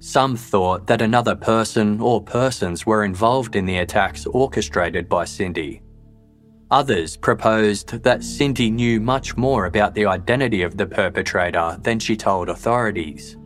Some 0.00 0.36
thought 0.36 0.86
that 0.88 1.00
another 1.00 1.34
person 1.34 2.00
or 2.00 2.22
persons 2.22 2.84
were 2.84 3.04
involved 3.04 3.56
in 3.56 3.64
the 3.64 3.78
attacks 3.78 4.26
orchestrated 4.26 5.08
by 5.08 5.24
Cindy, 5.24 5.82
Others 6.70 7.16
proposed 7.18 8.02
that 8.02 8.24
Cindy 8.24 8.70
knew 8.72 9.00
much 9.00 9.36
more 9.36 9.66
about 9.66 9.94
the 9.94 10.06
identity 10.06 10.62
of 10.62 10.76
the 10.76 10.86
perpetrator 10.86 11.78
than 11.82 12.00
she 12.00 12.16
told 12.16 12.48
authorities. 12.48 13.36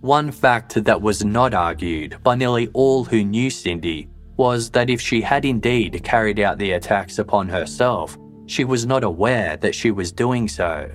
One 0.00 0.30
fact 0.30 0.84
that 0.84 1.02
was 1.02 1.24
not 1.24 1.52
argued 1.52 2.22
by 2.22 2.36
nearly 2.36 2.68
all 2.74 3.04
who 3.04 3.24
knew 3.24 3.50
Cindy 3.50 4.08
was 4.36 4.70
that 4.70 4.90
if 4.90 5.00
she 5.00 5.20
had 5.20 5.44
indeed 5.44 6.02
carried 6.04 6.38
out 6.38 6.58
the 6.58 6.72
attacks 6.72 7.18
upon 7.18 7.48
herself, 7.48 8.16
she 8.46 8.64
was 8.64 8.86
not 8.86 9.02
aware 9.02 9.56
that 9.56 9.74
she 9.74 9.90
was 9.90 10.12
doing 10.12 10.46
so. 10.46 10.90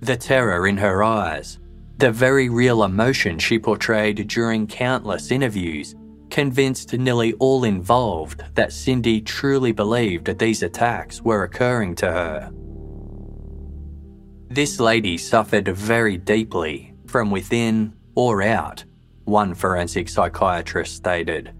The 0.00 0.16
terror 0.16 0.68
in 0.68 0.78
her 0.78 1.02
eyes, 1.02 1.58
the 1.98 2.10
very 2.10 2.48
real 2.48 2.84
emotion 2.84 3.38
she 3.38 3.58
portrayed 3.58 4.26
during 4.28 4.66
countless 4.66 5.30
interviews, 5.30 5.94
convinced 6.30 6.92
nearly 6.92 7.32
all 7.34 7.64
involved 7.64 8.42
that 8.54 8.72
Cindy 8.72 9.20
truly 9.20 9.72
believed 9.72 10.26
that 10.26 10.38
these 10.38 10.62
attacks 10.62 11.20
were 11.20 11.42
occurring 11.42 11.94
to 11.96 12.06
her. 12.06 12.50
This 14.48 14.80
lady 14.80 15.16
suffered 15.16 15.68
very 15.68 16.16
deeply, 16.16 16.94
from 17.06 17.30
within 17.30 17.92
or 18.14 18.42
out, 18.42 18.84
one 19.24 19.54
forensic 19.54 20.08
psychiatrist 20.08 20.96
stated. 20.96 21.52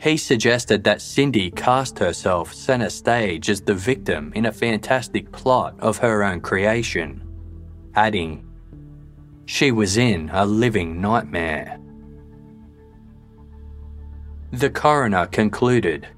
He 0.00 0.16
suggested 0.16 0.84
that 0.84 1.02
Cindy 1.02 1.50
cast 1.50 1.98
herself 1.98 2.54
center 2.54 2.90
stage 2.90 3.50
as 3.50 3.60
the 3.60 3.74
victim 3.74 4.32
in 4.34 4.46
a 4.46 4.52
fantastic 4.52 5.30
plot 5.32 5.74
of 5.80 5.98
her 5.98 6.22
own 6.22 6.40
creation, 6.40 7.22
adding, 7.94 8.44
She 9.46 9.72
was 9.72 9.96
in 9.96 10.30
a 10.32 10.46
living 10.46 11.00
nightmare. 11.00 11.78
The 14.52 14.70
coroner 14.70 15.26
concluded 15.26 16.08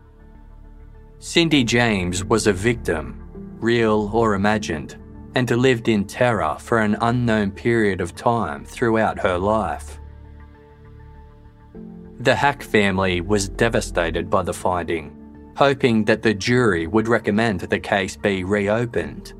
Cindy 1.18 1.64
James 1.64 2.24
was 2.24 2.46
a 2.46 2.52
victim, 2.52 3.28
real 3.58 4.08
or 4.14 4.34
imagined, 4.34 4.96
and 5.34 5.50
lived 5.50 5.88
in 5.88 6.04
terror 6.04 6.56
for 6.60 6.78
an 6.78 6.96
unknown 7.00 7.50
period 7.50 8.00
of 8.00 8.14
time 8.14 8.64
throughout 8.64 9.18
her 9.18 9.36
life. 9.36 9.98
The 12.20 12.34
Hack 12.34 12.62
family 12.62 13.20
was 13.20 13.48
devastated 13.48 14.30
by 14.30 14.44
the 14.44 14.54
finding, 14.54 15.52
hoping 15.56 16.04
that 16.04 16.22
the 16.22 16.32
jury 16.32 16.86
would 16.86 17.08
recommend 17.08 17.60
the 17.60 17.80
case 17.80 18.16
be 18.16 18.44
reopened. 18.44 19.32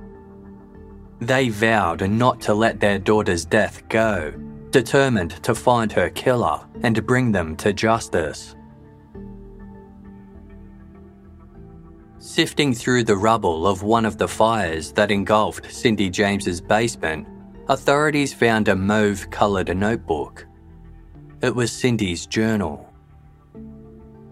They 1.21 1.49
vowed 1.49 2.11
not 2.11 2.41
to 2.43 2.55
let 2.55 2.81
their 2.81 2.99
daughter's 2.99 3.45
death 3.45 3.89
go, 3.89 4.33
determined 4.71 5.43
to 5.45 5.55
find 5.55 5.93
her 5.93 6.11
killer 6.11 6.67
and 6.83 7.07
bring 7.07 7.31
them 7.31 7.55
to 7.57 7.73
justice. 7.73 8.57
Sifting 12.21 12.75
through 12.75 13.05
the 13.05 13.17
rubble 13.17 13.67
of 13.67 13.83
one 13.83 14.05
of 14.05 14.19
the 14.19 14.29
fires 14.29 14.93
that 14.93 15.11
engulfed 15.11 15.73
Cindy 15.73 16.11
James's 16.11 16.61
basement, 16.61 17.27
authorities 17.71 18.35
found 18.35 18.69
a 18.69 18.77
mauve 18.77 19.31
coloured 19.31 19.75
notebook. 19.75 20.47
It 21.41 21.57
was 21.57 21.73
Cindy's 21.73 22.27
journal. 22.27 22.93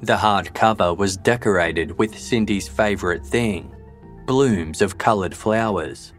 The 0.03 0.17
hardcover 0.17 0.95
was 0.99 1.17
decorated 1.17 1.99
with 1.99 2.19
Cindy's 2.19 2.69
favourite 2.69 3.25
thing 3.25 3.75
blooms 4.27 4.83
of 4.83 4.99
coloured 4.99 5.35
flowers. 5.35 6.13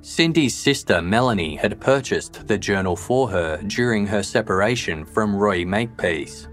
Cindy's 0.00 0.56
sister 0.56 1.02
Melanie 1.02 1.56
had 1.56 1.78
purchased 1.78 2.48
the 2.48 2.56
journal 2.56 2.96
for 2.96 3.28
her 3.28 3.58
during 3.66 4.06
her 4.06 4.22
separation 4.22 5.04
from 5.04 5.36
Roy 5.36 5.66
Makepeace. 5.66 6.48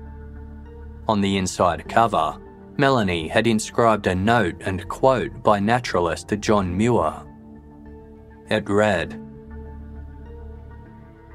On 1.07 1.21
the 1.21 1.37
inside 1.37 1.87
cover, 1.87 2.37
Melanie 2.81 3.27
had 3.27 3.45
inscribed 3.45 4.07
a 4.07 4.15
note 4.15 4.55
and 4.61 4.87
quote 4.89 5.43
by 5.43 5.59
naturalist 5.59 6.33
John 6.39 6.75
Muir. 6.75 7.13
It 8.49 8.67
read 8.67 9.21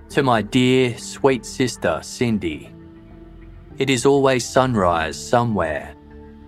To 0.08 0.24
my 0.24 0.42
dear, 0.42 0.98
sweet 0.98 1.46
sister 1.46 2.00
Cindy, 2.02 2.74
it 3.78 3.88
is 3.88 4.04
always 4.06 4.44
sunrise 4.44 5.16
somewhere. 5.16 5.94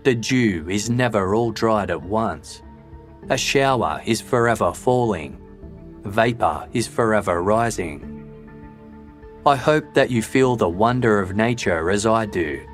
The 0.03 0.17
dew 0.17 0.67
is 0.69 0.91
never 0.91 1.33
all 1.33 1.53
dried 1.53 1.93
at 1.93 2.03
once. 2.03 2.63
A 3.31 3.39
shower 3.39 4.03
is 4.05 4.21
forever 4.21 4.73
falling. 4.73 5.39
Vapour 6.07 6.69
is 6.73 6.89
forever 6.89 7.41
rising. 7.41 8.03
I 9.47 9.55
hope 9.55 9.95
that 9.95 10.11
you 10.11 10.23
feel 10.23 10.57
the 10.57 10.69
wonder 10.69 11.21
of 11.21 11.37
nature 11.37 11.89
as 11.89 12.05
I 12.05 12.27
do. 12.27 12.68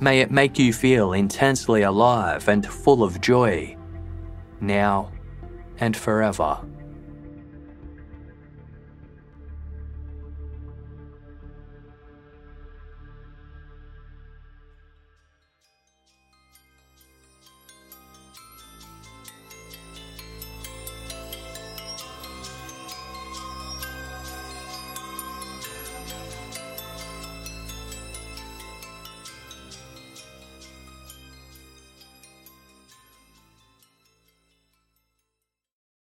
May 0.00 0.20
it 0.20 0.30
make 0.30 0.58
you 0.58 0.72
feel 0.72 1.12
intensely 1.12 1.82
alive 1.82 2.48
and 2.48 2.64
full 2.64 3.02
of 3.02 3.20
joy, 3.20 3.76
now 4.60 5.10
and 5.80 5.96
forever. 5.96 6.60